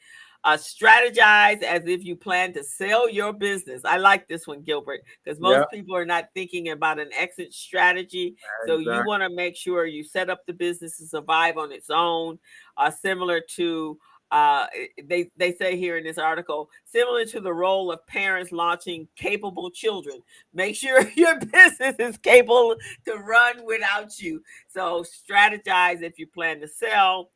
[0.45, 3.85] Uh, strategize as if you plan to sell your business.
[3.85, 5.71] I like this one, Gilbert, because most yep.
[5.71, 8.37] people are not thinking about an exit strategy.
[8.65, 8.85] Exactly.
[8.85, 11.91] So you want to make sure you set up the business to survive on its
[11.91, 12.39] own,
[12.77, 13.99] uh, similar to
[14.31, 14.67] uh,
[15.05, 19.71] they they say here in this article, similar to the role of parents launching capable
[19.71, 20.23] children.
[20.53, 24.43] Make sure your business is capable to run without you.
[24.69, 27.31] So strategize if you plan to sell,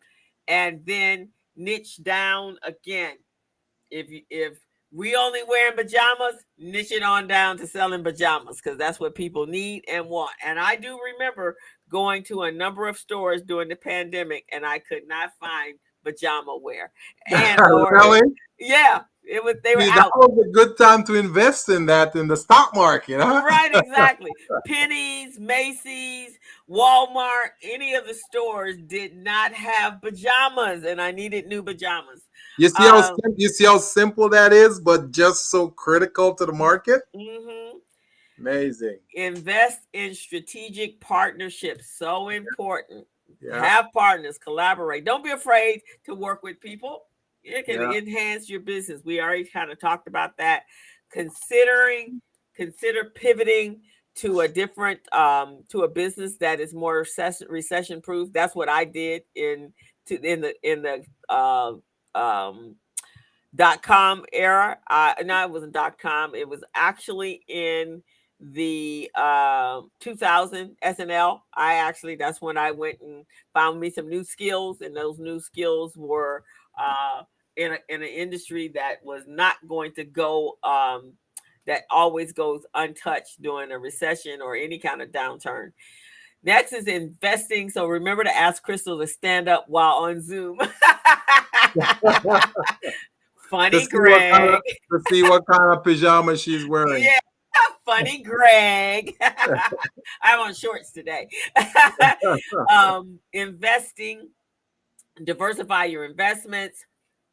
[0.48, 3.16] and then niche down again.
[3.90, 4.58] If you if
[4.92, 9.46] we only wearing pajamas, niche it on down to selling pajamas because that's what people
[9.46, 10.32] need and want.
[10.44, 11.56] And I do remember
[11.88, 16.56] going to a number of stores during the pandemic, and I could not find pajama
[16.56, 16.92] wear.
[17.32, 18.20] And or, really?
[18.58, 19.02] yeah,
[19.32, 20.12] it was they were See, out.
[20.20, 23.42] That was a good time to invest in that in the stock market, huh?
[23.42, 24.30] Right, exactly.
[24.66, 26.38] Penney's, Macy's,
[26.68, 32.28] Walmart, any of the stores did not have pajamas, and I needed new pajamas.
[32.58, 36.44] You see how um, you see how simple that is, but just so critical to
[36.44, 37.00] the market.
[37.16, 37.78] Mm-hmm.
[38.38, 38.98] Amazing.
[39.14, 41.86] Invest in strategic partnerships.
[41.96, 43.06] So important.
[43.40, 43.64] Yeah.
[43.64, 45.06] Have partners, collaborate.
[45.06, 47.04] Don't be afraid to work with people.
[47.44, 47.92] It can yeah.
[47.92, 49.02] enhance your business.
[49.04, 50.64] We already kind of talked about that.
[51.10, 52.20] Considering,
[52.56, 53.80] consider pivoting
[54.14, 58.32] to a different um to a business that is more recession recession proof.
[58.32, 59.72] That's what I did in
[60.06, 61.74] to in the in the uh,
[62.14, 62.76] um
[63.54, 64.78] dot com era.
[64.88, 68.02] Uh no, it wasn't dot com, it was actually in
[68.42, 71.44] the uh, 2000 S&L.
[71.54, 73.24] I actually, that's when I went and
[73.54, 76.42] found me some new skills, and those new skills were
[76.78, 77.22] uh,
[77.56, 81.12] in, a, in an industry that was not going to go, um,
[81.66, 85.72] that always goes untouched during a recession or any kind of downturn.
[86.44, 87.70] Next is investing.
[87.70, 90.58] So remember to ask Crystal to stand up while on Zoom.
[93.48, 94.32] Funny, to Greg.
[94.32, 97.04] Kind of, to see what kind of pajama she's wearing.
[97.04, 97.18] Yeah,
[97.84, 99.14] funny Greg.
[100.22, 101.28] I'm on shorts today.
[102.74, 104.30] um, investing,
[105.24, 106.84] diversify your investments.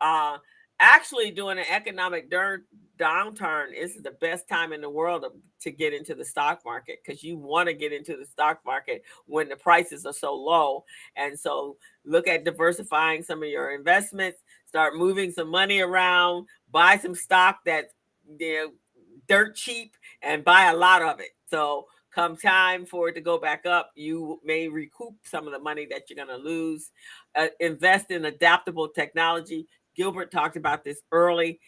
[0.01, 0.37] Uh,
[0.79, 2.65] actually, doing an economic dur-
[2.97, 5.31] downturn is the best time in the world to,
[5.61, 9.03] to get into the stock market because you want to get into the stock market
[9.25, 10.83] when the prices are so low.
[11.15, 14.39] And so, look at diversifying some of your investments.
[14.65, 16.47] Start moving some money around.
[16.71, 17.93] Buy some stock that's
[18.39, 18.71] you know,
[19.27, 21.29] dirt cheap and buy a lot of it.
[21.47, 25.59] So come time for it to go back up, you may recoup some of the
[25.59, 26.91] money that you're going to lose.
[27.35, 29.67] Uh, invest in adaptable technology.
[29.95, 31.59] Gilbert talked about this early.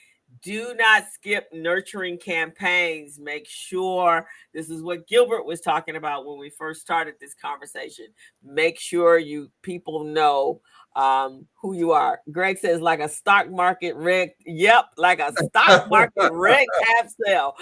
[0.41, 3.19] Do not skip nurturing campaigns.
[3.19, 8.07] Make sure this is what Gilbert was talking about when we first started this conversation.
[8.43, 10.61] Make sure you people know
[10.95, 12.21] um, who you are.
[12.31, 14.31] Greg says like a stock market red.
[14.45, 17.55] Yep, like a stock market red cap sale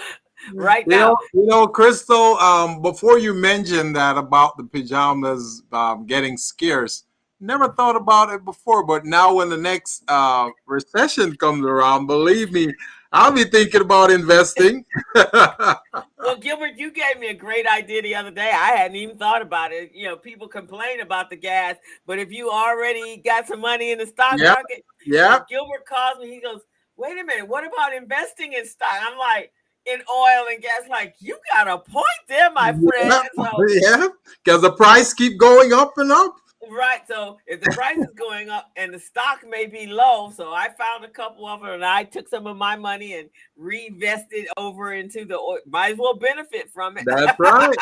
[0.54, 1.08] right you now.
[1.08, 7.04] Know, you know, Crystal, um, before you mentioned that about the pajamas um, getting scarce,
[7.40, 12.52] never thought about it before, but now when the next uh, recession comes around, believe
[12.52, 12.72] me,
[13.12, 14.84] I'll be thinking about investing.
[15.14, 18.50] well, Gilbert, you gave me a great idea the other day.
[18.52, 19.90] I hadn't even thought about it.
[19.92, 21.76] You know, people complain about the gas,
[22.06, 24.54] but if you already got some money in the stock yep.
[24.54, 25.40] market, yeah.
[25.48, 26.30] Gilbert calls me.
[26.30, 26.60] He goes,
[26.96, 29.50] "Wait a minute, what about investing in stock?" I'm like,
[29.86, 30.82] in oil and gas.
[30.88, 32.84] Like you got a point there, my friend.
[33.02, 34.08] Yeah, so, yeah,
[34.44, 36.36] because the price keep going up and up.
[36.68, 37.00] Right.
[37.08, 40.68] So if the price is going up and the stock may be low, so I
[40.68, 44.92] found a couple of them and I took some of my money and reinvested over
[44.92, 45.58] into the oil.
[45.66, 47.04] Might as well benefit from it.
[47.06, 47.76] That's right.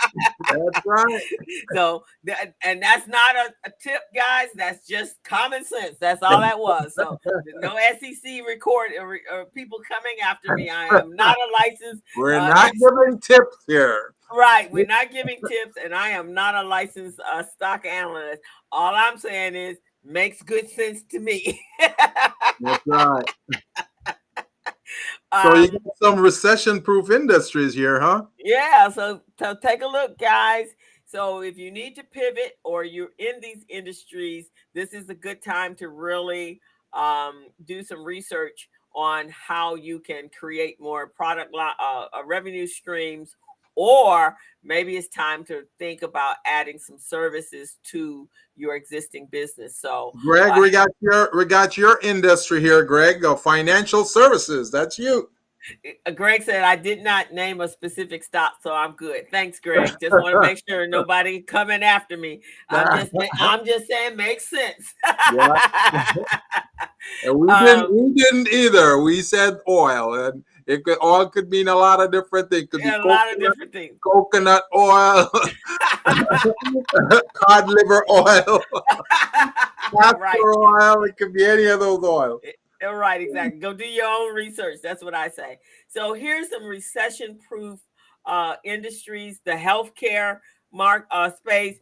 [0.49, 1.23] That's right.
[1.75, 4.49] so that and that's not a, a, tip, guys.
[4.55, 5.97] That's just common sense.
[6.01, 6.95] That's all that was.
[6.95, 7.19] So
[7.57, 10.71] no SEC record or, or people coming after me.
[10.71, 12.05] I am not a licensed.
[12.17, 14.15] We're uh, not giving tips here.
[14.33, 14.71] Right.
[14.71, 18.43] We're not giving tips, and I am not a licensed uh, stock analyst.
[18.71, 21.61] All I'm saying is makes good sense to me.
[22.61, 23.25] That's right.
[25.43, 28.25] so you got some recession-proof industries here, huh?
[28.39, 28.91] Yeah.
[28.91, 30.69] So, so take a look, guys.
[31.07, 35.43] So if you need to pivot or you're in these industries, this is a good
[35.43, 36.61] time to really
[36.93, 43.37] um, do some research on how you can create more product uh, uh, revenue streams
[43.79, 50.13] or maybe it's time to think about adding some services to your existing business so
[50.25, 54.99] greg uh, we got your we got your industry here greg uh, financial services that's
[54.99, 55.31] you
[56.07, 59.31] uh, Greg said I did not name a specific stop, so I'm good.
[59.31, 59.91] Thanks, Greg.
[60.01, 62.41] Just want to make sure nobody coming after me.
[62.71, 64.95] I'm just, I'm just saying, makes sense.
[67.25, 68.99] and we didn't, um, we didn't either.
[69.03, 72.69] We said oil, and it could oil could mean a lot of different things.
[72.71, 73.97] Could yeah, be a lot of different things.
[74.05, 75.31] Coconut oil,
[77.35, 78.61] cod liver oil,
[79.91, 80.39] castor right.
[80.39, 81.05] oil.
[81.05, 82.43] It could be any of those oils.
[82.83, 83.59] Right, exactly.
[83.59, 84.81] Go do your own research.
[84.83, 85.59] That's what I say.
[85.89, 87.81] So here's some recession-proof
[88.27, 90.41] uh, industries: the healthcare
[90.71, 91.79] mark uh, space.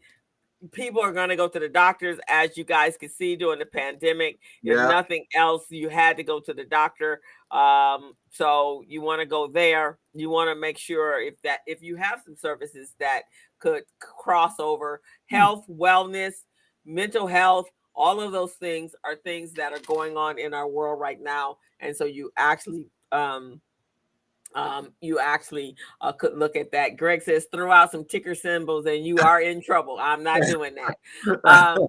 [0.72, 3.66] People are going to go to the doctors, as you guys can see during the
[3.66, 4.38] pandemic.
[4.62, 4.88] If yeah.
[4.88, 7.20] nothing else, you had to go to the doctor.
[7.50, 9.98] Um, so you want to go there.
[10.14, 13.22] You want to make sure if that if you have some services that
[13.58, 15.00] could cross over
[15.30, 15.36] hmm.
[15.36, 16.34] health, wellness,
[16.84, 21.00] mental health, all of those things are things that are going on in our world
[21.00, 23.60] right now and so you actually um
[24.54, 26.96] um, you actually uh, could look at that.
[26.96, 29.98] Greg says, throw out some ticker symbols and you are in trouble.
[30.00, 30.96] I'm not doing that.
[31.44, 31.88] Um,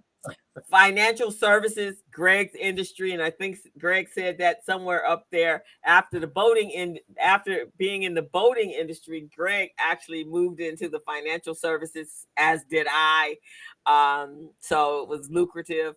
[0.70, 6.28] financial services, Greg's industry, and I think Greg said that somewhere up there after the
[6.28, 12.26] boating in after being in the boating industry, Greg actually moved into the financial services,
[12.38, 13.38] as did I.
[13.86, 15.96] Um, so it was lucrative.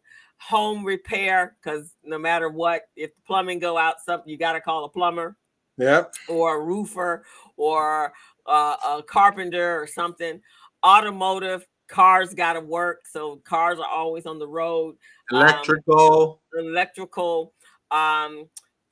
[0.49, 4.61] Home repair, because no matter what, if the plumbing go out, something you got to
[4.61, 5.37] call a plumber.
[5.77, 6.05] Yeah.
[6.29, 7.25] Or a roofer
[7.57, 8.13] or
[8.47, 10.41] uh, a carpenter or something.
[10.85, 13.01] Automotive, cars got to work.
[13.11, 14.97] So cars are always on the road.
[15.31, 16.41] Electrical.
[16.57, 17.53] Um, electrical.
[17.91, 18.49] Um,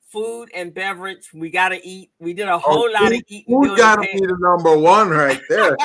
[0.09, 1.29] food and beverage.
[1.33, 2.11] We got to eat.
[2.19, 3.45] We did a oh, whole oh, lot food, of eating.
[3.47, 5.77] Food got to be the number one right there.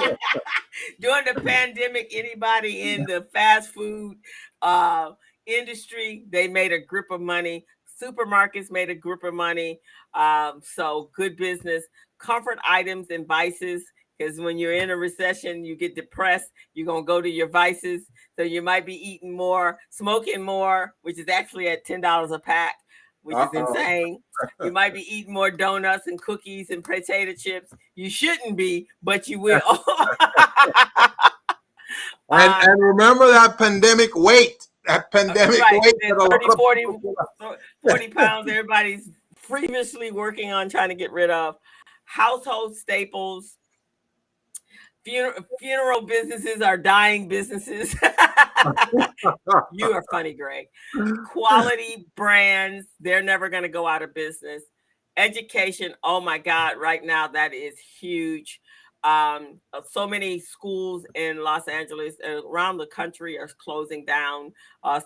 [1.01, 4.17] during the pandemic, anybody in the fast food
[4.63, 5.13] uh,
[5.47, 7.65] industry, they made a grip of money.
[8.03, 9.81] Supermarkets made a grip of money.
[10.15, 11.85] Um, so good business.
[12.19, 13.85] Comfort items and vices.
[14.19, 16.51] Because when you're in a recession, you get depressed.
[16.75, 18.07] You're gonna go to your vices.
[18.37, 22.39] So you might be eating more, smoking more, which is actually at ten dollars a
[22.39, 22.77] pack
[23.25, 23.63] which Uh-oh.
[23.63, 24.23] is insane.
[24.63, 27.73] you might be eating more donuts and cookies and potato chips.
[27.95, 29.63] You shouldn't be, but you will.
[32.31, 34.69] and, um, and remember that pandemic weight.
[34.87, 35.81] That pandemic right.
[35.81, 35.95] weight.
[36.11, 36.85] 30, 40,
[37.89, 39.09] 40 pounds everybody's
[39.49, 41.57] previously working on trying to get rid of.
[42.05, 43.57] Household staples,
[45.05, 47.95] Funeral, funeral businesses are dying businesses.
[49.73, 50.67] you are funny, Greg.
[51.27, 54.63] Quality brands, they're never going to go out of business.
[55.17, 58.61] Education, oh my God, right now that is huge.
[59.05, 64.53] Um, uh, so many schools in Los Angeles and around the country are closing down
[64.83, 65.01] uh,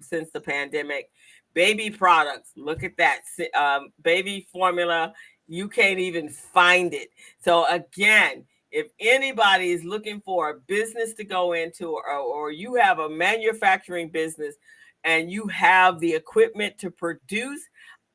[0.00, 1.10] since the pandemic.
[1.52, 3.20] Baby products, look at that.
[3.56, 5.12] Um, baby formula,
[5.46, 7.08] you can't even find it.
[7.40, 8.44] So, again,
[8.74, 13.08] if anybody is looking for a business to go into or, or you have a
[13.08, 14.56] manufacturing business
[15.04, 17.62] and you have the equipment to produce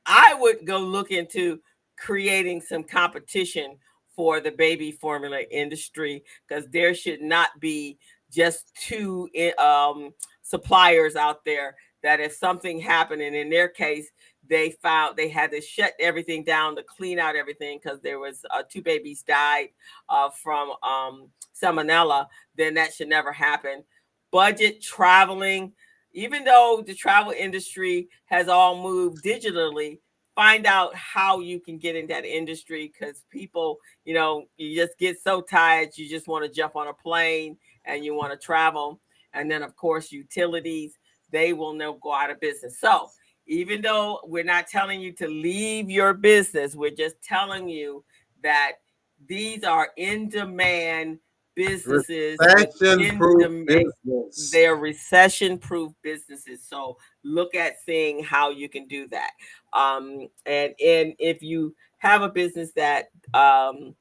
[0.06, 1.60] i would go look into
[1.98, 3.78] creating some competition
[4.16, 7.98] for the baby formula industry because there should not be
[8.30, 10.12] just two eh, um,
[10.42, 14.10] suppliers out there that if something happened and in their case
[14.50, 18.44] they found they had to shut everything down to clean out everything because there was
[18.52, 19.70] uh, two babies died
[20.10, 21.30] uh, from um,
[21.62, 23.84] salmonella then that should never happen.
[24.32, 25.74] Budget traveling
[26.14, 30.00] even though the travel industry has all moved digitally
[30.36, 34.98] find out how you can get in that industry because people you know you just
[34.98, 37.58] get so tired you just want to jump on a plane
[37.90, 39.02] and you want to travel.
[39.34, 40.98] And then of course utilities
[41.32, 42.80] they will now go out of business.
[42.80, 43.10] So
[43.50, 48.06] even though we're not telling you to leave your business, we're just telling you
[48.44, 48.74] that
[49.28, 51.18] these are in demand
[51.56, 52.38] businesses.
[52.40, 54.52] Recession proof business.
[54.52, 56.64] They're recession proof businesses.
[56.64, 59.32] So look at seeing how you can do that.
[59.74, 63.96] Um, and and if you have a business that um,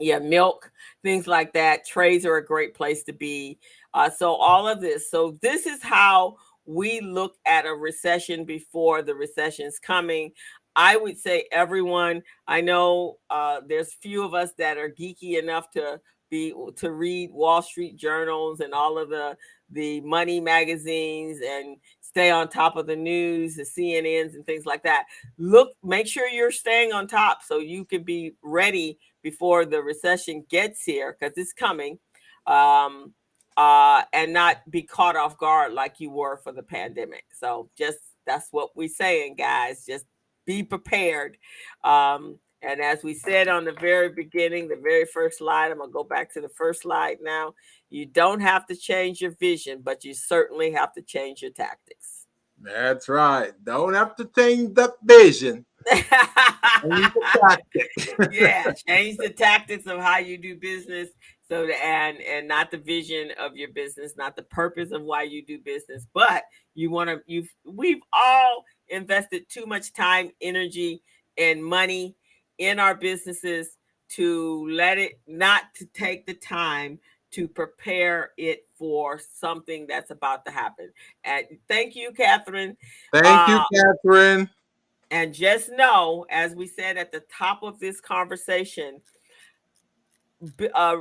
[0.00, 0.72] yeah, milk,
[1.04, 3.60] things like that, trays are a great place to be.
[3.94, 5.08] Uh, so all of this.
[5.08, 10.32] So this is how we look at a recession before the recession's coming.
[10.74, 12.22] I would say everyone.
[12.46, 17.30] I know uh, there's few of us that are geeky enough to be to read
[17.30, 19.36] Wall Street journals and all of the
[19.70, 24.82] the money magazines and stay on top of the news, the CNNs and things like
[24.82, 25.04] that.
[25.38, 30.44] Look, make sure you're staying on top so you can be ready before the recession
[30.50, 31.98] gets here because it's coming.
[32.46, 33.14] Um,
[33.56, 37.24] uh, and not be caught off guard like you were for the pandemic.
[37.32, 39.84] So just that's what we're saying, guys.
[39.86, 40.06] Just
[40.46, 41.36] be prepared.
[41.84, 45.90] Um, and as we said on the very beginning, the very first slide, I'm gonna
[45.90, 47.54] go back to the first slide now.
[47.90, 52.26] You don't have to change your vision, but you certainly have to change your tactics.
[52.60, 53.52] That's right.
[53.64, 55.66] Don't have to change the vision.
[58.30, 61.08] yeah, change the tactics of how you do business
[61.52, 65.22] so the and and not the vision of your business, not the purpose of why
[65.22, 71.02] you do business, but you want to you've we've all invested too much time, energy,
[71.36, 72.16] and money
[72.56, 73.76] in our businesses
[74.08, 76.98] to let it not to take the time
[77.32, 80.90] to prepare it for something that's about to happen.
[81.24, 82.78] And thank you, Catherine.
[83.12, 84.48] Thank uh, you, Catherine.
[85.10, 89.02] And just know, as we said at the top of this conversation,
[90.74, 90.96] uh,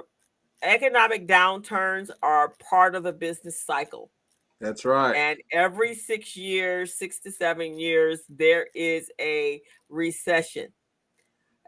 [0.62, 4.12] economic downturns are part of the business cycle.
[4.60, 5.16] That's right.
[5.16, 10.68] And every six years, six to seven years, there is a recession.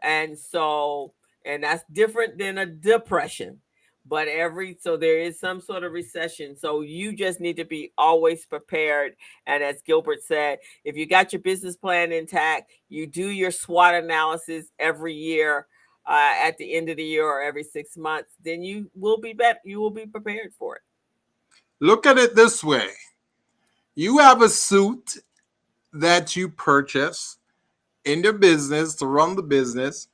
[0.00, 1.12] And so,
[1.44, 3.60] and that's different than a depression.
[4.06, 6.56] But every so there is some sort of recession.
[6.56, 9.14] So you just need to be always prepared.
[9.46, 13.94] And as Gilbert said, if you got your business plan intact, you do your SWOT
[13.94, 15.66] analysis every year
[16.06, 19.32] uh, at the end of the year or every six months, then you will be
[19.32, 19.58] better.
[19.64, 20.82] You will be prepared for it.
[21.80, 22.88] Look at it this way:
[23.94, 25.18] you have a suit
[25.92, 27.38] that you purchase
[28.04, 30.08] in your business to run the business,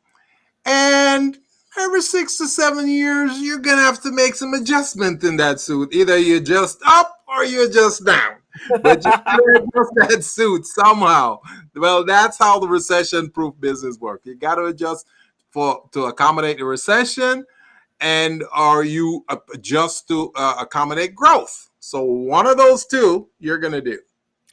[0.65, 1.39] and
[1.79, 5.93] every six to seven years, you're gonna have to make some adjustment in that suit.
[5.93, 8.37] Either you adjust up or you adjust down.
[8.83, 11.41] But you adjust that suit somehow.
[11.75, 14.27] Well, that's how the recession-proof business works.
[14.27, 15.07] You got to adjust
[15.51, 17.45] for to accommodate the recession?
[18.01, 21.71] And are you adjust to uh, accommodate growth?
[21.81, 23.99] So one of those two you're to do.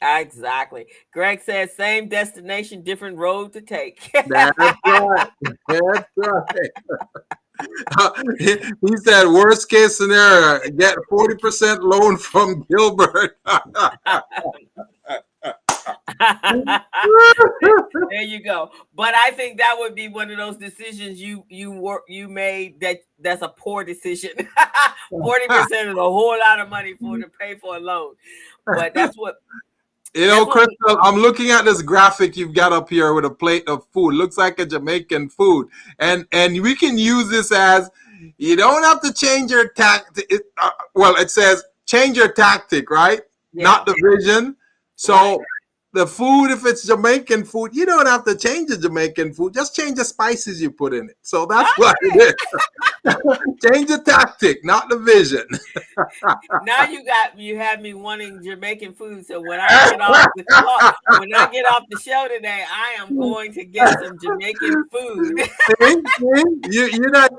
[0.00, 0.86] Exactly.
[1.12, 4.10] Greg says same destination different road to take.
[4.28, 5.28] That's right.
[5.66, 6.70] That's right.
[8.38, 13.36] He said worst case scenario get 40% loan from gilbert
[18.10, 18.70] there you go.
[18.94, 22.80] But I think that would be one of those decisions you you work you made
[22.80, 24.30] that that's a poor decision.
[25.10, 28.14] Forty percent is a whole lot of money for to pay for a loan.
[28.66, 29.36] But that's what
[30.14, 33.68] you know, Crystal, I'm looking at this graphic you've got up here with a plate
[33.68, 34.14] of food.
[34.14, 35.68] Looks like a Jamaican food,
[35.98, 37.90] and and we can use this as
[38.38, 40.30] you don't have to change your tactic.
[40.56, 43.20] Uh, well, it says change your tactic, right?
[43.52, 43.64] Yeah.
[43.64, 44.56] Not the vision.
[44.96, 45.38] So right
[45.94, 49.54] the food, if it's Jamaican food, you don't have to change the Jamaican food.
[49.54, 51.16] Just change the spices you put in it.
[51.22, 52.34] So that's what it is.
[53.64, 55.46] change the tactic, not the vision.
[56.64, 59.26] now you got you have me wanting Jamaican food.
[59.26, 63.02] So when I get off the clock, when I get off the show today, I
[63.02, 65.40] am going to get some Jamaican food.
[66.70, 67.32] you, you're not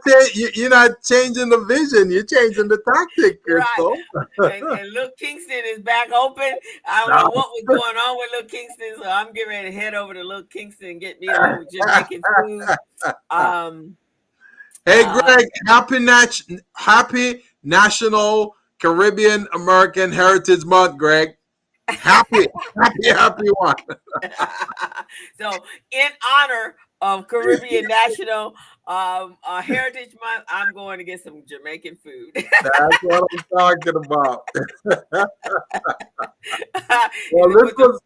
[0.56, 2.12] you're not changing the vision.
[2.12, 4.62] You're changing the tactic, Right.
[4.62, 6.52] And, and look, Kingston is back open.
[6.88, 7.24] I don't no.
[7.24, 10.14] know what was going on with Little Kingston, so I'm getting ready to head over
[10.14, 12.64] to Little Kingston and get me a little Jamaican food.
[13.30, 13.98] Um,
[14.86, 16.42] hey, uh, Greg, uh, happy nat-
[16.74, 21.30] happy National Caribbean American Heritage Month, Greg.
[21.90, 22.48] Happy,
[22.82, 23.76] happy, happy one.
[25.38, 25.52] so,
[25.92, 26.10] in
[26.40, 28.54] honor of Caribbean National
[28.90, 32.32] um, uh, Heritage Month, I'm going to get some Jamaican food.
[32.34, 34.50] That's what I'm talking about.
[37.32, 38.00] well, this was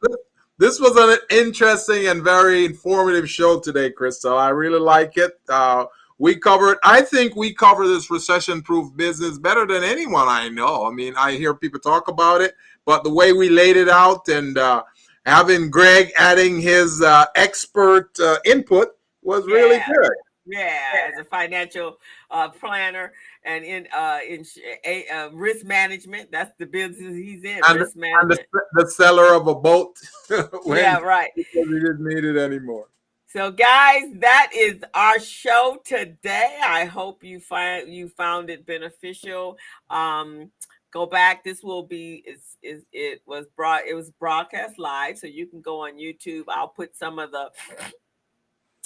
[0.59, 4.37] this was an interesting and very informative show today, Crystal.
[4.37, 5.31] I really like it.
[5.47, 5.85] Uh,
[6.19, 10.85] we covered, I think we cover this recession proof business better than anyone I know.
[10.85, 12.55] I mean, I hear people talk about it,
[12.85, 14.83] but the way we laid it out and uh,
[15.25, 18.89] having Greg adding his uh, expert uh, input
[19.21, 19.55] was yeah.
[19.55, 20.11] really good.
[20.45, 21.97] Yeah, as a financial
[22.29, 23.13] uh, planner
[23.43, 24.45] and in uh, in
[24.85, 27.61] a, uh, risk management, that's the business he's in.
[27.73, 28.41] Risk management.
[28.51, 29.95] The, the, seller of a boat.
[30.65, 31.31] yeah, right.
[31.35, 32.87] Because he didn't need it anymore.
[33.27, 36.59] So, guys, that is our show today.
[36.63, 39.57] I hope you find you found it beneficial.
[39.89, 40.51] Um,
[40.91, 41.43] go back.
[41.43, 45.61] This will be is is it was brought it was broadcast live, so you can
[45.61, 46.43] go on YouTube.
[46.47, 47.49] I'll put some of the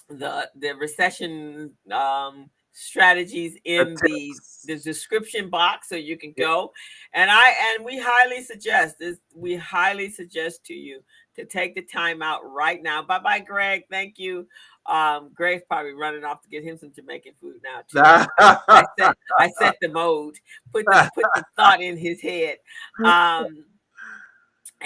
[0.10, 4.32] the the recession um strategies in the
[4.66, 6.72] the description box so you can go.
[7.14, 11.02] And i and we highly suggest this we highly suggest to you
[11.36, 13.02] to take the time out right now.
[13.02, 13.84] Bye bye greg.
[13.90, 14.48] Thank you.
[14.86, 18.00] Um greg's probably running off to get him some jamaican food now too.
[18.38, 20.36] I, set, I set the mode
[20.72, 22.58] put the, put the thought in his head.
[23.04, 23.66] Um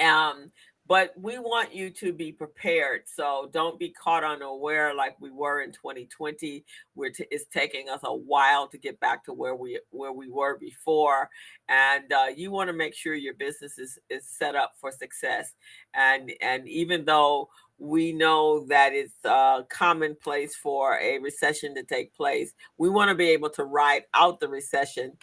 [0.02, 0.52] um
[0.92, 3.04] but we want you to be prepared.
[3.06, 6.66] So don't be caught unaware like we were in 2020.
[6.96, 10.28] Where t- it's taking us a while to get back to where we where we
[10.28, 11.30] were before,
[11.70, 15.54] and uh, you want to make sure your business is is set up for success.
[15.94, 17.48] And and even though
[17.78, 23.16] we know that it's uh, commonplace for a recession to take place, we want to
[23.16, 25.14] be able to ride out the recession.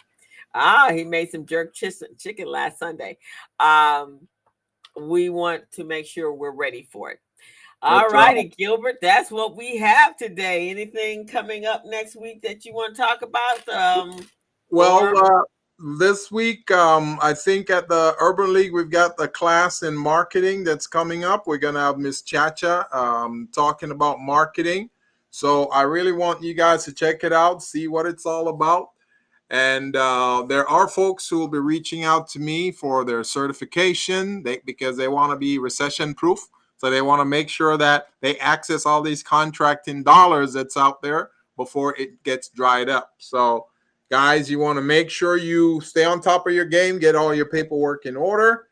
[0.55, 3.19] Ah, he made some jerk chicken last Sunday.
[3.59, 4.21] Um,
[4.99, 7.19] we want to make sure we're ready for it.
[7.81, 10.69] All righty, Gilbert, that's what we have today.
[10.69, 13.69] Anything coming up next week that you want to talk about?
[13.69, 14.27] Um,
[14.69, 15.43] well, uh,
[16.01, 20.65] this week, um, I think at the Urban League, we've got the class in marketing
[20.65, 21.47] that's coming up.
[21.47, 24.89] We're going to have Miss Chacha um, talking about marketing.
[25.29, 28.89] So I really want you guys to check it out, see what it's all about.
[29.49, 34.43] And uh, there are folks who will be reaching out to me for their certification
[34.43, 36.39] they, because they want to be recession proof.
[36.77, 41.01] So they want to make sure that they access all these contracting dollars that's out
[41.01, 43.13] there before it gets dried up.
[43.17, 43.67] So,
[44.09, 47.33] guys, you want to make sure you stay on top of your game, get all
[47.33, 48.67] your paperwork in order.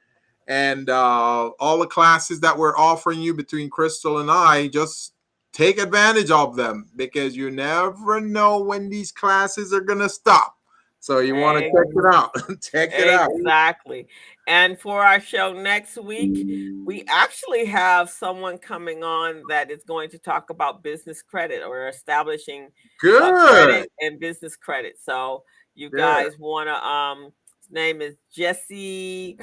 [0.47, 5.13] And uh, all the classes that we're offering you between Crystal and I, just
[5.51, 10.56] take advantage of them because you never know when these classes are going to stop.
[10.99, 12.33] So you want to check it out.
[12.61, 13.09] check it exactly.
[13.09, 13.29] out.
[13.31, 14.07] Exactly.
[14.47, 16.45] And for our show next week,
[16.85, 21.87] we actually have someone coming on that is going to talk about business credit or
[21.87, 22.69] establishing
[22.99, 24.95] good credit and business credit.
[25.01, 25.43] So
[25.75, 25.99] you Good.
[25.99, 29.37] guys want to um his name is Jesse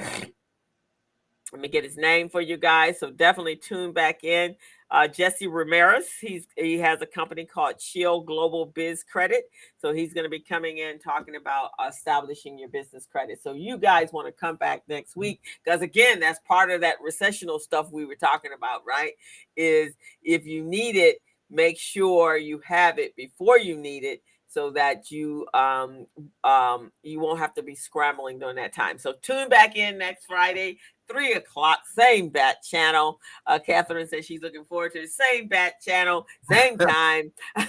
[1.51, 2.99] let me get his name for you guys.
[2.99, 4.55] So definitely tune back in
[4.91, 6.07] uh, Jesse Ramirez.
[6.19, 9.49] He's he has a company called Chill Global Biz Credit.
[9.77, 13.39] So he's going to be coming in talking about establishing your business credit.
[13.41, 16.97] So you guys want to come back next week because again, that's part of that
[17.01, 19.13] recessional stuff we were talking about, right?
[19.55, 19.93] Is
[20.23, 21.17] if you need it,
[21.49, 24.21] make sure you have it before you need it
[24.55, 26.07] so that you um
[26.45, 28.97] um you won't have to be scrambling during that time.
[28.97, 30.79] So tune back in next Friday
[31.09, 33.19] three o'clock, same bat channel.
[33.45, 37.33] Uh, Catherine says she's looking forward to the same bat channel, same time.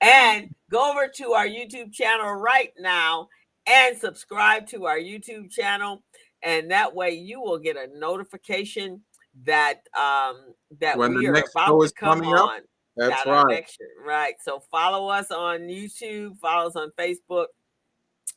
[0.00, 3.28] and go over to our YouTube channel right now
[3.66, 6.04] and subscribe to our YouTube channel.
[6.42, 9.02] And that way you will get a notification
[9.44, 12.58] that um that when we are about to come on.
[12.58, 12.62] Up,
[12.96, 13.66] that's right.
[14.04, 14.34] right.
[14.42, 17.46] So follow us on YouTube, follow us on Facebook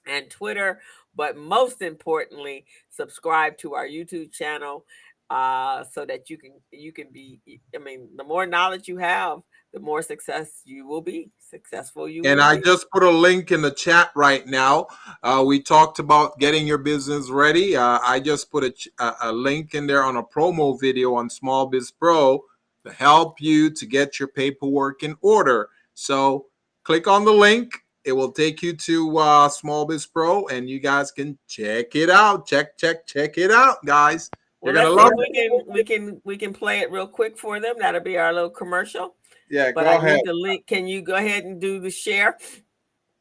[0.07, 0.79] and Twitter
[1.19, 4.85] but most importantly, subscribe to our YouTube channel
[5.29, 7.41] uh, so that you can you can be.
[7.75, 9.39] I mean, the more knowledge you have,
[9.73, 12.07] the more success you will be successful.
[12.07, 12.63] You and I be.
[12.63, 14.87] just put a link in the chat right now.
[15.21, 17.75] Uh, we talked about getting your business ready.
[17.75, 22.39] Uh, I just put a, a link in there on a promo video on SmallBizPro
[22.85, 25.69] to help you to get your paperwork in order.
[25.93, 26.47] So
[26.83, 27.73] click on the link
[28.05, 32.47] it will take you to uh, SmallBizPro, and you guys can check it out.
[32.47, 34.29] Check, check, check it out, guys.
[34.63, 35.49] You're well, gonna love we it.
[35.49, 37.75] Can, we can we can play it real quick for them.
[37.77, 39.15] That'll be our little commercial.
[39.49, 40.15] Yeah, but go I ahead.
[40.17, 40.65] need the link.
[40.65, 42.37] Can you go ahead and do the share?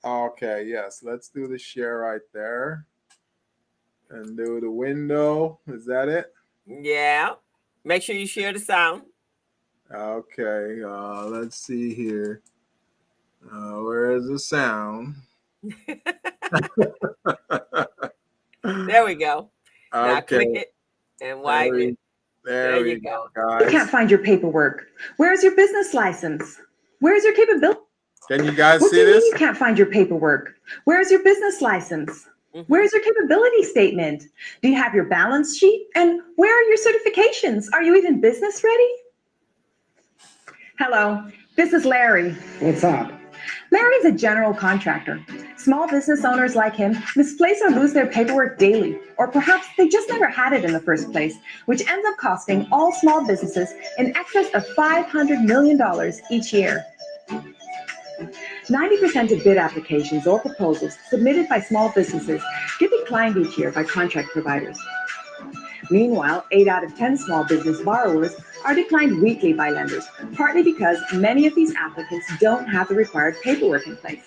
[0.04, 1.02] Okay, yes.
[1.02, 2.86] Let's do the share right there.
[4.10, 5.60] And do the window.
[5.66, 6.32] Is that it?
[6.66, 7.34] Yeah.
[7.84, 9.02] Make sure you share the sound.
[9.94, 10.82] Okay.
[10.82, 12.42] Uh, let's see here.
[13.50, 15.14] Uh, where is the sound?
[18.62, 19.50] there we go.
[19.94, 20.14] Okay.
[20.14, 20.74] Now click it
[21.20, 21.98] and widen it.
[22.44, 23.28] There, there we you go.
[23.34, 24.86] go, You can't find your paperwork.
[25.16, 26.58] Where's your business license?
[27.00, 27.80] Where's your capability?
[28.28, 29.22] Can you guys what see do you this?
[29.24, 30.54] mean you can't find your paperwork?
[30.84, 32.26] Where's your business license?
[32.54, 32.62] Mm-hmm.
[32.72, 34.24] Where's your capability statement?
[34.62, 35.86] Do you have your balance sheet?
[35.94, 37.66] And where are your certifications?
[37.72, 38.88] Are you even business ready?
[40.78, 42.34] Hello, this is Larry.
[42.60, 43.10] What's up?
[43.72, 45.20] Larry's a general contractor.
[45.56, 50.08] Small business owners like him misplace or lose their paperwork daily, or perhaps they just
[50.08, 51.34] never had it in the first place,
[51.66, 55.80] which ends up costing all small businesses in excess of $500 million
[56.30, 56.84] each year.
[58.68, 62.40] 90% of bid applications or proposals submitted by small businesses
[62.78, 64.78] get declined each year by contract providers.
[65.90, 68.34] Meanwhile, 8 out of 10 small business borrowers
[68.64, 73.36] are declined weekly by lenders, partly because many of these applicants don't have the required
[73.42, 74.24] paperwork in place.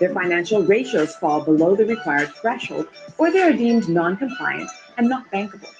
[0.00, 5.08] Their financial ratios fall below the required threshold, or they are deemed non compliant and
[5.08, 5.72] not bankable.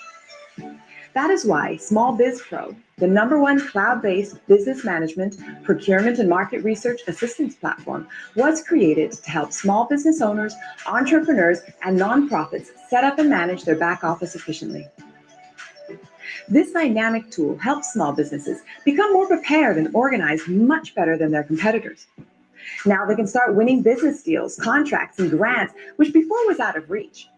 [1.14, 7.00] That is why SmallBizPro, the number one cloud based business management, procurement, and market research
[7.08, 10.54] assistance platform, was created to help small business owners,
[10.86, 14.86] entrepreneurs, and nonprofits set up and manage their back office efficiently.
[16.50, 21.42] This dynamic tool helps small businesses become more prepared and organized much better than their
[21.42, 22.06] competitors.
[22.86, 26.90] Now they can start winning business deals, contracts, and grants, which before was out of
[26.90, 27.28] reach.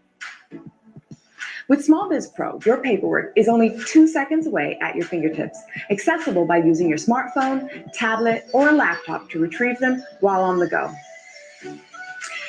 [1.67, 5.59] With SmallBizPro, your paperwork is only two seconds away at your fingertips,
[5.89, 10.93] accessible by using your smartphone, tablet, or laptop to retrieve them while on the go.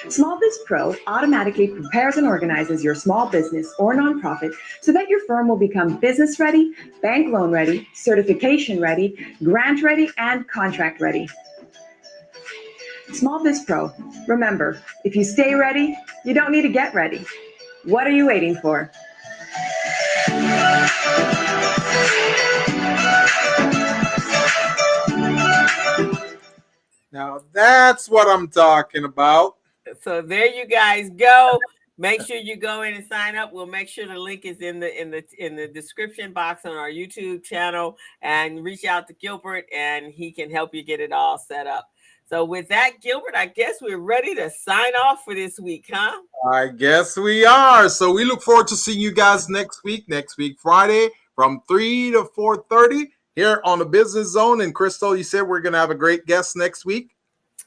[0.05, 5.57] SmallBizPro automatically prepares and organizes your small business or nonprofit so that your firm will
[5.57, 6.73] become business ready,
[7.03, 11.29] bank loan ready, certification ready, grant ready, and contract ready.
[13.11, 17.25] SmallBizPro, remember, if you stay ready, you don't need to get ready.
[17.85, 18.91] What are you waiting for?
[27.13, 29.57] Now that's what I'm talking about.
[30.01, 31.59] So there you guys go.
[31.99, 33.53] Make sure you go in and sign up.
[33.53, 36.73] We'll make sure the link is in the in the in the description box on
[36.73, 41.13] our YouTube channel and reach out to Gilbert and he can help you get it
[41.13, 41.89] all set up.
[42.29, 46.19] So with that, Gilbert, I guess we're ready to sign off for this week, huh?
[46.51, 47.91] I guess we are.
[47.91, 52.13] So we look forward to seeing you guys next week, next week Friday from 3
[52.13, 54.63] to 4:30 here on the Business Zone.
[54.63, 57.12] And Crystal, you said we're going to have a great guest next week.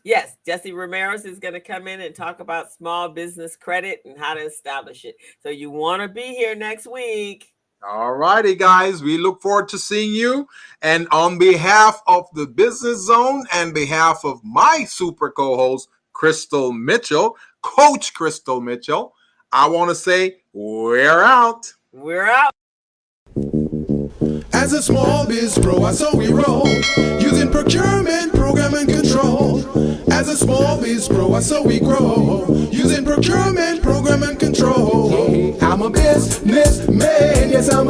[0.05, 4.15] Yes, Jesse Ramirez is going to come in and talk about small business credit and
[4.15, 5.15] how to establish it.
[5.41, 7.51] So you want to be here next week.
[7.83, 9.01] All righty, guys.
[9.01, 10.47] We look forward to seeing you.
[10.83, 17.35] And on behalf of the Business Zone and behalf of my super co-host, Crystal Mitchell,
[17.63, 19.15] Coach Crystal Mitchell,
[19.51, 21.73] I want to say we're out.
[21.91, 22.53] We're out.
[24.53, 26.67] As a small biz pro, I saw we roll
[27.19, 29.84] using procurement, program, and control.
[30.15, 35.57] As a small biz pro, saw we grow using procurement, program, and control.
[35.61, 37.83] I'm a businessman, yes, I'm a